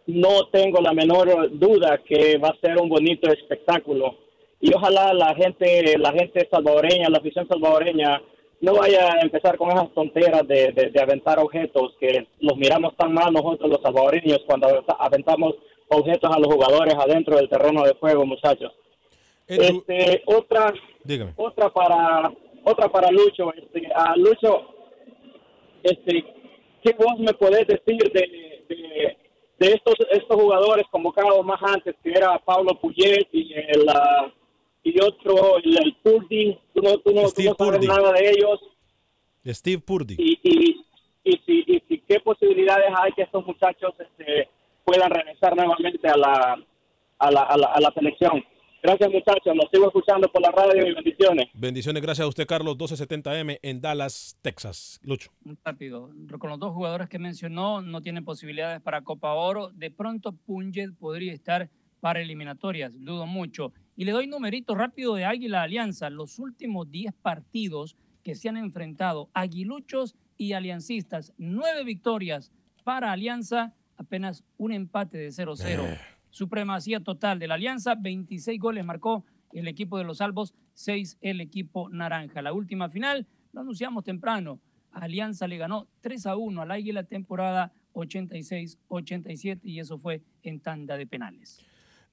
no 0.07 0.47
tengo 0.51 0.81
la 0.81 0.93
menor 0.93 1.51
duda 1.59 1.99
que 1.99 2.39
va 2.39 2.49
a 2.49 2.61
ser 2.61 2.79
un 2.79 2.89
bonito 2.89 3.31
espectáculo 3.31 4.17
y 4.61 4.75
ojalá 4.75 5.15
la 5.15 5.35
gente, 5.35 5.97
la 5.99 6.13
gente 6.13 6.47
salvadoreña, 6.51 7.09
la 7.09 7.19
afición 7.19 7.49
salvadoreña, 7.49 8.21
no 8.61 8.75
vaya 8.75 9.15
a 9.15 9.21
empezar 9.23 9.57
con 9.57 9.71
esas 9.71 9.91
tonteras 9.95 10.47
de, 10.47 10.73
de, 10.73 10.91
de 10.91 11.01
aventar 11.01 11.39
objetos 11.39 11.95
que 11.99 12.27
los 12.41 12.59
miramos 12.59 12.95
tan 12.97 13.15
mal 13.15 13.33
nosotros 13.33 13.71
los 13.71 13.81
salvadoreños 13.81 14.41
cuando 14.47 14.85
aventamos 14.99 15.55
objetos 15.89 16.31
a 16.31 16.39
los 16.39 16.53
jugadores 16.53 16.95
adentro 16.95 17.37
del 17.37 17.49
terreno 17.49 17.85
de 17.85 17.95
juego, 17.95 18.27
muchachos. 18.27 18.73
Este, 19.47 20.23
otra, 20.27 20.73
Dígame. 21.05 21.33
otra 21.37 21.71
para, 21.71 22.33
otra 22.65 22.89
para 22.89 23.11
Lucho, 23.11 23.53
este, 23.55 23.89
a 23.95 24.17
Lucho, 24.17 24.67
este, 25.83 26.25
¿qué 26.83 26.93
vos 26.99 27.19
me 27.19 27.33
podés 27.35 27.67
decir 27.67 27.99
de, 28.13 28.65
de, 28.69 29.17
de 29.59 29.67
estos, 29.73 29.95
estos 30.11 30.41
jugadores 30.41 30.87
convocados 30.91 31.45
más 31.45 31.61
antes, 31.63 31.95
que 32.03 32.11
era 32.11 32.39
Pablo 32.39 32.79
Puyet 32.81 33.29
y 33.33 33.53
el, 33.55 33.89
ah, 33.89 34.33
y 34.83 35.01
otro, 35.03 35.59
el, 35.59 35.77
el 35.85 35.97
Purdy, 36.03 36.59
tú 36.75 36.83
no, 36.83 36.99
tú 36.99 37.13
no, 37.13 37.23
tú 37.23 37.43
no 37.43 37.55
sabes 37.55 37.55
Purdy. 37.57 37.87
nada 37.87 38.13
de 38.13 38.31
ellos. 38.31 38.61
Steve 39.47 39.83
Purdy. 39.85 40.17
Y, 40.19 40.39
y, 40.43 40.85
y, 41.25 41.75
y 41.77 41.81
si 41.89 41.99
qué 42.09 42.21
posibilidades 42.21 42.91
hay 42.99 43.13
que 43.13 43.23
estos 43.23 43.45
muchachos 43.47 43.93
este, 43.99 44.49
puedan 44.85 45.11
regresar 45.11 45.57
nuevamente 45.57 46.09
a 46.09 46.17
la, 46.17 46.59
a 47.19 47.31
la, 47.31 47.43
a 47.43 47.57
la, 47.57 47.67
a 47.69 47.81
la 47.81 47.91
selección. 47.93 48.45
Gracias 48.83 49.11
muchachos, 49.11 49.55
los 49.55 49.67
sigo 49.71 49.89
escuchando 49.89 50.27
por 50.33 50.41
la 50.41 50.51
radio 50.53 50.87
y 50.87 50.95
bendiciones. 50.95 51.49
Bendiciones, 51.53 52.03
gracias 52.03 52.25
a 52.25 52.29
usted, 52.29 52.47
Carlos. 52.47 52.79
1270M 52.79 53.59
en 53.63 53.81
Dallas, 53.83 54.39
Texas. 54.41 54.99
Lucho. 55.03 55.31
Muy 55.45 55.59
rápido. 55.63 56.11
Con 56.39 56.49
los 56.49 56.59
dos 56.59 56.73
jugadores 56.73 57.09
que 57.11 57.19
mencionó, 57.19 57.83
no 57.83 58.01
tienen 58.01 58.25
posibilidades 58.25 58.81
para 58.81 59.03
Copa 59.03 59.35
Oro. 59.35 59.69
De 59.69 59.91
pronto, 59.91 60.33
Punget 60.33 60.95
podría 60.97 61.35
estar 61.35 61.69
para 62.01 62.23
eliminatorias, 62.23 62.95
dudo 63.05 63.27
mucho. 63.27 63.75
Y 63.97 64.07
le 64.07 64.13
doy 64.13 64.27
numerito 64.27 64.75
rápido 64.75 65.15
de 65.15 65.27
Águila 65.27 65.63
Alianza. 65.63 66.09
Los 66.09 66.39
últimos 66.39 66.91
10 66.91 67.13
partidos 67.21 67.97
que 68.25 68.35
se 68.35 68.49
han 68.49 68.57
enfrentado, 68.57 69.29
aguiluchos 69.35 70.17
y 70.39 70.55
aliancistas, 70.55 71.35
nueve 71.37 71.85
victorias 71.85 72.51
para 72.83 73.13
Alianza, 73.13 73.75
apenas 73.99 74.43
un 74.57 74.73
empate 74.73 75.19
de 75.19 75.29
0-0. 75.29 75.99
Supremacía 76.31 77.01
total 77.01 77.39
de 77.39 77.49
la 77.49 77.55
Alianza, 77.55 77.95
26 77.95 78.59
goles 78.61 78.85
marcó 78.85 79.25
el 79.53 79.69
equipo 79.69 79.99
de 79.99 80.05
los 80.05 80.19
Salvos, 80.19 80.55
6 80.75 81.19
el 81.21 81.41
equipo 81.41 81.89
naranja. 81.89 82.43
La 82.43 82.53
última 82.53 82.89
final, 82.89 83.27
lo 83.53 83.61
anunciamos 83.61 84.05
temprano, 84.05 84.61
Alianza 84.93 85.47
le 85.47 85.59
ganó 85.59 85.89
3 86.01 86.27
a 86.27 86.37
1 86.37 86.63
al 86.63 86.71
Águila 86.71 87.05
temporada 87.05 87.73
86-87 87.95 89.61
y 89.65 89.81
eso 89.81 89.99
fue 89.99 90.23
en 90.43 90.61
tanda 90.61 90.97
de 90.97 91.07
penales. 91.07 91.61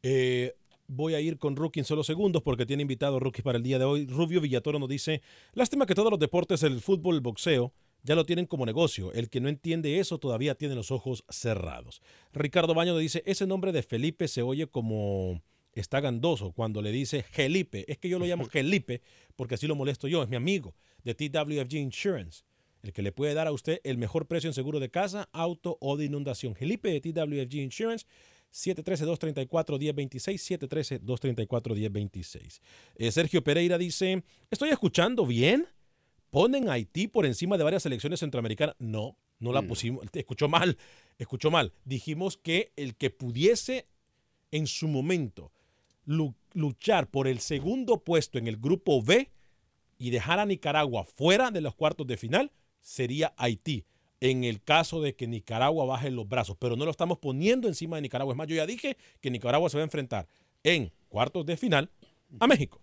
Eh, 0.03 0.55
voy 0.87 1.13
a 1.13 1.19
ir 1.19 1.37
con 1.37 1.55
Rookie 1.55 1.79
en 1.79 1.85
solo 1.85 2.03
segundos 2.03 2.43
porque 2.43 2.65
tiene 2.65 2.81
invitado 2.81 3.19
Rookie 3.19 3.41
para 3.41 3.57
el 3.57 3.63
día 3.63 3.79
de 3.79 3.85
hoy. 3.85 4.07
Rubio 4.07 4.41
Villatoro 4.41 4.79
nos 4.79 4.89
dice, 4.89 5.21
lástima 5.53 5.85
que 5.85 5.95
todos 5.95 6.11
los 6.11 6.19
deportes, 6.19 6.63
el 6.63 6.81
fútbol, 6.81 7.15
el 7.15 7.21
boxeo, 7.21 7.73
ya 8.07 8.15
lo 8.15 8.25
tienen 8.25 8.45
como 8.45 8.65
negocio. 8.65 9.11
El 9.11 9.29
que 9.29 9.41
no 9.41 9.49
entiende 9.49 9.99
eso 9.99 10.17
todavía 10.17 10.55
tiene 10.55 10.75
los 10.75 10.91
ojos 10.91 11.25
cerrados. 11.29 12.01
Ricardo 12.31 12.73
Baño 12.73 12.97
dice, 12.97 13.21
ese 13.25 13.45
nombre 13.45 13.73
de 13.73 13.83
Felipe 13.83 14.29
se 14.29 14.41
oye 14.41 14.67
como 14.67 15.41
está 15.73 15.99
gandoso 15.99 16.53
cuando 16.53 16.81
le 16.81 16.91
dice 16.91 17.23
Gelipe. 17.23 17.83
Es 17.91 17.97
que 17.97 18.07
yo 18.07 18.17
lo 18.17 18.25
llamo 18.25 18.45
Gelipe 18.49 19.01
porque 19.35 19.55
así 19.55 19.67
lo 19.67 19.75
molesto 19.75 20.07
yo, 20.07 20.23
es 20.23 20.29
mi 20.29 20.37
amigo 20.37 20.73
de 21.03 21.15
TWFG 21.15 21.73
Insurance. 21.75 22.45
El 22.81 22.93
que 22.93 23.01
le 23.01 23.11
puede 23.11 23.33
dar 23.33 23.47
a 23.47 23.51
usted 23.51 23.81
el 23.83 23.97
mejor 23.97 24.25
precio 24.27 24.49
en 24.49 24.53
seguro 24.53 24.79
de 24.79 24.89
casa, 24.89 25.27
auto 25.33 25.77
o 25.81 25.97
de 25.97 26.05
inundación. 26.05 26.55
Gelipe 26.55 26.89
de 26.89 27.01
TWFG 27.01 27.55
Insurance, 27.55 28.05
713-234-1026, 28.53 31.01
713-234-1026. 31.03 32.61
Eh, 32.95 33.11
Sergio 33.11 33.43
Pereira 33.43 33.77
dice, 33.77 34.23
estoy 34.49 34.69
escuchando 34.69 35.25
bien. 35.25 35.67
¿Ponen 36.29 36.69
a 36.69 36.73
Haití 36.73 37.07
por 37.07 37.25
encima 37.25 37.57
de 37.57 37.63
varias 37.63 37.83
selecciones 37.83 38.19
centroamericanas? 38.19 38.75
No, 38.79 39.15
no 39.39 39.51
la 39.53 39.61
Mm. 39.61 39.67
pusimos. 39.67 40.05
Escuchó 40.13 40.47
mal, 40.49 40.77
escuchó 41.17 41.49
mal. 41.51 41.71
Dijimos 41.85 42.37
que 42.37 42.71
el 42.75 42.95
que 42.95 43.09
pudiese 43.09 43.85
en 44.51 44.67
su 44.67 44.87
momento 44.87 45.51
lu- 46.05 46.35
luchar 46.53 47.07
por 47.07 47.27
el 47.27 47.39
segundo 47.39 47.99
puesto 48.03 48.37
en 48.37 48.47
el 48.47 48.57
grupo 48.57 49.01
B 49.01 49.29
y 49.99 50.09
dejar 50.09 50.39
a 50.39 50.45
Nicaragua 50.45 51.03
fuera 51.05 51.51
de 51.51 51.61
los 51.61 51.75
cuartos 51.75 52.05
de 52.07 52.17
final 52.17 52.51
sería 52.81 53.33
Haití. 53.37 53.83
En 54.19 54.43
el 54.43 54.61
caso 54.63 54.99
de 55.01 55.15
que 55.15 55.27
Nicaragua 55.27 55.85
baje 55.85 56.09
los 56.09 56.27
brazos, 56.27 56.57
pero 56.59 56.75
no 56.75 56.85
lo 56.85 56.91
estamos 56.91 57.19
poniendo 57.19 57.67
encima 57.67 57.97
de 57.97 58.01
Nicaragua. 58.01 58.33
Es 58.33 58.37
más, 58.37 58.47
yo 58.47 58.55
ya 58.55 58.65
dije 58.65 58.97
que 59.21 59.29
Nicaragua 59.29 59.69
se 59.69 59.77
va 59.77 59.81
a 59.81 59.85
enfrentar 59.85 60.27
en 60.63 60.91
cuartos 61.07 61.45
de 61.45 61.55
final 61.55 61.89
a 62.39 62.47
México. 62.47 62.81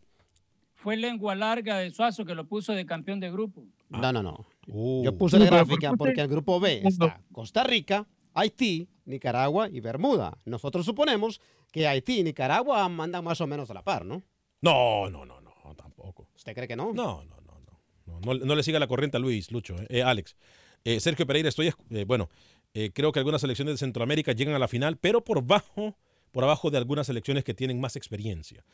Fue 0.85 0.99
lengua 0.99 1.35
larga 1.35 1.79
de 1.79 1.91
Suazo 1.91 2.27
que 2.27 2.35
lo 2.35 2.47
puso 2.47 2.75
de 2.75 2.85
campeón 2.85 3.19
de 3.19 3.31
grupo. 3.33 3.65
No, 3.89 4.13
no, 4.13 4.23
no. 4.23 4.45
Uh. 4.69 5.03
Yo 5.03 5.17
puse 5.17 5.39
la 5.39 5.47
No, 5.47 5.51
gráfica 5.53 5.89
¿por 5.89 5.97
qué 5.97 5.97
porque 5.97 6.21
el 6.21 6.29
grupo 6.29 6.61
B 6.61 6.83
está 6.85 7.23
Costa 7.33 7.65
Rica, 7.65 8.07
Haití, 8.35 8.87
Nicaragua 9.07 9.71
y 9.71 9.81
Bermuda. 9.81 10.37
Nosotros 10.45 10.85
suponemos 10.85 11.41
que 11.73 11.89
Haití 11.89 12.21
y 12.21 12.23
Nicaragua 12.23 12.87
mandan 12.91 13.25
más 13.25 13.41
o 13.41 13.47
menos 13.47 13.71
a 13.71 13.75
la 13.75 13.83
par, 13.83 14.05
¿no? 14.05 14.23
No, 14.61 15.09
no, 15.09 15.25
no, 15.25 15.41
no, 15.41 15.75
tampoco. 15.75 16.29
¿Usted 16.37 16.53
cree 16.55 16.69
que 16.69 16.77
no? 16.77 16.93
No, 16.93 17.25
no, 17.25 17.41
no, 17.41 17.61
no. 18.07 18.21
No, 18.21 18.35
no 18.35 18.55
le 18.55 18.63
siga 18.63 18.79
la 18.79 18.87
corriente 18.87 19.17
a 19.17 19.21
Luis, 19.21 19.51
Lucho, 19.51 19.77
eh, 19.77 19.87
eh, 19.89 20.03
Alex. 20.03 20.37
Eh, 20.85 21.01
Sergio 21.01 21.27
Pereira, 21.27 21.49
estoy, 21.49 21.73
eh, 21.89 22.05
bueno, 22.05 22.29
eh, 22.75 22.91
creo 22.93 23.11
que 23.11 23.21
algunas 23.21 23.41
selecciones 23.41 23.73
de 23.73 23.79
Centroamérica 23.79 24.33
llegan 24.33 24.55
a 24.55 24.59
la 24.59 24.69
final, 24.69 24.99
pero 24.99 25.25
por 25.25 25.43
bajo, 25.43 25.97
por 26.31 26.45
abajo 26.45 26.71
de 26.71 26.77
algunas 26.77 27.07
selecciones 27.07 27.43
que 27.43 27.55
tienen 27.55 27.81
más 27.81 27.97
experiencia. 27.97 28.67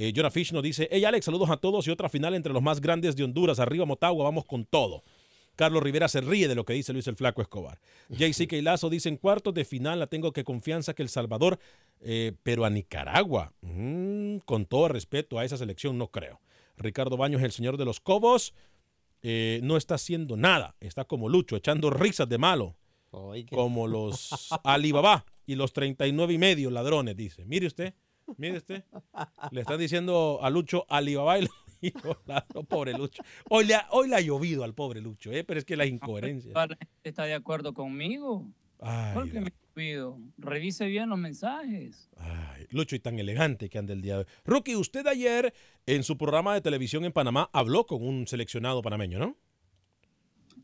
Eh, 0.00 0.12
Jonah 0.14 0.30
Fish 0.30 0.52
nos 0.52 0.62
dice, 0.62 0.88
hey 0.92 1.04
Alex, 1.04 1.24
saludos 1.24 1.50
a 1.50 1.56
todos 1.56 1.86
y 1.88 1.90
otra 1.90 2.08
final 2.08 2.34
entre 2.34 2.52
los 2.52 2.62
más 2.62 2.80
grandes 2.80 3.16
de 3.16 3.24
Honduras. 3.24 3.58
Arriba 3.58 3.84
Motagua, 3.84 4.24
vamos 4.24 4.44
con 4.44 4.64
todo. 4.64 5.02
Carlos 5.56 5.82
Rivera 5.82 6.06
se 6.06 6.20
ríe 6.20 6.46
de 6.46 6.54
lo 6.54 6.64
que 6.64 6.72
dice 6.72 6.92
Luis 6.92 7.08
el 7.08 7.16
Flaco 7.16 7.42
Escobar. 7.42 7.80
JC 8.08 8.48
Lazo 8.62 8.90
dice, 8.90 9.08
en 9.08 9.16
cuartos 9.16 9.52
de 9.54 9.64
final 9.64 9.98
la 9.98 10.06
tengo 10.06 10.32
que 10.32 10.44
confianza 10.44 10.94
que 10.94 11.02
El 11.02 11.08
Salvador, 11.08 11.58
eh, 12.00 12.32
pero 12.44 12.64
a 12.64 12.70
Nicaragua, 12.70 13.52
mm, 13.62 14.36
con 14.44 14.66
todo 14.66 14.86
respeto 14.86 15.36
a 15.36 15.44
esa 15.44 15.56
selección, 15.56 15.98
no 15.98 16.12
creo. 16.12 16.40
Ricardo 16.76 17.16
Baños, 17.16 17.42
el 17.42 17.50
señor 17.50 17.76
de 17.76 17.84
los 17.84 17.98
Cobos, 17.98 18.54
eh, 19.22 19.58
no 19.64 19.76
está 19.76 19.96
haciendo 19.96 20.36
nada. 20.36 20.76
Está 20.78 21.06
como 21.06 21.28
Lucho, 21.28 21.56
echando 21.56 21.90
risas 21.90 22.28
de 22.28 22.38
malo. 22.38 22.76
Como 23.50 23.88
los 23.88 24.30
Alibaba 24.62 25.26
y 25.44 25.56
los 25.56 25.72
39 25.72 26.34
y 26.34 26.38
medio 26.38 26.70
ladrones, 26.70 27.16
dice. 27.16 27.44
Mire 27.44 27.66
usted, 27.66 27.94
mire 28.36 28.58
usted. 28.58 28.84
Le 29.50 29.60
están 29.60 29.78
diciendo 29.78 30.38
a 30.42 30.50
Lucho 30.50 30.86
Alibaba 30.88 31.38
y. 31.38 31.48
Pobre 32.68 32.92
Lucho. 32.92 33.22
Hoy 33.48 33.66
le, 33.66 33.74
ha, 33.74 33.86
hoy 33.90 34.08
le 34.08 34.16
ha 34.16 34.20
llovido 34.20 34.64
al 34.64 34.74
pobre 34.74 35.00
Lucho, 35.00 35.30
¿eh? 35.30 35.44
pero 35.44 35.58
es 35.58 35.64
que 35.64 35.76
la 35.76 35.86
incoherencia. 35.86 36.52
¿Está 37.04 37.24
de 37.24 37.34
acuerdo 37.34 37.72
conmigo? 37.72 38.48
Ay, 38.80 39.14
¿Por 39.14 39.30
qué 39.30 39.40
me 39.40 39.52
cuido? 39.74 40.18
Revise 40.38 40.86
bien 40.86 41.08
los 41.08 41.18
mensajes. 41.18 42.10
Ay, 42.16 42.66
Lucho 42.70 42.96
y 42.96 43.00
tan 43.00 43.18
elegante 43.18 43.68
que 43.68 43.78
anda 43.78 43.92
el 43.92 44.02
día 44.02 44.14
de 44.14 44.20
hoy. 44.20 44.26
Rookie, 44.44 44.76
usted 44.76 45.06
ayer 45.06 45.54
en 45.86 46.02
su 46.02 46.16
programa 46.16 46.54
de 46.54 46.60
televisión 46.60 47.04
en 47.04 47.12
Panamá 47.12 47.48
habló 47.52 47.86
con 47.86 48.06
un 48.06 48.26
seleccionado 48.26 48.82
panameño, 48.82 49.18
¿no? 49.18 49.36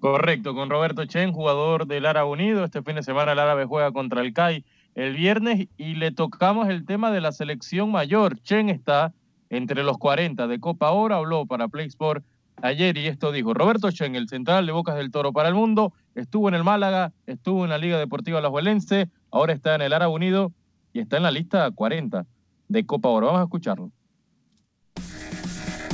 Correcto, 0.01 0.55
con 0.55 0.69
Roberto 0.69 1.05
Chen, 1.07 1.33
jugador 1.33 1.87
del 1.87 2.07
Árabe 2.07 2.29
Unido. 2.29 2.65
Este 2.65 2.83
fin 2.83 2.97
de 2.97 3.03
semana 3.03 3.33
el 3.33 3.39
Árabe 3.39 3.65
juega 3.65 3.93
contra 3.93 4.21
el 4.21 4.33
CAI 4.33 4.65
el 4.95 5.15
viernes 5.15 5.69
y 5.77 5.95
le 5.95 6.13
tocamos 6.13 6.69
el 6.69 6.85
tema 6.85 7.11
de 7.11 7.21
la 7.21 7.33
selección 7.33 7.91
mayor. 7.91 8.39
Chen 8.41 8.69
está 8.69 9.13
entre 9.51 9.83
los 9.83 9.99
40 9.99 10.47
de 10.47 10.61
Copa 10.61 10.91
Oro, 10.91 11.17
habló 11.17 11.47
para 11.47 11.69
Play 11.69 11.87
Sport 11.87 12.25
ayer 12.63 12.97
y 12.97 13.07
esto 13.07 13.33
dijo. 13.33 13.55
Roberto 13.55 13.91
Chen, 13.91 14.15
el 14.17 14.29
central 14.29 14.67
de 14.67 14.73
Bocas 14.73 14.97
del 14.97 15.11
Toro 15.11 15.33
para 15.33 15.49
el 15.49 15.55
mundo, 15.55 15.93
estuvo 16.15 16.49
en 16.49 16.55
el 16.55 16.65
Málaga, 16.65 17.13
estuvo 17.27 17.65
en 17.65 17.71
la 17.71 17.79
Liga 17.79 17.99
Deportiva 17.99 18.39
Alajuelense, 18.39 19.09
ahora 19.31 19.53
está 19.53 19.75
en 19.75 19.83
el 19.83 19.93
Árabe 19.93 20.13
Unido 20.13 20.53
y 20.93 21.01
está 21.01 21.17
en 21.17 21.25
la 21.25 21.31
lista 21.31 21.71
40 21.71 22.27
de 22.69 22.87
Copa 22.87 23.09
Oro. 23.09 23.27
Vamos 23.27 23.41
a 23.41 23.45
escucharlo. 23.45 23.91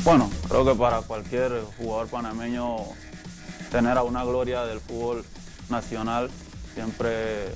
Bueno, 0.05 0.31
creo 0.49 0.65
que 0.65 0.75
para 0.75 1.03
cualquier 1.03 1.53
jugador 1.77 2.09
panameño 2.09 2.77
tener 3.71 3.99
a 3.99 4.03
una 4.03 4.25
gloria 4.25 4.65
del 4.65 4.81
fútbol 4.81 5.25
nacional 5.69 6.31
siempre 6.75 7.49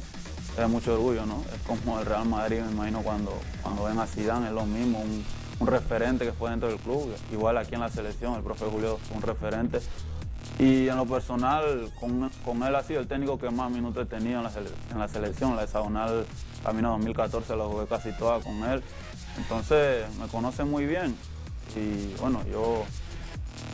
es 0.57 0.69
mucho 0.69 0.95
orgullo, 0.95 1.27
¿no? 1.27 1.43
Es 1.55 1.61
como 1.67 1.99
el 1.99 2.07
Real 2.07 2.27
Madrid, 2.27 2.61
me 2.61 2.73
imagino, 2.73 3.03
cuando, 3.03 3.33
cuando 3.63 3.85
ven 3.85 3.99
a 3.99 4.07
Zidane, 4.07 4.47
es 4.49 4.53
lo 4.53 4.65
mismo, 4.67 5.01
un, 5.01 5.25
referente 5.67 6.25
que 6.25 6.33
fue 6.33 6.51
dentro 6.51 6.69
del 6.69 6.79
club. 6.79 7.15
Igual 7.33 7.57
aquí 7.59 7.75
en 7.75 7.81
la 7.81 7.89
selección, 7.89 8.35
el 8.35 8.43
profe 8.43 8.67
Julio 8.67 8.99
es 9.03 9.17
un 9.17 9.23
referente. 9.23 9.81
Y 10.59 10.89
en 10.89 10.97
lo 10.97 11.07
personal, 11.07 11.91
con, 11.99 12.31
con 12.45 12.63
él 12.63 12.75
ha 12.75 12.83
sido 12.83 13.01
el 13.01 13.07
técnico 13.09 13.39
que 13.39 13.51
más 13.51 13.71
minutos 13.71 14.03
he 14.05 14.07
tenido 14.07 14.39
en 14.39 14.45
la, 14.45 14.51
sele- 14.51 14.71
la 14.97 15.09
selección. 15.09 15.57
La 15.57 15.65
hexagonal 15.65 16.27
camino 16.65 16.91
2014 16.91 17.57
la 17.57 17.65
jugué 17.65 17.87
casi 17.87 18.13
toda 18.13 18.41
con 18.41 18.63
él. 18.65 18.83
Entonces 19.39 20.05
me 20.19 20.27
conoce 20.29 20.65
muy 20.65 20.87
bien. 20.87 21.17
Y 21.77 22.15
bueno, 22.21 22.43
yo 22.53 22.85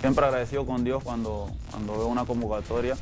siempre 0.00 0.24
agradecido 0.24 0.64
con 0.64 0.84
Dios 0.84 1.02
cuando, 1.02 1.50
cuando 1.70 1.92
veo 1.94 2.06
una 2.06 2.24
convocatoria. 2.24 2.96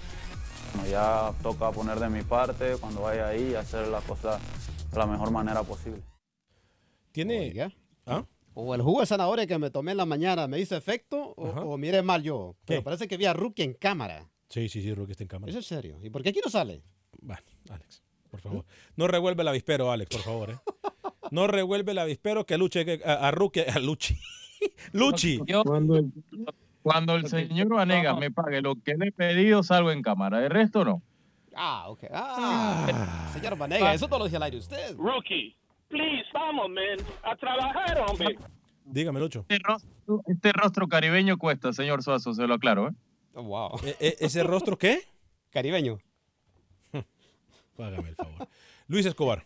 Bueno, 0.75 0.89
ya 0.91 1.33
toca 1.43 1.71
poner 1.73 1.99
de 1.99 2.09
mi 2.09 2.23
parte 2.23 2.77
cuando 2.81 3.03
vaya 3.03 3.29
ahí 3.29 3.51
y 3.51 3.55
hacer 3.55 3.89
las 3.89 4.05
cosas 4.05 4.41
de 4.91 4.99
la 4.99 5.07
mejor 5.07 5.31
manera 5.31 5.62
posible. 5.62 6.01
Tiene. 7.12 7.73
¿Ah? 8.07 8.25
O 8.55 8.75
el 8.75 8.83
jugo 8.83 9.01
de 9.01 9.07
zanahoria 9.07 9.47
que 9.47 9.59
me 9.59 9.71
tomé 9.71 9.93
en 9.93 9.97
la 9.99 10.07
mañana 10.07 10.47
me 10.49 10.59
hizo 10.59 10.77
efecto 10.77 11.35
o, 11.37 11.49
o 11.49 11.79
mire 11.79 12.03
mal 12.03 12.23
yo. 12.23 12.57
Pero 12.64 12.83
parece 12.83 13.07
que 13.07 13.16
vi 13.16 13.27
a 13.27 13.33
Rookie 13.33 13.62
en 13.62 13.75
cámara. 13.75 14.29
Sí, 14.49 14.69
sí, 14.69 14.83
sí, 14.83 14.93
Rookie 14.95 15.12
está 15.12 15.25
en 15.25 15.29
cámara. 15.29 15.51
¿Es 15.51 15.57
en 15.57 15.62
serio? 15.62 15.99
¿Y 16.03 16.11
por 16.11 16.23
qué 16.23 16.31
aquí 16.31 16.41
no 16.45 16.51
sale? 16.51 16.83
Bueno, 17.21 17.43
Alex, 17.71 18.03
por 18.31 18.41
favor. 18.41 18.64
No 18.97 19.07
revuelve 19.07 19.43
el 19.43 19.49
avispero, 19.49 19.91
Alex, 19.93 20.11
por 20.11 20.23
favor. 20.25 20.51
¿eh? 20.51 20.59
No 21.31 21.47
revuelve 21.47 21.93
el 21.93 21.99
avispero 21.99 22.47
que 22.47 22.57
luche 22.57 22.87
que- 22.87 23.03
a, 23.05 23.29
a 23.29 23.31
Rookie, 23.31 23.61
a 23.61 23.79
Luchi. 23.79 24.19
Luchi. 24.93 25.39
El, 25.47 26.12
cuando 26.89 27.14
el 27.16 27.26
señor 27.28 27.68
Vanegas 27.68 28.18
me 28.18 28.30
pague 28.30 28.61
lo 28.62 28.74
que 28.76 28.95
le 28.95 29.09
he 29.09 29.12
pedido, 29.12 29.62
salgo 29.62 29.91
en 29.91 30.03
cámara. 30.03 30.45
El 30.45 30.51
resto 30.51 30.84
no. 30.84 31.03
Ah, 31.55 31.84
ok. 31.89 32.05
Ah, 32.12 33.28
señor 33.32 33.57
Vanega, 33.59 33.93
eso 33.93 34.07
no 34.09 34.18
lo 34.18 34.24
dice 34.24 34.36
al 34.36 34.45
aire 34.45 34.59
usted. 34.59 34.97
Rookie, 34.97 35.57
please, 35.89 36.24
vamos, 36.32 36.68
man, 36.70 37.05
a 37.24 37.34
trabajar, 37.36 37.99
hombre. 38.09 38.39
Dígame, 38.84 39.20
Lucho. 39.20 39.45
Este 39.49 39.59
rostro, 39.64 40.22
este 40.26 40.53
rostro 40.53 40.89
caribeño 40.89 41.36
cuesta, 41.36 41.72
señor 41.72 42.03
Suazo, 42.03 42.32
se 42.32 42.47
lo 42.47 42.55
aclaro. 42.55 42.89
¿eh? 42.89 42.93
wow. 43.34 43.78
¿E- 43.84 43.97
e- 44.01 44.16
¿Ese 44.20 44.43
rostro 44.45 44.78
qué? 44.78 45.01
Caribeño. 45.51 45.99
Págame 47.76 48.11
el 48.11 48.14
favor. 48.14 48.49
Luis 48.86 49.05
Escobar. 49.05 49.45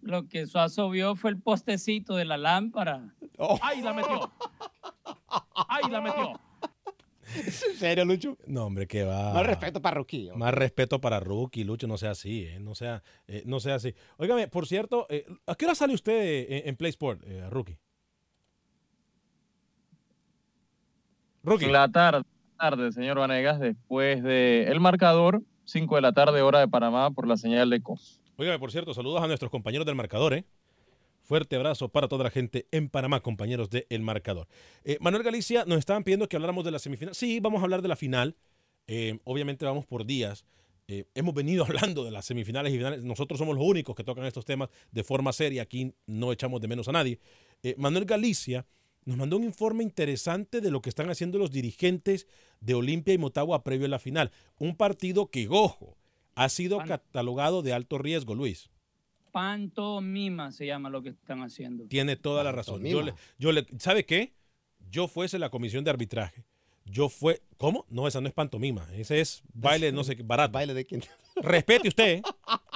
Lo 0.00 0.28
que 0.28 0.46
Suazo 0.46 0.88
vio 0.90 1.14
fue 1.14 1.30
el 1.30 1.38
postecito 1.40 2.14
de 2.16 2.24
la 2.24 2.36
lámpara. 2.36 3.14
¡Ahí 3.62 3.82
la 3.82 3.92
metió! 3.92 4.32
¡Ahí 5.68 5.90
la 5.90 6.00
metió! 6.00 6.40
¿Es 7.36 7.62
en 7.70 7.76
serio, 7.76 8.04
Lucho? 8.04 8.36
No, 8.46 8.66
hombre, 8.66 8.86
que 8.86 9.04
va. 9.04 9.32
Más 9.32 9.46
respeto 9.46 9.82
para 9.82 9.96
Rookie. 9.96 10.30
Más 10.34 10.54
respeto 10.54 11.00
para 11.00 11.20
Rookie, 11.20 11.64
Lucho, 11.64 11.86
no 11.86 11.98
sea 11.98 12.12
así, 12.12 12.44
¿eh? 12.44 12.58
no, 12.60 12.74
sea, 12.74 13.02
eh, 13.26 13.42
no 13.46 13.60
sea 13.60 13.76
así. 13.76 13.94
Óigame, 14.16 14.48
por 14.48 14.66
cierto, 14.66 15.06
eh, 15.10 15.26
¿a 15.46 15.54
qué 15.54 15.66
hora 15.66 15.74
sale 15.74 15.94
usted 15.94 16.12
eh, 16.12 16.62
en, 16.66 16.76
Play 16.76 16.90
Sport, 16.90 17.22
eh, 17.26 17.48
Rookie? 17.50 17.78
Rookie. 21.42 21.66
La 21.66 21.88
tarde, 21.88 22.24
tarde, 22.58 22.92
señor 22.92 23.18
Vanegas, 23.18 23.60
después 23.60 24.22
de 24.22 24.64
el 24.68 24.80
marcador, 24.80 25.42
5 25.64 25.94
de 25.96 26.00
la 26.02 26.12
tarde, 26.12 26.42
hora 26.42 26.60
de 26.60 26.68
Panamá, 26.68 27.10
por 27.10 27.26
la 27.26 27.36
señal 27.36 27.70
de 27.70 27.82
COS. 27.82 28.20
Óigame, 28.36 28.58
por 28.58 28.70
cierto, 28.70 28.94
saludos 28.94 29.22
a 29.22 29.26
nuestros 29.26 29.50
compañeros 29.50 29.86
del 29.86 29.96
marcador, 29.96 30.34
¿eh? 30.34 30.44
Fuerte 31.28 31.56
abrazo 31.56 31.90
para 31.90 32.08
toda 32.08 32.24
la 32.24 32.30
gente 32.30 32.68
en 32.70 32.88
Panamá, 32.88 33.20
compañeros 33.20 33.68
de 33.68 33.86
El 33.90 34.00
Marcador. 34.00 34.48
Eh, 34.82 34.96
Manuel 34.98 35.22
Galicia, 35.22 35.66
nos 35.66 35.78
estaban 35.78 36.02
pidiendo 36.02 36.26
que 36.26 36.36
habláramos 36.36 36.64
de 36.64 36.70
la 36.70 36.78
semifinal. 36.78 37.14
Sí, 37.14 37.38
vamos 37.38 37.60
a 37.60 37.64
hablar 37.64 37.82
de 37.82 37.88
la 37.88 37.96
final. 37.96 38.34
Eh, 38.86 39.18
obviamente 39.24 39.66
vamos 39.66 39.84
por 39.84 40.06
días. 40.06 40.46
Eh, 40.86 41.04
hemos 41.14 41.34
venido 41.34 41.64
hablando 41.68 42.02
de 42.02 42.12
las 42.12 42.24
semifinales 42.24 42.72
y 42.72 42.78
finales. 42.78 43.04
Nosotros 43.04 43.36
somos 43.36 43.54
los 43.54 43.62
únicos 43.62 43.94
que 43.94 44.04
tocan 44.04 44.24
estos 44.24 44.46
temas 44.46 44.70
de 44.90 45.04
forma 45.04 45.34
seria. 45.34 45.60
Aquí 45.60 45.92
no 46.06 46.32
echamos 46.32 46.62
de 46.62 46.68
menos 46.68 46.88
a 46.88 46.92
nadie. 46.92 47.18
Manuel 47.76 48.06
Galicia 48.06 48.64
nos 49.04 49.18
mandó 49.18 49.36
un 49.36 49.44
informe 49.44 49.82
interesante 49.82 50.62
de 50.62 50.70
lo 50.70 50.80
que 50.80 50.88
están 50.88 51.10
haciendo 51.10 51.36
los 51.36 51.50
dirigentes 51.50 52.26
de 52.60 52.72
Olimpia 52.72 53.12
y 53.12 53.18
Motagua 53.18 53.64
previo 53.64 53.84
a 53.84 53.90
la 53.90 53.98
final. 53.98 54.30
Un 54.58 54.76
partido 54.76 55.26
que, 55.26 55.46
ojo, 55.50 55.98
ha 56.36 56.48
sido 56.48 56.78
catalogado 56.78 57.60
de 57.60 57.74
alto 57.74 57.98
riesgo, 57.98 58.34
Luis. 58.34 58.70
Pantomima 59.32 60.52
se 60.52 60.66
llama 60.66 60.90
lo 60.90 61.02
que 61.02 61.10
están 61.10 61.42
haciendo. 61.42 61.84
Tiene 61.86 62.16
toda 62.16 62.42
la 62.44 62.52
razón. 62.52 62.84
Yo 62.84 63.02
le, 63.02 63.14
yo 63.38 63.52
le, 63.52 63.66
¿Sabe 63.78 64.04
qué? 64.04 64.34
Yo 64.90 65.08
fuese 65.08 65.38
la 65.38 65.50
comisión 65.50 65.84
de 65.84 65.90
arbitraje. 65.90 66.44
Yo 66.84 67.08
fue. 67.10 67.42
¿Cómo? 67.58 67.84
No, 67.90 68.08
esa 68.08 68.20
no 68.20 68.28
es 68.28 68.34
pantomima. 68.34 68.88
Ese 68.94 69.20
es 69.20 69.42
baile, 69.52 69.92
no 69.92 70.04
sé 70.04 70.16
qué, 70.16 70.22
barato. 70.22 70.52
¿Baile 70.52 70.72
de 70.74 70.86
quién? 70.86 71.02
Respete 71.36 71.88
usted. 71.88 72.22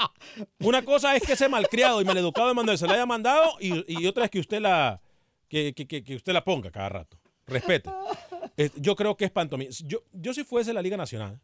Una 0.60 0.84
cosa 0.84 1.16
es 1.16 1.22
que 1.22 1.32
ese 1.32 1.48
malcriado 1.48 2.00
y 2.00 2.04
maleducado 2.04 2.48
de 2.48 2.54
Manuel 2.54 2.76
se 2.78 2.86
la 2.86 2.94
haya 2.94 3.06
mandado 3.06 3.56
y, 3.60 3.84
y 4.00 4.06
otra 4.06 4.24
es 4.26 4.30
que 4.30 4.40
usted 4.40 4.60
la. 4.60 5.00
Que, 5.48 5.72
que- 5.74 5.86
que- 5.86 6.02
que 6.04 6.14
usted 6.16 6.32
la 6.32 6.44
ponga 6.44 6.70
cada 6.70 6.88
rato. 6.88 7.18
Respete. 7.46 7.90
Eh, 8.56 8.70
yo 8.76 8.94
creo 8.96 9.16
que 9.16 9.24
es 9.26 9.30
pantomima. 9.30 9.70
Yo, 9.84 10.00
yo 10.12 10.32
si 10.34 10.44
fuese 10.44 10.72
la 10.72 10.80
Liga 10.82 10.96
Nacional, 10.96 11.40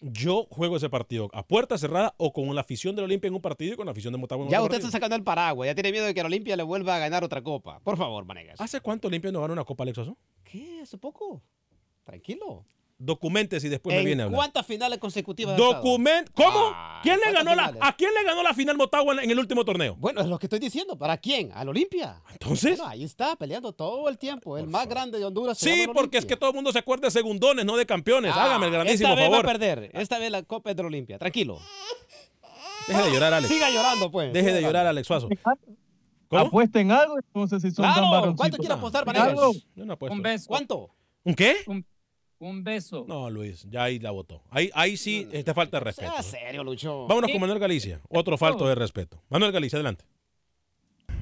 yo 0.00 0.46
juego 0.50 0.76
ese 0.76 0.88
partido 0.88 1.28
a 1.32 1.46
puerta 1.46 1.76
cerrada 1.78 2.14
o 2.16 2.32
con 2.32 2.54
la 2.54 2.60
afición 2.62 2.96
de 2.96 3.02
la 3.02 3.06
Olimpia 3.06 3.28
en 3.28 3.34
un 3.34 3.40
partido 3.42 3.74
y 3.74 3.76
con 3.76 3.86
la 3.86 3.92
afición 3.92 4.12
de 4.12 4.18
Motagua 4.18 4.44
en 4.46 4.50
Ya 4.50 4.58
otro 4.58 4.64
usted 4.66 4.76
partido. 4.76 4.88
está 4.88 4.96
sacando 4.96 5.16
el 5.16 5.22
paraguas. 5.22 5.66
Ya 5.66 5.74
tiene 5.74 5.92
miedo 5.92 6.06
de 6.06 6.14
que 6.14 6.20
la 6.22 6.26
Olimpia 6.26 6.56
le 6.56 6.62
vuelva 6.62 6.96
a 6.96 6.98
ganar 6.98 7.22
otra 7.24 7.42
copa. 7.42 7.80
Por 7.80 7.96
favor, 7.96 8.24
Vanegas. 8.24 8.60
¿Hace 8.60 8.80
cuánto 8.80 9.08
Olimpia 9.08 9.30
no 9.32 9.40
gana 9.40 9.52
una 9.52 9.64
Copa, 9.64 9.82
Alex 9.84 9.98
Oso? 9.98 10.16
¿Qué? 10.44 10.80
¿Hace 10.82 10.96
poco? 10.98 11.42
Tranquilo. 12.04 12.64
Documentes 13.02 13.64
y 13.64 13.70
después 13.70 13.94
me 13.94 14.00
¿En 14.00 14.06
viene 14.06 14.22
a 14.22 14.24
hablar. 14.26 14.36
cuántas 14.36 14.66
finales 14.66 14.98
consecutivas? 14.98 15.56
Document. 15.56 16.28
¿Cómo? 16.34 16.74
¿Quién 17.02 17.16
le 17.16 17.22
¿cuántas 17.32 17.44
ganó 17.44 17.54
la? 17.56 17.74
¿A 17.80 17.96
quién 17.96 18.10
le 18.12 18.22
ganó 18.24 18.42
la 18.42 18.52
final 18.52 18.76
Motagua 18.76 19.14
en, 19.14 19.20
en 19.20 19.30
el 19.30 19.38
último 19.38 19.64
torneo? 19.64 19.96
Bueno, 19.98 20.20
es 20.20 20.26
lo 20.26 20.38
que 20.38 20.44
estoy 20.44 20.58
diciendo. 20.58 20.98
¿Para 20.98 21.16
quién? 21.16 21.50
¿Al 21.54 21.70
Olimpia? 21.70 22.22
Entonces. 22.30 22.76
Bueno, 22.76 22.92
ahí 22.92 23.02
está, 23.04 23.36
peleando 23.36 23.72
todo 23.72 24.08
el 24.10 24.18
tiempo. 24.18 24.58
El 24.58 24.66
más 24.68 24.86
grande 24.86 25.18
de 25.18 25.24
Honduras. 25.24 25.56
Sí, 25.56 25.86
porque 25.94 26.18
es 26.18 26.26
que 26.26 26.36
todo 26.36 26.50
el 26.50 26.54
mundo 26.56 26.72
se 26.72 26.78
acuerda 26.78 27.06
de 27.06 27.10
segundones, 27.10 27.64
no 27.64 27.76
de 27.78 27.86
campeones. 27.86 28.32
Ah, 28.36 28.44
Hágame 28.44 28.66
el 28.66 28.72
grandísimo 28.72 29.08
Esta 29.08 29.14
vez 29.20 29.30
favor. 29.30 29.46
va 29.46 29.50
a 29.50 29.52
perder. 29.54 29.90
Esta 29.94 30.18
vez 30.18 30.30
la 30.30 30.42
copa 30.42 30.68
es 30.70 30.76
de 30.76 30.82
la 30.82 30.86
Olimpia. 30.88 31.18
Tranquilo. 31.18 31.58
Deje 32.86 33.02
de 33.02 33.12
llorar, 33.12 33.32
Alex. 33.32 33.52
Siga 33.52 33.70
llorando, 33.70 34.10
pues. 34.10 34.32
Deje 34.32 34.52
de 34.52 34.60
llorar, 34.62 34.86
Alex 34.86 35.06
Suazo. 35.06 35.28
¿Cómo? 36.28 36.42
Apuesten 36.46 36.92
algo, 36.92 37.16
entonces 37.18 37.60
si 37.62 37.70
son 37.72 37.84
Claro, 37.84 38.02
tan 38.02 38.10
varoncitos. 38.10 38.36
¿cuánto 38.36 38.56
quiere 38.58 38.74
apostar. 38.74 39.04
Vanegas? 39.04 39.34
Yo 39.74 39.84
no 39.84 39.94
apuesto. 39.94 40.14
Un 40.14 40.22
beso. 40.22 40.46
¿Cuánto? 40.46 40.90
¿Un 41.24 41.34
qué? 41.34 41.56
Un, 41.66 41.84
un 42.40 42.64
beso. 42.64 43.04
No, 43.06 43.30
Luis, 43.30 43.66
ya 43.70 43.84
ahí 43.84 43.98
la 43.98 44.10
votó. 44.10 44.42
Ahí, 44.50 44.70
ahí 44.74 44.96
sí 44.96 45.28
te 45.44 45.54
falta 45.54 45.78
de 45.78 45.84
respeto. 45.84 46.10
Sea 46.10 46.22
serio, 46.22 46.64
Lucho. 46.64 47.06
Vámonos 47.06 47.30
con 47.30 47.40
Manuel 47.40 47.58
Galicia. 47.60 48.00
Otro 48.08 48.36
falto 48.36 48.66
de 48.66 48.74
respeto. 48.74 49.22
Manuel 49.28 49.52
Galicia, 49.52 49.76
adelante. 49.76 50.04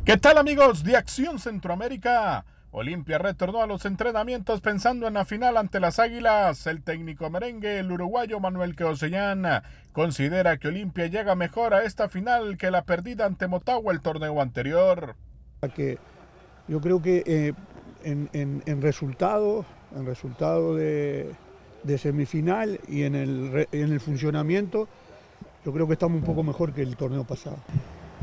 ¿Qué 0.04 0.16
tal 0.16 0.38
amigos 0.38 0.82
de 0.84 0.96
Acción 0.96 1.38
Centroamérica? 1.38 2.46
Olimpia 2.70 3.18
retornó 3.18 3.62
a 3.62 3.66
los 3.66 3.84
entrenamientos 3.86 4.60
pensando 4.60 5.08
en 5.08 5.14
la 5.14 5.24
final 5.24 5.56
ante 5.56 5.80
las 5.80 5.98
Águilas. 5.98 6.66
El 6.66 6.82
técnico 6.82 7.28
merengue, 7.30 7.78
el 7.80 7.90
uruguayo 7.90 8.40
Manuel 8.40 8.76
Queosellán, 8.76 9.44
considera 9.92 10.58
que 10.58 10.68
Olimpia 10.68 11.06
llega 11.08 11.34
mejor 11.34 11.74
a 11.74 11.82
esta 11.84 12.08
final 12.08 12.56
que 12.58 12.70
la 12.70 12.84
perdida 12.84 13.26
ante 13.26 13.48
Motagua 13.48 13.92
el 13.92 14.00
torneo 14.02 14.40
anterior. 14.40 15.16
que 15.74 15.98
yo 16.68 16.80
creo 16.80 17.02
que 17.02 17.22
eh, 17.26 17.52
en, 18.04 18.30
en- 18.34 18.62
en 18.66 18.82
resultado, 18.82 19.64
en 19.96 20.06
resultado 20.06 20.74
de, 20.74 21.30
de 21.82 21.98
semifinal 21.98 22.80
y 22.88 23.02
en 23.02 23.14
el, 23.14 23.52
re- 23.52 23.68
en 23.72 23.92
el 23.92 24.00
funcionamiento, 24.00 24.88
yo 25.64 25.72
creo 25.72 25.86
que 25.86 25.94
estamos 25.94 26.18
un 26.18 26.24
poco 26.24 26.42
mejor 26.42 26.72
que 26.72 26.82
el 26.82 26.96
torneo 26.96 27.24
pasado. 27.24 27.56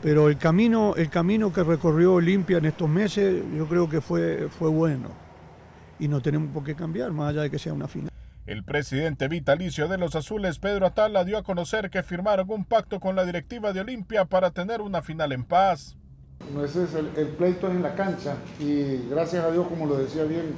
Pero 0.02 0.30
el 0.30 0.38
camino, 0.38 0.94
el 0.96 1.10
camino 1.10 1.52
que 1.52 1.64
recorrió 1.64 2.16
Olimpia 2.16 2.58
en 2.58 2.66
estos 2.66 2.88
meses, 2.90 3.44
yo 3.58 3.68
creo 3.68 3.90
que 3.90 4.02
fue, 4.02 4.50
fue 4.50 4.70
bueno. 4.70 5.10
Y 6.00 6.08
no 6.08 6.22
tenemos 6.22 6.52
por 6.54 6.64
qué 6.64 6.76
cambiar, 6.76 7.12
más 7.12 7.30
allá 7.30 7.44
de 7.44 7.50
que 7.50 7.58
sea 7.58 7.74
una 7.74 7.88
final. 7.88 8.12
El 8.46 8.64
presidente 8.64 9.28
vitalicio 9.28 9.88
de 9.88 9.98
los 9.98 10.16
Azules, 10.16 10.60
Pedro 10.60 10.86
Atala, 10.86 11.24
dio 11.24 11.38
a 11.38 11.44
conocer 11.44 11.90
que 11.90 12.04
firmaron 12.04 12.46
un 12.52 12.66
pacto 12.66 13.00
con 13.00 13.16
la 13.16 13.26
directiva 13.26 13.74
de 13.74 13.80
Olimpia 13.80 14.26
para 14.26 14.52
tener 14.52 14.82
una 14.82 15.02
final 15.02 15.32
en 15.32 15.44
paz. 15.44 15.98
Ese 16.64 16.84
es 16.84 16.94
el, 16.94 17.10
el 17.18 17.30
pleito 17.30 17.72
en 17.72 17.82
la 17.82 17.96
cancha 17.96 18.36
y 18.60 19.08
gracias 19.10 19.44
a 19.46 19.52
Dios, 19.52 19.68
como 19.68 19.88
lo 19.88 19.98
decía 19.98 20.26
bien 20.26 20.54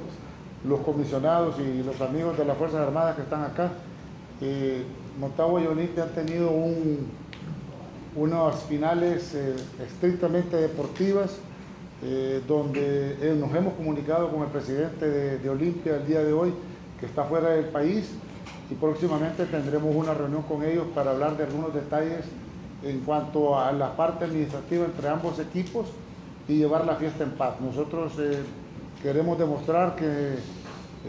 los 0.64 0.80
comisionados 0.80 1.56
y 1.60 1.82
los 1.82 2.00
amigos 2.00 2.36
de 2.36 2.44
las 2.44 2.56
Fuerzas 2.56 2.80
Armadas 2.80 3.16
que 3.16 3.22
están 3.22 3.42
acá, 3.44 3.70
eh, 4.40 4.84
y 5.20 5.66
Olimpia 5.66 6.04
han 6.04 6.10
tenido 6.10 6.50
un- 6.50 7.06
unas 8.16 8.54
finales 8.64 9.34
eh, 9.34 9.54
estrictamente 9.84 10.56
deportivas 10.56 11.38
eh, 12.04 12.40
donde 12.46 13.16
eh, 13.20 13.36
nos 13.38 13.52
hemos 13.54 13.74
comunicado 13.74 14.30
con 14.30 14.42
el 14.42 14.48
presidente 14.48 15.08
de, 15.08 15.38
de 15.38 15.50
Olimpia 15.50 15.96
el 15.96 16.06
día 16.06 16.22
de 16.22 16.32
hoy 16.32 16.52
que 17.00 17.06
está 17.06 17.24
fuera 17.24 17.50
del 17.50 17.66
país 17.66 18.10
y 18.70 18.74
próximamente 18.74 19.44
tendremos 19.46 19.94
una 19.94 20.14
reunión 20.14 20.42
con 20.42 20.62
ellos 20.62 20.86
para 20.94 21.10
hablar 21.10 21.36
de 21.36 21.44
algunos 21.44 21.74
detalles 21.74 22.24
en 22.84 23.00
cuanto 23.00 23.58
a 23.58 23.72
la 23.72 23.96
parte 23.96 24.24
administrativa 24.24 24.84
entre 24.84 25.08
ambos 25.08 25.38
equipos 25.40 25.88
y 26.48 26.58
llevar 26.58 26.84
la 26.86 26.94
fiesta 26.96 27.24
en 27.24 27.30
paz. 27.32 27.54
Nosotros 27.60 28.12
eh, 28.18 28.42
queremos 29.02 29.38
demostrar 29.38 29.96
que 29.96 30.36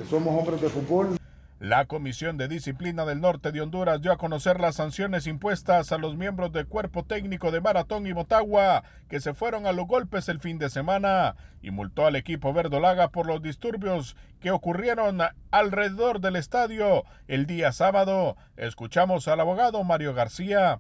somos 0.10 0.38
hombres 0.38 0.62
de 0.62 0.70
fútbol. 0.70 1.18
La 1.60 1.86
Comisión 1.86 2.38
de 2.38 2.48
Disciplina 2.48 3.04
del 3.04 3.20
Norte 3.20 3.52
de 3.52 3.60
Honduras 3.60 4.02
dio 4.02 4.14
a 4.14 4.18
conocer 4.18 4.62
las 4.62 4.76
sanciones 4.76 5.28
impuestas 5.28 5.92
a 5.92 5.98
los 5.98 6.16
miembros 6.16 6.54
del 6.54 6.68
cuerpo 6.68 7.04
técnico 7.04 7.52
de 7.52 7.60
Maratón 7.60 8.08
y 8.08 8.14
Motagua 8.14 8.84
que 9.10 9.20
se 9.20 9.34
fueron 9.34 9.66
a 9.66 9.74
los 9.74 9.86
golpes 9.86 10.30
el 10.30 10.40
fin 10.40 10.58
de 10.58 10.70
semana 10.70 11.36
y 11.62 11.72
multó 11.72 12.06
al 12.06 12.16
equipo 12.16 12.54
verdolaga 12.54 13.10
por 13.10 13.28
los 13.28 13.42
disturbios 13.42 14.16
que 14.40 14.52
ocurrieron 14.52 15.20
alrededor 15.52 16.22
del 16.22 16.38
estadio 16.38 17.04
el 17.28 17.46
día 17.46 17.74
sábado. 17.74 18.38
Escuchamos 18.56 19.28
al 19.28 19.42
abogado 19.42 19.84
Mario 19.84 20.14
García. 20.14 20.80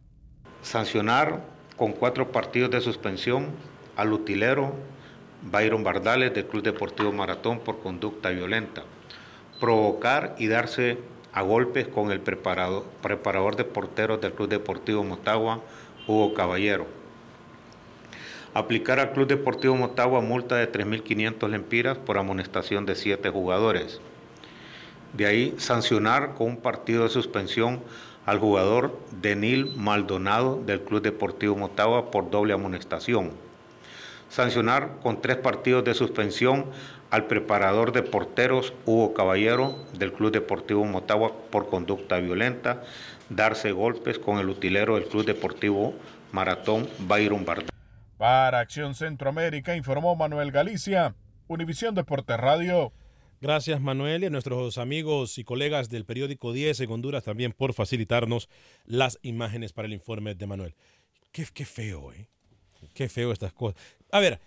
Sancionar 0.61 1.41
con 1.75 1.91
cuatro 1.91 2.31
partidos 2.31 2.71
de 2.71 2.79
suspensión 2.79 3.47
al 3.97 4.13
utilero 4.13 4.75
Byron 5.41 5.83
Bardales 5.83 6.33
del 6.33 6.45
Club 6.45 6.63
Deportivo 6.63 7.11
Maratón 7.11 7.59
por 7.59 7.79
conducta 7.79 8.29
violenta 8.29 8.83
provocar 9.59 10.35
y 10.37 10.47
darse 10.47 10.97
a 11.33 11.41
golpes 11.41 11.87
con 11.87 12.11
el 12.11 12.21
preparador, 12.21 13.55
de 13.55 13.63
porteros 13.65 14.21
del 14.21 14.33
Club 14.33 14.49
Deportivo 14.49 15.03
Motagua, 15.03 15.61
Hugo 16.07 16.33
Caballero. 16.33 16.87
Aplicar 18.53 18.99
al 18.99 19.11
Club 19.11 19.27
Deportivo 19.27 19.75
Motagua 19.75 20.21
multa 20.21 20.55
de 20.55 20.71
3.500 20.71 21.49
lempiras 21.49 21.97
por 21.97 22.17
amonestación 22.17 22.85
de 22.85 22.95
siete 22.95 23.29
jugadores. 23.29 24.01
De 25.13 25.27
ahí 25.27 25.55
sancionar 25.57 26.33
con 26.33 26.47
un 26.47 26.57
partido 26.57 27.03
de 27.03 27.09
suspensión 27.09 27.81
al 28.25 28.39
jugador 28.39 28.97
Denil 29.21 29.75
Maldonado 29.75 30.61
del 30.65 30.81
Club 30.81 31.01
Deportivo 31.01 31.55
Motagua 31.55 32.09
por 32.09 32.31
doble 32.31 32.53
amonestación. 32.53 33.31
Sancionar 34.29 34.99
con 35.01 35.21
tres 35.21 35.37
partidos 35.37 35.83
de 35.83 35.93
suspensión 35.93 36.65
al 37.09 37.25
preparador 37.25 37.91
de 37.91 38.03
porteros 38.03 38.73
Hugo 38.85 39.13
Caballero 39.13 39.75
del 39.97 40.13
Club 40.13 40.31
Deportivo 40.31 40.85
Motagua 40.85 41.33
por 41.49 41.69
conducta 41.69 42.19
violenta, 42.19 42.83
darse 43.29 43.71
golpes 43.71 44.19
con 44.19 44.37
el 44.37 44.49
utilero 44.49 44.95
del 44.95 45.05
Club 45.05 45.25
Deportivo 45.25 45.95
Maratón 46.31 46.87
Byron 46.99 47.45
Bardal. 47.45 47.69
Para 48.17 48.59
Acción 48.59 48.93
Centroamérica 48.93 49.75
informó 49.75 50.15
Manuel 50.15 50.51
Galicia, 50.51 51.15
Univisión 51.47 51.95
Deportes 51.95 52.37
Radio. 52.37 52.93
Gracias 53.41 53.79
Manuel 53.79 54.23
y 54.23 54.25
a 54.27 54.29
nuestros 54.29 54.77
amigos 54.77 55.37
y 55.37 55.45
colegas 55.45 55.89
del 55.89 56.05
periódico 56.05 56.51
10 56.51 56.81
en 56.81 56.91
Honduras 56.91 57.23
también 57.23 57.53
por 57.53 57.73
facilitarnos 57.73 58.49
las 58.85 59.17
imágenes 59.23 59.71
para 59.71 59.87
el 59.87 59.93
informe 59.93 60.35
de 60.35 60.45
Manuel. 60.45 60.75
Qué, 61.31 61.47
qué 61.53 61.65
feo, 61.65 62.11
¿eh? 62.11 62.27
Qué 62.93 63.09
feo 63.09 63.31
estas 63.31 63.53
cosas. 63.53 63.81
A 64.11 64.19
ver, 64.19 64.39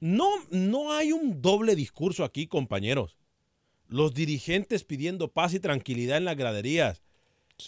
no, 0.00 0.28
no 0.50 0.92
hay 0.92 1.12
un 1.12 1.40
doble 1.40 1.74
discurso 1.74 2.24
aquí, 2.24 2.46
compañeros. 2.46 3.16
Los 3.88 4.14
dirigentes 4.14 4.84
pidiendo 4.84 5.32
paz 5.32 5.54
y 5.54 5.60
tranquilidad 5.60 6.18
en 6.18 6.24
las 6.24 6.36
graderías. 6.36 7.02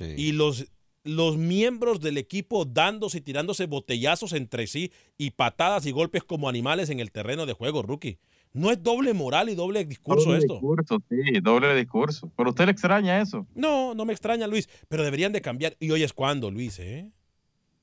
Y 0.00 0.32
los, 0.32 0.66
los 1.04 1.36
miembros 1.36 2.00
del 2.00 2.18
equipo 2.18 2.64
dándose 2.64 3.18
y 3.18 3.20
tirándose 3.20 3.66
botellazos 3.66 4.32
entre 4.32 4.66
sí 4.66 4.92
y 5.16 5.30
patadas 5.30 5.86
y 5.86 5.92
golpes 5.92 6.24
como 6.24 6.48
animales 6.48 6.90
en 6.90 7.00
el 7.00 7.12
terreno 7.12 7.46
de 7.46 7.52
juego, 7.52 7.82
rookie. 7.82 8.18
No 8.52 8.70
es 8.70 8.82
doble 8.82 9.12
moral 9.12 9.50
y 9.50 9.54
doble 9.54 9.84
discurso 9.84 10.26
doble 10.26 10.38
esto. 10.38 10.54
Discurso, 10.54 10.98
sí, 11.08 11.40
doble 11.40 11.74
discurso. 11.74 12.32
¿Pero 12.36 12.50
usted 12.50 12.64
le 12.64 12.72
extraña 12.72 13.20
eso? 13.20 13.46
No, 13.54 13.94
no 13.94 14.04
me 14.06 14.12
extraña, 14.12 14.46
Luis, 14.46 14.68
pero 14.88 15.04
deberían 15.04 15.32
de 15.32 15.42
cambiar. 15.42 15.76
Y 15.78 15.90
hoy 15.90 16.02
es 16.02 16.12
cuando, 16.12 16.50
Luis, 16.50 16.78
¿eh? 16.78 17.10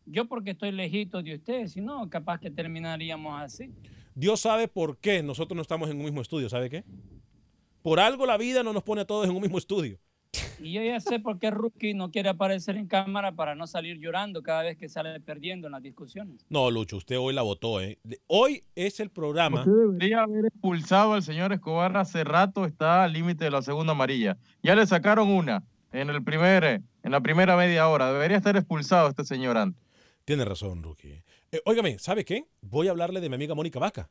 Yo 0.05 0.25
porque 0.25 0.51
estoy 0.51 0.71
lejito 0.71 1.21
de 1.21 1.35
ustedes, 1.35 1.73
si 1.73 1.81
no, 1.81 2.09
capaz 2.09 2.39
que 2.39 2.51
terminaríamos 2.51 3.41
así. 3.41 3.71
Dios 4.15 4.41
sabe 4.41 4.67
por 4.67 4.97
qué 4.97 5.23
nosotros 5.23 5.55
no 5.55 5.61
estamos 5.61 5.89
en 5.89 5.97
un 5.97 6.03
mismo 6.03 6.21
estudio, 6.21 6.49
¿sabe 6.49 6.69
qué? 6.69 6.83
Por 7.81 7.99
algo 7.99 8.25
la 8.25 8.37
vida 8.37 8.63
no 8.63 8.73
nos 8.73 8.83
pone 8.83 9.01
a 9.01 9.05
todos 9.05 9.27
en 9.27 9.35
un 9.35 9.41
mismo 9.41 9.57
estudio. 9.57 9.97
Y 10.59 10.71
yo 10.71 10.81
ya 10.81 10.99
sé 10.99 11.19
por 11.19 11.39
qué 11.39 11.51
Rookie 11.51 11.93
no 11.93 12.11
quiere 12.11 12.29
aparecer 12.29 12.77
en 12.77 12.87
cámara 12.87 13.33
para 13.33 13.55
no 13.55 13.67
salir 13.67 13.99
llorando 13.99 14.41
cada 14.43 14.63
vez 14.63 14.77
que 14.77 14.87
sale 14.87 15.19
perdiendo 15.19 15.67
en 15.67 15.73
las 15.73 15.83
discusiones. 15.83 16.45
No, 16.49 16.71
Lucho, 16.71 16.97
usted 16.97 17.17
hoy 17.17 17.33
la 17.33 17.41
votó, 17.41 17.81
¿eh? 17.81 17.99
Hoy 18.27 18.63
es 18.75 18.99
el 18.99 19.09
programa. 19.09 19.59
Usted 19.59 19.71
debería 19.71 20.21
haber 20.21 20.45
expulsado 20.45 21.13
al 21.13 21.23
señor 21.23 21.53
Escobar 21.53 21.97
hace 21.97 22.23
rato, 22.23 22.65
está 22.65 23.03
al 23.03 23.13
límite 23.13 23.45
de 23.45 23.51
la 23.51 23.61
segunda 23.61 23.91
amarilla. 23.91 24.37
Ya 24.61 24.75
le 24.75 24.85
sacaron 24.87 25.29
una 25.29 25.63
en 25.91 26.09
el 26.09 26.23
primer, 26.23 26.81
en 27.03 27.11
la 27.11 27.21
primera 27.21 27.57
media 27.57 27.87
hora. 27.89 28.11
Debería 28.11 28.37
estar 28.37 28.55
expulsado 28.55 29.09
este 29.09 29.25
señor 29.25 29.57
antes. 29.57 29.83
Tiene 30.25 30.45
razón, 30.45 30.83
Rookie. 30.83 31.23
Eh, 31.51 31.61
óigame, 31.65 31.99
¿sabe 31.99 32.23
qué? 32.23 32.45
Voy 32.61 32.87
a 32.87 32.91
hablarle 32.91 33.19
de 33.19 33.27
mi 33.27 33.35
amiga 33.35 33.55
Mónica 33.55 33.79
Vaca. 33.79 34.09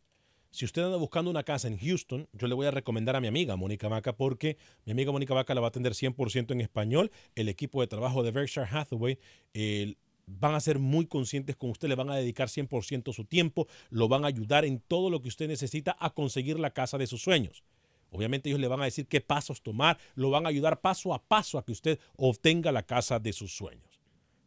Si 0.51 0.67
usted 0.67 0.83
anda 0.83 0.99
buscando 0.99 1.31
una 1.31 1.43
casa 1.43 1.69
en 1.69 1.79
Houston, 1.79 2.29
yo 2.35 2.47
le 2.47 2.55
voy 2.55 2.67
a 2.67 2.71
recomendar 2.71 3.17
a 3.17 3.21
mi 3.21 3.29
amiga 3.29 3.57
Mónica 3.57 3.89
Vaca 3.89 4.15
porque 4.15 4.59
mi 4.85 4.93
amiga 4.93 5.11
Mónica 5.11 5.33
Vaca 5.33 5.55
la 5.55 5.63
va 5.63 5.69
a 5.69 5.71
atender 5.71 5.95
100% 5.95 6.53
en 6.53 6.61
español. 6.61 7.11
El 7.35 7.49
equipo 7.49 7.81
de 7.81 7.87
trabajo 7.87 8.23
de 8.23 8.31
Berkshire 8.31 8.67
Hathaway 8.71 9.19
van 10.27 10.55
a 10.55 10.61
ser 10.61 10.79
muy 10.79 11.07
conscientes 11.07 11.57
con 11.57 11.71
usted, 11.71 11.89
le 11.89 11.95
van 11.95 12.11
a 12.11 12.17
dedicar 12.17 12.49
100% 12.49 13.15
su 13.15 13.25
tiempo, 13.25 13.67
lo 13.89 14.09
van 14.09 14.25
a 14.25 14.29
ayudar 14.29 14.67
en 14.67 14.81
todo 14.81 15.09
lo 15.09 15.23
que 15.23 15.29
usted 15.29 15.49
necesita 15.49 15.97
a 15.99 16.11
conseguir 16.11 16.61
la 16.61 16.75
casa 16.75 16.99
de 16.99 17.07
sus 17.07 17.23
sueños. 17.23 17.65
Obviamente 18.11 18.51
ellos 18.51 18.61
le 18.61 18.69
van 18.69 18.83
a 18.83 18.85
decir 18.85 19.07
qué 19.07 19.23
pasos 19.23 19.63
tomar, 19.63 19.99
lo 20.15 20.29
van 20.29 20.45
a 20.45 20.51
ayudar 20.51 20.83
paso 20.83 21.15
a 21.15 21.23
paso 21.23 21.57
a 21.57 21.65
que 21.65 21.73
usted 21.73 21.99
obtenga 22.17 22.71
la 22.71 22.83
casa 22.83 23.19
de 23.19 23.33
sus 23.33 23.57
sueños. 23.57 23.91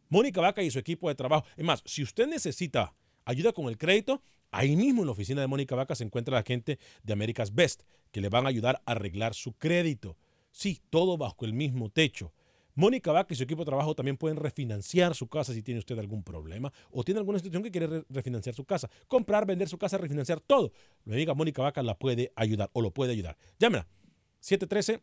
Mónica 0.08 0.40
Vaca 0.40 0.62
y 0.62 0.70
su 0.70 0.78
equipo 0.78 1.08
de 1.08 1.14
trabajo. 1.14 1.46
Es 1.56 1.64
más, 1.64 1.82
si 1.84 2.02
usted 2.02 2.26
necesita 2.26 2.94
ayuda 3.24 3.52
con 3.52 3.66
el 3.66 3.78
crédito, 3.78 4.22
ahí 4.50 4.76
mismo 4.76 5.02
en 5.02 5.06
la 5.06 5.12
oficina 5.12 5.40
de 5.40 5.46
Mónica 5.46 5.74
Vaca 5.74 5.94
se 5.94 6.04
encuentra 6.04 6.36
la 6.36 6.42
gente 6.42 6.78
de 7.02 7.12
America's 7.12 7.54
Best, 7.54 7.82
que 8.10 8.20
le 8.20 8.28
van 8.28 8.46
a 8.46 8.48
ayudar 8.48 8.82
a 8.86 8.92
arreglar 8.92 9.34
su 9.34 9.52
crédito. 9.52 10.16
Sí, 10.52 10.80
todo 10.90 11.18
bajo 11.18 11.44
el 11.44 11.52
mismo 11.52 11.90
techo. 11.90 12.32
Mónica 12.74 13.10
Vaca 13.10 13.32
y 13.32 13.36
su 13.36 13.42
equipo 13.42 13.62
de 13.62 13.66
trabajo 13.66 13.94
también 13.94 14.18
pueden 14.18 14.36
refinanciar 14.36 15.14
su 15.14 15.28
casa 15.28 15.54
si 15.54 15.62
tiene 15.62 15.78
usted 15.78 15.98
algún 15.98 16.22
problema 16.22 16.72
o 16.90 17.02
tiene 17.02 17.20
alguna 17.20 17.38
institución 17.38 17.62
que 17.62 17.70
quiere 17.70 18.04
refinanciar 18.10 18.54
su 18.54 18.66
casa. 18.66 18.90
Comprar, 19.08 19.46
vender 19.46 19.68
su 19.68 19.78
casa, 19.78 19.96
refinanciar 19.96 20.40
todo. 20.40 20.72
Mi 21.04 21.14
amiga 21.14 21.32
Mónica 21.32 21.62
Vaca 21.62 21.82
la 21.82 21.98
puede 21.98 22.32
ayudar 22.36 22.68
o 22.74 22.82
lo 22.82 22.90
puede 22.90 23.12
ayudar. 23.12 23.36
Llámela. 23.58 23.88
713 24.40 25.00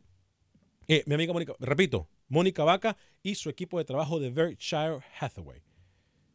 eh, 0.88 1.04
mi 1.06 1.16
amiga 1.16 1.34
Mónica, 1.34 1.54
repito, 1.60 2.08
Mónica 2.28 2.64
Vaca 2.64 2.98
y 3.22 3.36
su 3.36 3.50
equipo 3.50 3.78
de 3.78 3.86
trabajo 3.86 4.20
de 4.20 4.30
Berkshire 4.30 5.00
Hathaway. 5.20 5.62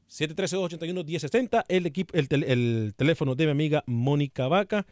713-281-1060, 0.09 1.65
el, 1.69 1.87
equipo, 1.87 2.15
el, 2.17 2.29
el, 2.45 2.95
teléfono 2.97 3.35
de 3.35 3.45
mi 3.47 3.51
amiga 3.51 3.85
Mónica 3.87 4.49
Vaca. 4.49 4.87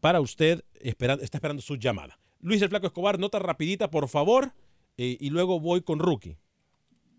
Para 0.00 0.20
usted, 0.20 0.64
está 0.80 1.14
esperando 1.14 1.62
su 1.62 1.76
llamada. 1.76 2.18
Luis 2.40 2.62
el 2.62 2.68
Flaco 2.68 2.86
Escobar, 2.86 3.18
nota 3.18 3.38
rapidita, 3.38 3.90
por 3.90 4.08
favor, 4.08 4.52
eh, 4.96 5.16
y 5.20 5.30
luego 5.30 5.60
voy 5.60 5.82
con 5.82 5.98
Rookie. 5.98 6.36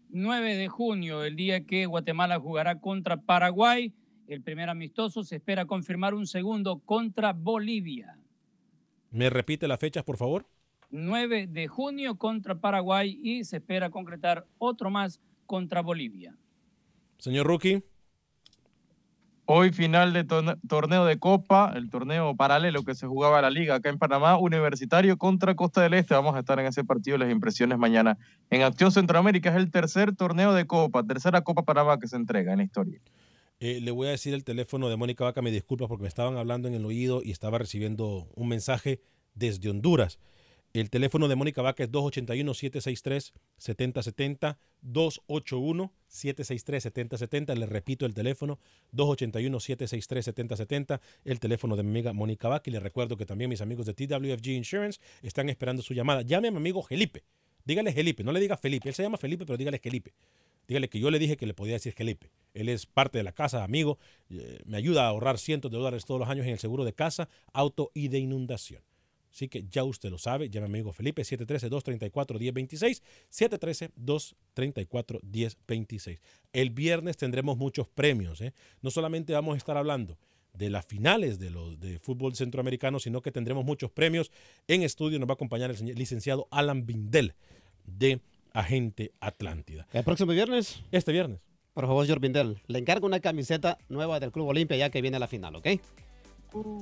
9 0.10 0.56
de 0.56 0.68
junio, 0.68 1.24
el 1.24 1.36
día 1.36 1.66
que 1.66 1.86
Guatemala 1.86 2.40
jugará 2.40 2.80
contra 2.80 3.18
Paraguay. 3.18 3.94
El 4.28 4.42
primer 4.42 4.70
amistoso 4.70 5.24
se 5.24 5.38
espera 5.38 5.66
confirmar 5.66 6.14
un 6.14 6.26
segundo 6.26 6.80
contra 6.80 7.34
Bolivia. 7.34 8.18
¿Me 9.12 9.30
repite 9.30 9.68
las 9.68 9.80
fechas, 9.80 10.04
por 10.04 10.18
favor? 10.18 10.48
9 10.92 11.48
de 11.48 11.68
junio 11.68 12.18
contra 12.18 12.56
Paraguay 12.56 13.20
y 13.24 13.44
se 13.44 13.58
espera 13.58 13.90
concretar 13.90 14.46
otro 14.58 14.90
más 14.90 15.20
contra 15.46 15.82
Bolivia. 15.82 16.36
Señor 17.18 17.48
Rookie. 17.48 17.84
Hoy 19.52 19.72
final 19.72 20.14
de 20.14 20.26
torneo 20.26 21.06
de 21.06 21.18
Copa, 21.18 21.74
el 21.76 21.90
torneo 21.90 22.36
paralelo 22.36 22.84
que 22.84 22.94
se 22.94 23.08
jugaba 23.08 23.42
la 23.42 23.50
liga 23.50 23.74
acá 23.74 23.90
en 23.90 23.98
Panamá, 23.98 24.38
Universitario 24.38 25.18
contra 25.18 25.56
Costa 25.56 25.82
del 25.82 25.96
Este. 25.96 26.14
Vamos 26.14 26.36
a 26.36 26.40
estar 26.40 26.60
en 26.60 26.68
ese 26.68 26.84
partido, 26.84 27.18
las 27.18 27.32
impresiones 27.32 27.80
mañana. 27.80 28.20
En 28.52 28.62
Acción 28.62 28.92
Centroamérica 28.92 29.50
es 29.50 29.56
el 29.56 29.72
tercer 29.72 30.16
torneo 30.16 30.54
de 30.54 30.68
Copa, 30.68 31.04
tercera 31.04 31.42
Copa 31.42 31.64
Panamá 31.64 31.98
que 31.98 32.08
se 32.08 32.16
entrega 32.16 32.52
en 32.52 32.60
la 32.60 32.64
historia. 32.64 33.02
Eh, 33.60 33.82
le 33.82 33.90
voy 33.90 34.08
a 34.08 34.12
decir 34.12 34.36
el 34.36 34.44
teléfono 34.44 34.88
de 34.88 34.98
Mónica 34.98 35.24
Vaca, 35.24 35.42
me 35.42 35.50
disculpa 35.50 35.88
porque 35.88 36.04
me 36.04 36.08
estaban 36.08 36.38
hablando 36.38 36.68
en 36.68 36.76
el 36.76 36.86
oído 36.86 37.24
y 37.24 37.32
estaba 37.32 37.58
recibiendo 37.58 38.28
un 38.36 38.50
mensaje 38.50 39.02
desde 39.34 39.68
Honduras. 39.68 40.20
El 40.72 40.92
teléfono 40.92 41.28
de 41.28 41.36
Mónica 41.36 41.64
Vaca 41.64 41.84
es 41.84 41.92
281-763-7070, 41.92 44.58
281-763-7070. 44.84 47.56
Le 47.56 47.66
repito 47.66 48.06
el 48.06 48.14
teléfono, 48.14 48.60
281-763-7070, 48.94 51.00
el 51.26 51.40
teléfono 51.40 51.76
de 51.76 51.82
mi 51.82 51.90
amiga 51.90 52.14
Mónica 52.14 52.50
Vaca. 52.50 52.70
Y 52.70 52.74
le 52.74 52.80
recuerdo 52.80 53.18
que 53.18 53.26
también 53.26 53.50
mis 53.50 53.62
amigos 53.62 53.88
de 53.88 53.96
TWFG 53.96 54.50
Insurance 54.50 55.00
están 55.24 55.50
esperando 55.50 55.82
su 55.82 55.96
llamada. 55.96 56.22
Llame 56.22 56.50
a 56.50 56.52
mi 56.52 56.58
amigo 56.58 56.84
Felipe. 56.84 57.24
Dígale 57.66 57.92
Felipe, 57.92 58.24
no 58.24 58.32
le 58.32 58.40
diga 58.40 58.56
Felipe. 58.56 58.90
Él 58.90 58.96
se 58.96 59.02
llama 59.02 59.18
Felipe, 59.18 59.48
pero 59.48 59.58
dígale 59.58 59.80
Felipe. 59.80 60.14
Dígale 60.68 60.88
que 60.88 61.00
yo 61.00 61.10
le 61.10 61.18
dije 61.18 61.36
que 61.36 61.48
le 61.48 61.56
podía 61.56 61.74
decir 61.74 61.94
Felipe. 61.94 62.30
Él 62.54 62.70
es 62.70 62.86
parte 62.86 63.18
de 63.18 63.24
la 63.24 63.32
casa, 63.32 63.64
amigo. 63.64 63.98
Eh, 64.30 64.60
me 64.66 64.78
ayuda 64.78 65.06
a 65.06 65.08
ahorrar 65.08 65.40
cientos 65.40 65.72
de 65.72 65.78
dólares 65.78 66.06
todos 66.06 66.20
los 66.20 66.30
años 66.30 66.46
en 66.46 66.52
el 66.52 66.60
seguro 66.60 66.86
de 66.86 66.94
casa, 66.94 67.28
auto 67.54 67.90
y 67.96 68.10
de 68.10 68.20
inundación. 68.20 68.84
Así 69.32 69.48
que 69.48 69.66
ya 69.70 69.84
usted 69.84 70.10
lo 70.10 70.18
sabe, 70.18 70.50
llame 70.50 70.66
a 70.66 70.70
mi 70.70 70.80
amigo 70.80 70.92
Felipe, 70.92 71.22
713-234-1026, 71.22 73.02
713-234-1026. 74.90 76.20
El 76.54 76.70
viernes 76.72 77.18
tendremos 77.18 77.58
muchos 77.58 77.88
premios, 77.88 78.42
¿eh? 78.42 78.54
No 78.82 78.92
solamente 78.92 79.34
vamos 79.34 79.54
a 79.56 79.58
estar 79.58 79.78
hablando 79.78 80.18
de 80.54 80.70
las 80.70 80.86
finales 80.86 81.38
de 81.40 81.52
los 81.52 81.80
de 81.80 82.00
fútbol 82.00 82.36
centroamericano, 82.36 83.00
sino 83.00 83.22
que 83.22 83.32
tendremos 83.32 83.64
muchos 83.66 83.92
premios. 83.92 84.32
En 84.68 84.82
estudio 84.84 85.20
nos 85.20 85.30
va 85.30 85.34
a 85.34 85.36
acompañar 85.36 85.70
el 85.70 85.78
señor- 85.78 85.98
licenciado 85.98 86.48
Alan 86.52 86.86
Bindel 86.86 87.36
de 87.86 88.20
Agente 88.54 89.12
Atlántida. 89.20 89.88
El 89.94 90.04
próximo 90.04 90.32
viernes. 90.32 90.82
Este 90.92 91.12
viernes. 91.12 91.40
Por 91.74 91.86
favor, 91.86 92.06
George 92.06 92.22
Bindel, 92.22 92.58
le 92.68 92.80
encargo 92.80 93.06
una 93.06 93.20
camiseta 93.20 93.78
nueva 93.90 94.20
del 94.20 94.32
Club 94.32 94.48
Olimpia 94.48 94.76
ya 94.76 94.90
que 94.90 95.02
viene 95.02 95.20
la 95.20 95.28
final, 95.28 95.56
¿ok? 95.56 95.68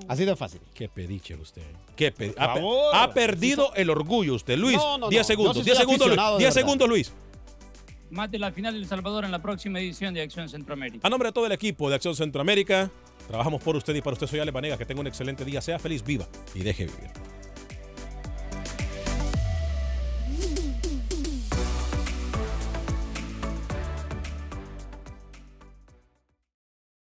Así 0.07 0.25
de 0.25 0.35
fácil. 0.35 0.61
Qué 0.73 0.87
pediche 0.89 1.35
usted. 1.35 1.61
Qué 1.95 2.11
pe- 2.11 2.33
ha, 2.37 2.53
pe- 2.53 2.61
ha 2.93 3.13
perdido 3.13 3.73
el 3.75 3.89
orgullo 3.89 4.35
usted, 4.35 4.57
Luis. 4.57 4.77
No, 4.77 4.97
no, 4.97 5.09
10 5.09 5.21
no. 5.21 5.23
segundos, 5.27 5.55
Yo 5.57 5.61
sí 5.61 5.65
10 5.65 5.77
soy 5.77 5.81
segundos, 5.83 6.07
Luis. 6.07 6.17
aficionado 6.17 6.37
de 6.37 6.43
10 6.43 6.55
verdad. 6.55 6.65
segundos, 6.67 6.89
Luis. 6.89 7.13
Más 8.09 8.31
de 8.31 8.39
la 8.39 8.51
final 8.53 8.73
de 8.73 8.79
El 8.79 8.87
Salvador 8.87 9.25
en 9.25 9.31
la 9.31 9.41
próxima 9.41 9.79
edición 9.79 10.13
de 10.13 10.21
Acción 10.21 10.47
Centroamérica. 10.47 11.05
A 11.05 11.09
nombre 11.09 11.27
de 11.29 11.33
todo 11.33 11.45
el 11.45 11.51
equipo 11.51 11.89
de 11.89 11.95
Acción 11.95 12.15
Centroamérica, 12.15 12.89
trabajamos 13.27 13.61
por 13.61 13.75
usted 13.75 13.93
y 13.95 14.01
para 14.01 14.13
usted. 14.13 14.27
Soy 14.27 14.39
Ale 14.39 14.53
Panega. 14.53 14.77
Que 14.77 14.85
tenga 14.85 15.01
un 15.01 15.07
excelente 15.07 15.43
día. 15.43 15.59
Sea 15.61 15.77
feliz, 15.77 16.03
viva 16.05 16.25
y 16.55 16.59
deje 16.61 16.85
vivir. 16.85 17.09